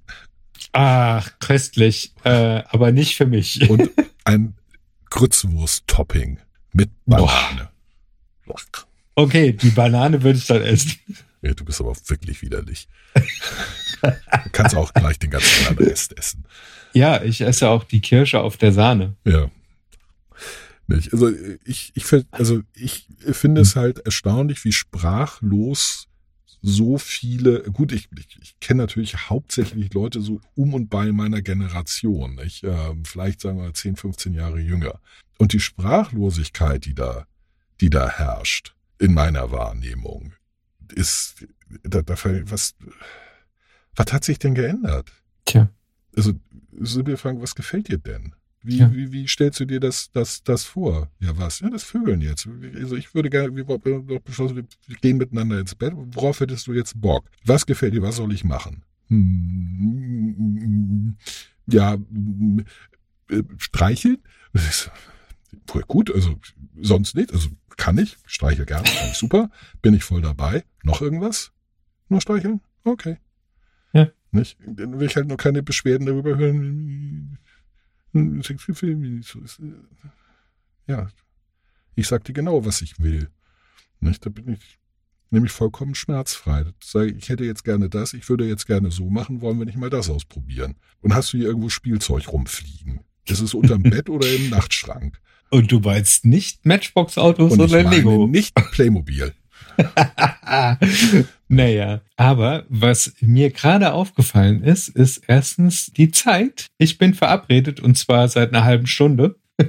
[0.72, 3.68] Ach, köstlich, äh, aber nicht für mich.
[3.70, 3.90] und
[4.24, 4.54] ein
[5.10, 6.38] Grützwurst-Topping
[6.72, 7.70] mit Banane.
[9.14, 10.92] Okay, die Banane würde ich dann essen.
[11.42, 12.88] Ja, du bist aber wirklich widerlich.
[13.14, 16.44] du kannst auch gleich den ganzen anderen Rest essen.
[16.94, 19.14] Ja, ich esse auch die Kirsche auf der Sahne.
[19.24, 19.50] Ja.
[20.88, 21.12] Nicht.
[21.12, 21.30] Also
[21.64, 26.08] ich, ich, also ich finde es halt erstaunlich, wie sprachlos
[26.60, 31.40] so viele, gut, ich, ich, ich kenne natürlich hauptsächlich Leute so um und bei meiner
[31.40, 32.64] Generation, nicht?
[32.64, 35.00] Ähm, vielleicht sagen wir 10, 15 Jahre jünger.
[35.38, 37.26] Und die Sprachlosigkeit, die da,
[37.80, 40.32] die da herrscht, in meiner Wahrnehmung,
[40.94, 41.46] ist,
[41.82, 42.14] da, da,
[42.50, 42.74] was,
[43.94, 45.12] was hat sich denn geändert?
[45.44, 45.70] Tja.
[46.16, 46.32] Also,
[46.80, 48.34] simpel fragen, was gefällt dir denn?
[48.62, 48.92] Wie, Ja.
[48.92, 51.10] wie, wie stellst du dir das, das, das vor?
[51.20, 51.60] Ja, was?
[51.60, 52.48] Ja, das Vögeln jetzt.
[52.74, 55.92] Also ich würde gerne, wir haben doch beschlossen, wir gehen miteinander ins Bett.
[55.94, 57.28] Worauf hättest du jetzt Bock?
[57.44, 58.02] Was gefällt dir?
[58.02, 58.84] Was soll ich machen?
[59.08, 61.16] Hm,
[61.66, 62.64] ja, hm,
[63.30, 64.18] äh, streicheln?
[65.66, 66.38] Voll gut, also
[66.80, 67.32] sonst nicht.
[67.32, 67.48] Also
[67.78, 69.50] kann ich, streichel gerne, finde ich super.
[69.80, 70.64] Bin ich voll dabei.
[70.82, 71.52] Noch irgendwas?
[72.10, 72.60] Nur streicheln?
[72.84, 73.16] Okay.
[73.94, 74.08] Ja.
[74.32, 74.58] Nicht?
[74.66, 77.38] Dann will ich halt nur keine Beschwerden darüber hören.
[78.14, 78.42] Äh,
[80.86, 81.08] Ja,
[81.94, 83.30] ich sag dir genau, was ich will.
[84.00, 84.24] Nicht?
[84.26, 84.78] Da bin ich
[85.30, 86.64] nämlich vollkommen schmerzfrei.
[86.82, 89.78] Sag, ich hätte jetzt gerne das, ich würde jetzt gerne so machen, wollen wir nicht
[89.78, 90.76] mal das ausprobieren?
[91.00, 93.00] Und hast du hier irgendwo Spielzeug rumfliegen?
[93.26, 95.20] Ist es unterm Bett oder im Nachtschrank?
[95.50, 98.26] Und du meinst nicht Matchbox-Autos meine Lego?
[98.26, 99.32] nicht Playmobil.
[101.48, 106.66] naja, aber was mir gerade aufgefallen ist, ist erstens die Zeit.
[106.78, 109.36] Ich bin verabredet und zwar seit einer halben Stunde.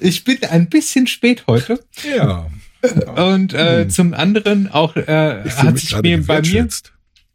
[0.00, 1.80] ich bin ein bisschen spät heute.
[2.16, 2.50] Ja.
[3.16, 3.90] Und äh, Hm.
[3.90, 6.68] zum anderen auch äh, hat sich mir bei mir,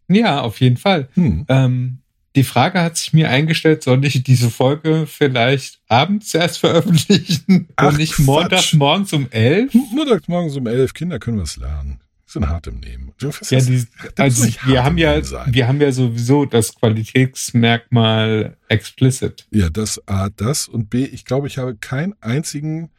[0.10, 1.08] ja, auf jeden Fall.
[1.14, 1.46] Hm.
[1.48, 2.01] Ähm,
[2.36, 7.90] die Frage hat sich mir eingestellt, soll ich diese Folge vielleicht abends erst veröffentlichen Ach,
[7.90, 9.74] und nicht montags morgens um elf?
[9.94, 12.00] Montags morgens um elf Kinder können wir es lernen.
[12.26, 13.12] Sind hart im Nehmen.
[13.20, 13.86] Was Ja, ist- die,
[14.18, 15.54] also wir hart haben im ja, Nehmen sein.
[15.54, 19.46] wir haben ja sowieso das Qualitätsmerkmal explicit.
[19.52, 22.90] Ja, das A, das und B, ich glaube, ich habe keinen einzigen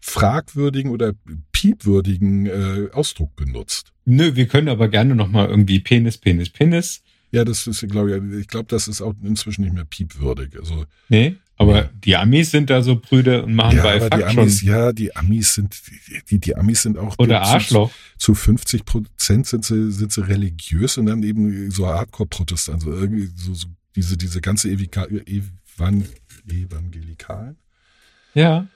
[0.00, 1.12] fragwürdigen oder
[1.52, 3.92] piepwürdigen äh, Ausdruck benutzt.
[4.04, 7.01] Nö, wir können aber gerne noch mal irgendwie Penis, Penis, Penis.
[7.32, 10.54] Ja, das ist, glaube ich, ich glaube, das ist auch inzwischen nicht mehr piepwürdig.
[10.58, 14.22] Also, Nee, Aber die Amis sind da so prüde und machen ja, bei aber die
[14.22, 14.68] Fakt Amis, schon.
[14.68, 15.74] ja, die Amis sind,
[16.30, 17.90] die, die Amis sind auch Oder zu, Arschloch.
[18.18, 23.30] zu 50 Prozent sind sie, sind sie religiös und dann eben so Hardcore-Protestanten, also irgendwie
[23.34, 26.04] so, so diese, diese ganze Evika, Evan,
[26.46, 27.56] Evangelikalen.
[28.34, 28.66] Ja.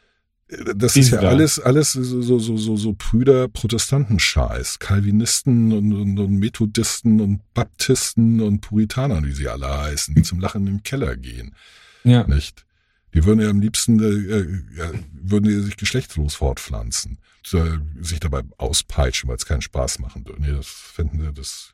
[0.77, 4.79] Das ist ja alles, alles so, so, so, so, so Brüder Protestantenscheiß.
[4.79, 10.39] Calvinisten und, und, und Methodisten und Baptisten und Puritaner, wie sie alle heißen, die zum
[10.39, 11.55] Lachen im Keller gehen,
[12.05, 12.27] Ja.
[12.29, 12.65] nicht?
[13.15, 17.19] Die würden ja am liebsten, äh, äh, ja, würden die sich geschlechtslos fortpflanzen,
[17.53, 17.59] äh,
[18.01, 20.43] sich dabei auspeitschen, weil es keinen Spaß machen würde.
[20.43, 21.73] Nee, das fänden sie, das,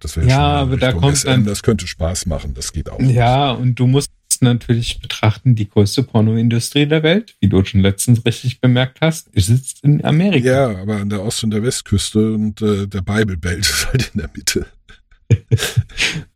[0.00, 2.88] das wäre Ja, schon aber da kommt SM, dann- das könnte Spaß machen, das geht
[2.88, 2.98] auch.
[2.98, 3.14] nicht.
[3.14, 4.10] Ja, und du musst
[4.42, 9.82] natürlich betrachten, die größte Pornoindustrie der Welt, wie du schon letztens richtig bemerkt hast, sitzt
[9.84, 10.46] in Amerika.
[10.46, 14.10] Ja, aber an der Ost- und der Westküste und äh, der Bible Belt ist halt
[14.14, 14.66] in der Mitte.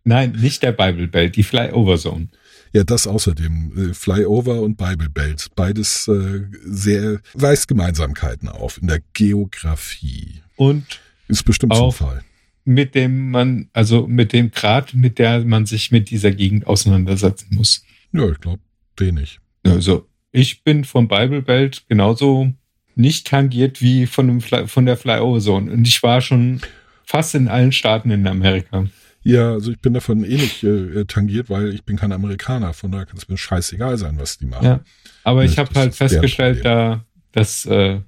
[0.04, 2.28] Nein, nicht der Bible Belt, die Flyover Zone.
[2.72, 3.90] Ja, das außerdem.
[3.90, 5.48] Äh, Flyover und Bible Belt.
[5.56, 10.42] Beides äh, sehr, weist Gemeinsamkeiten auf in der Geografie.
[10.56, 10.84] Und
[11.28, 12.22] Ist bestimmt Auch- Zufall.
[12.64, 17.48] Mit dem man, also mit dem Grad, mit der man sich mit dieser Gegend auseinandersetzen
[17.54, 17.84] muss.
[18.12, 18.60] Ja, ich glaube,
[18.96, 19.38] wenig.
[19.66, 22.52] Also, ich bin vom Bible Belt genauso
[22.94, 25.70] nicht tangiert wie von, dem Fly, von der Flyover Zone.
[25.72, 26.60] Und ich war schon
[27.04, 28.86] fast in allen Staaten in Amerika.
[29.22, 32.72] Ja, also ich bin davon eh nicht äh, tangiert, weil ich bin kein Amerikaner.
[32.72, 34.64] Von daher kann es mir scheißegal sein, was die machen.
[34.64, 34.80] Ja.
[35.24, 38.00] Aber ich habe das halt festgestellt, da, dass äh,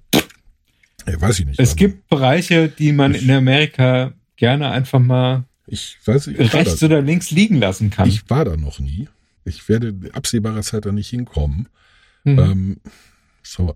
[1.07, 1.61] Ja, weiß ich nicht.
[1.61, 4.13] es gibt Bereiche, die man Ich- in Amerika
[4.43, 6.27] gerne einfach mal Ich weiß.
[6.27, 8.09] Ich rechts da, oder links liegen lassen kann.
[8.09, 9.09] ich war da noch nie.
[9.45, 11.69] Ich werde absehbarer Zeit da nicht hinkommen.
[12.25, 12.39] Mhm.
[12.41, 12.77] Ähm,
[13.45, 13.73] so,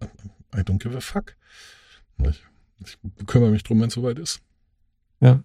[0.54, 1.36] I don't give a fuck.
[2.18, 2.42] Ich,
[2.84, 4.40] ich kümmere mich drum, wenn es soweit ist.
[5.20, 5.42] Ja.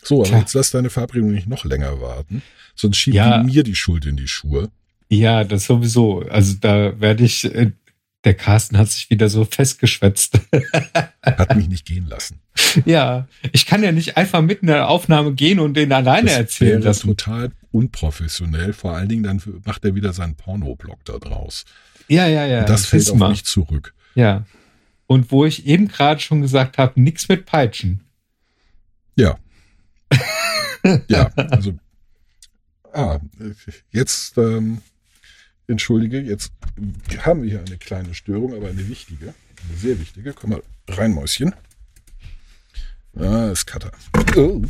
[0.00, 2.42] So, aber jetzt lass deine Verabredung nicht noch länger warten.
[2.76, 3.42] Sonst schieben Ja.
[3.42, 4.70] die mir die Schuld in die Schuhe.
[5.08, 6.20] Ja, das sowieso.
[6.22, 7.72] Also da werde ich, äh,
[8.24, 10.40] der Carsten hat sich wieder so festgeschwätzt.
[11.22, 12.40] Hat mich nicht gehen lassen.
[12.84, 16.36] ja, ich kann ja nicht einfach mitten in der Aufnahme gehen und den alleine Das
[16.36, 17.08] erzählen wäre lassen.
[17.08, 18.72] total unprofessionell.
[18.72, 21.64] Vor allen Dingen dann macht er wieder seinen Pornoblog da draus.
[22.08, 22.64] Ja, ja, ja.
[22.64, 23.30] das fällt auf Wismar.
[23.30, 23.94] mich zurück.
[24.14, 24.44] Ja.
[25.06, 28.00] Und wo ich eben gerade schon gesagt habe, nichts mit Peitschen.
[29.16, 29.36] Ja.
[31.08, 31.74] ja, also.
[32.92, 33.20] Ah,
[33.90, 34.82] jetzt, ähm,
[35.66, 36.52] entschuldige, jetzt
[37.18, 39.34] haben wir hier eine kleine Störung, aber eine wichtige,
[39.68, 40.32] eine sehr wichtige.
[40.32, 41.54] Komm mal rein, Mäuschen.
[43.14, 43.92] Ah, ist Cutter.
[44.36, 44.62] Oh.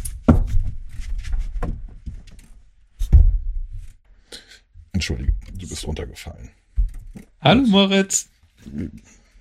[4.93, 6.51] Entschuldige, du bist runtergefallen.
[7.40, 8.28] Hallo Moritz.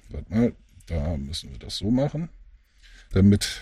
[0.10, 0.56] Warte mal,
[0.88, 2.30] da müssen wir das so machen,
[3.12, 3.62] damit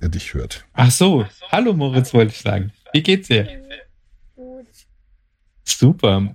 [0.00, 0.64] er dich hört.
[0.72, 2.72] Ach so, hallo Moritz wollte ich sagen.
[2.92, 3.62] Wie geht's dir?
[4.36, 4.66] Gut.
[5.64, 6.34] Super.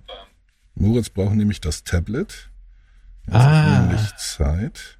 [0.76, 2.50] Moritz braucht nämlich das Tablet.
[3.26, 3.64] Jetzt Ah.
[3.74, 4.98] ist nämlich Zeit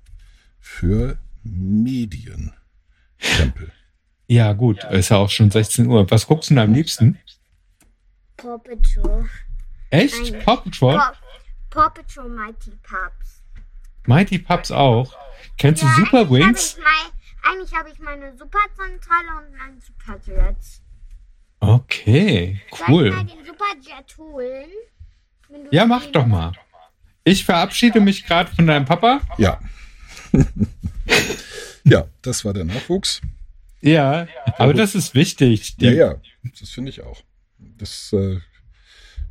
[0.60, 2.54] für Medien.
[3.20, 3.72] Tempel.
[4.28, 6.10] Ja, gut, ist ja auch schon 16 Uhr.
[6.10, 7.20] Was guckst du denn am liebsten?
[8.38, 9.30] Paw Patrol.
[9.92, 10.32] Echt?
[10.32, 10.42] Nein.
[10.44, 10.96] Paw Patrol?
[10.98, 11.14] Paw,
[11.70, 13.44] Paw Patrol Mighty Pups.
[14.08, 15.16] Mighty Pups auch.
[15.58, 16.74] Kennst du Ja, Super eigentlich Wings?
[16.74, 20.82] Hab ich mein, eigentlich habe ich meine Superzentrale und meinen Superjets.
[21.60, 23.10] Okay, Soll ich mal cool.
[23.26, 24.70] den Superjet holen?
[25.56, 26.52] Wenn du Ja, mach doch mal.
[27.24, 29.22] Ich verabschiede mich gerade von deinem Papa.
[29.38, 29.60] Ja.
[31.84, 33.22] ja, das war der Nachwuchs.
[33.82, 34.28] Ja,
[34.58, 35.76] aber das ist wichtig.
[35.80, 36.16] Ja, ja,
[36.60, 37.22] das finde ich auch.
[37.58, 38.40] Das, äh,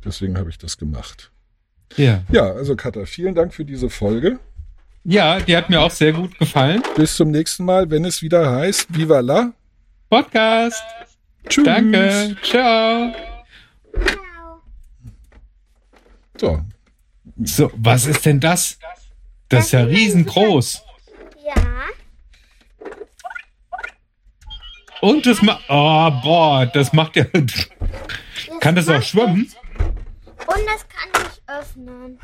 [0.03, 1.31] deswegen habe ich das gemacht.
[1.97, 2.23] ja.
[2.31, 4.39] Ja, also Katha, vielen Dank für diese Folge.
[5.03, 6.81] Ja, die hat mir auch sehr gut gefallen.
[6.95, 9.53] Bis zum nächsten Mal, wenn es wieder heißt Viva la.
[10.09, 10.83] Podcast.
[11.47, 11.63] Tschüss.
[11.65, 12.35] Danke.
[12.43, 13.13] Ciao.
[16.37, 16.61] So,
[17.43, 18.77] So, was ist denn das?
[19.49, 20.83] Das ist ja riesengroß.
[21.45, 21.53] Ja.
[25.01, 25.63] Und das macht.
[25.69, 27.25] Oh, boah, das macht ja.
[28.59, 29.51] Kann das auch schwimmen?
[30.47, 32.19] Und das kann sich öffnen.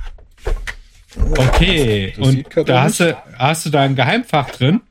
[1.37, 2.13] Okay.
[2.17, 4.81] Das Und da hast du, hast du da ein Geheimfach drin?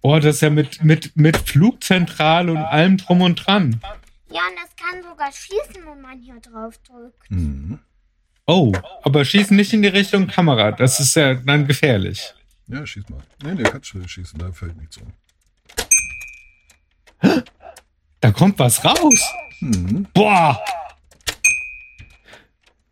[0.00, 3.80] Oh, das ist ja mit, mit, mit Flugzentrale und allem drum und dran.
[4.32, 7.30] Ja, und das kann sogar schießen, wenn man hier drauf drückt.
[7.30, 7.78] mhm.
[8.44, 8.72] Oh,
[9.04, 10.72] aber schießen nicht in die Richtung Kamera.
[10.72, 12.34] Das ist ja dann gefährlich.
[12.66, 13.20] ja, schieß mal.
[13.44, 15.12] Nee, nee, kannst du schießen, da fällt nichts um.
[18.20, 19.32] Da kommt was raus.
[19.60, 20.08] Mhm.
[20.12, 20.60] Boah.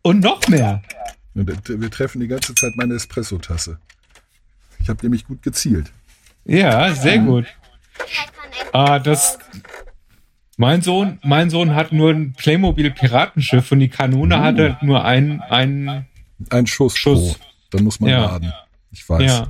[0.03, 0.81] Und noch mehr.
[1.33, 3.79] Wir treffen die ganze Zeit meine Espresso-Tasse.
[4.79, 5.91] Ich habe nämlich gut gezielt.
[6.45, 7.45] Ja, sehr gut.
[7.97, 8.07] Kann
[8.51, 9.37] echt Ah, das-.
[10.61, 14.39] Mein Sohn, mein Sohn hat nur ein Playmobil Piratenschiff und die Kanone Uh.
[14.41, 16.05] hat halt nur einen, einen,
[16.51, 17.33] Ein Schuss, Schuss.
[17.39, 17.45] pro.
[17.71, 18.25] Dann muss man Ja.
[18.25, 18.53] laden.
[18.91, 19.23] Ich weiß.
[19.23, 19.47] ja.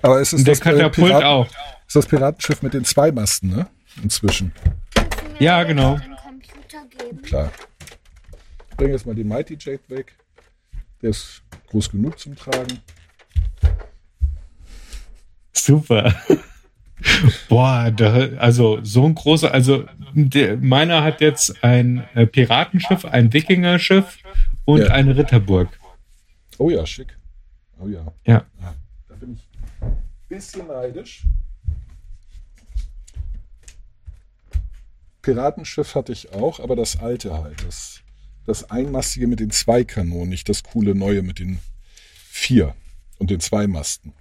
[0.00, 1.46] Aber es ist das, äh, Katapult Piraten- auch.
[1.86, 3.66] ist das Piratenschiff mit den zwei Masten, ne?
[4.02, 4.52] Inzwischen.
[5.38, 6.00] Ja, genau.
[7.24, 7.50] Klar.
[8.70, 10.14] Ich bringe jetzt mal den Mighty Jade weg.
[11.02, 12.78] Der ist groß genug zum Tragen.
[15.52, 16.14] Super.
[17.48, 23.32] Boah, da, also so ein großer, also der, meiner hat jetzt ein äh, Piratenschiff, ein
[23.32, 24.18] Wikingerschiff
[24.64, 24.86] und Ja.
[24.88, 25.68] eine Ritterburg.
[26.58, 27.16] Oh ja, schick.
[27.78, 28.06] Oh ja.
[28.24, 28.44] Ja.
[29.08, 29.48] Da bin ich
[29.82, 29.96] ein
[30.28, 31.24] bisschen neidisch.
[35.22, 37.64] Piratenschiff hatte ich auch, aber das alte halt.
[37.66, 38.00] Das,
[38.46, 41.58] das einmastige mit den zwei Kanonen, nicht das coole neue mit den
[42.28, 42.74] vier
[43.18, 44.12] und den zwei Masten.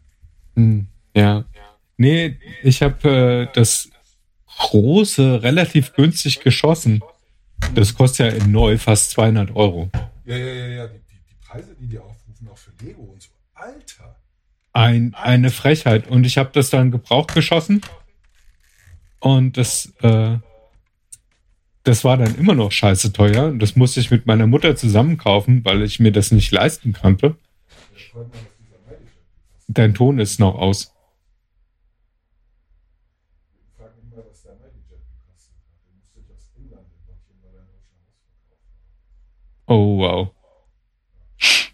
[0.55, 1.45] Hm, ja.
[1.97, 3.89] Nee, ich habe äh, das
[4.57, 7.01] große relativ günstig geschossen.
[7.75, 9.89] Das kostet ja in neu fast 200 Euro.
[10.25, 10.87] Ja, ja, ja, ja.
[10.87, 13.29] Die, die, Preise, die die aufrufen, auch für Lego und so.
[13.53, 14.15] Alter.
[14.73, 16.07] Ein, eine Frechheit.
[16.07, 17.81] Und ich habe das dann gebraucht geschossen.
[19.19, 20.37] Und das, äh,
[21.83, 23.45] das war dann immer noch scheiße teuer.
[23.45, 26.93] Und das musste ich mit meiner Mutter zusammen kaufen, weil ich mir das nicht leisten
[26.93, 27.37] konnte.
[29.67, 30.92] Dein Ton ist noch aus.
[39.73, 40.32] Oh, wow.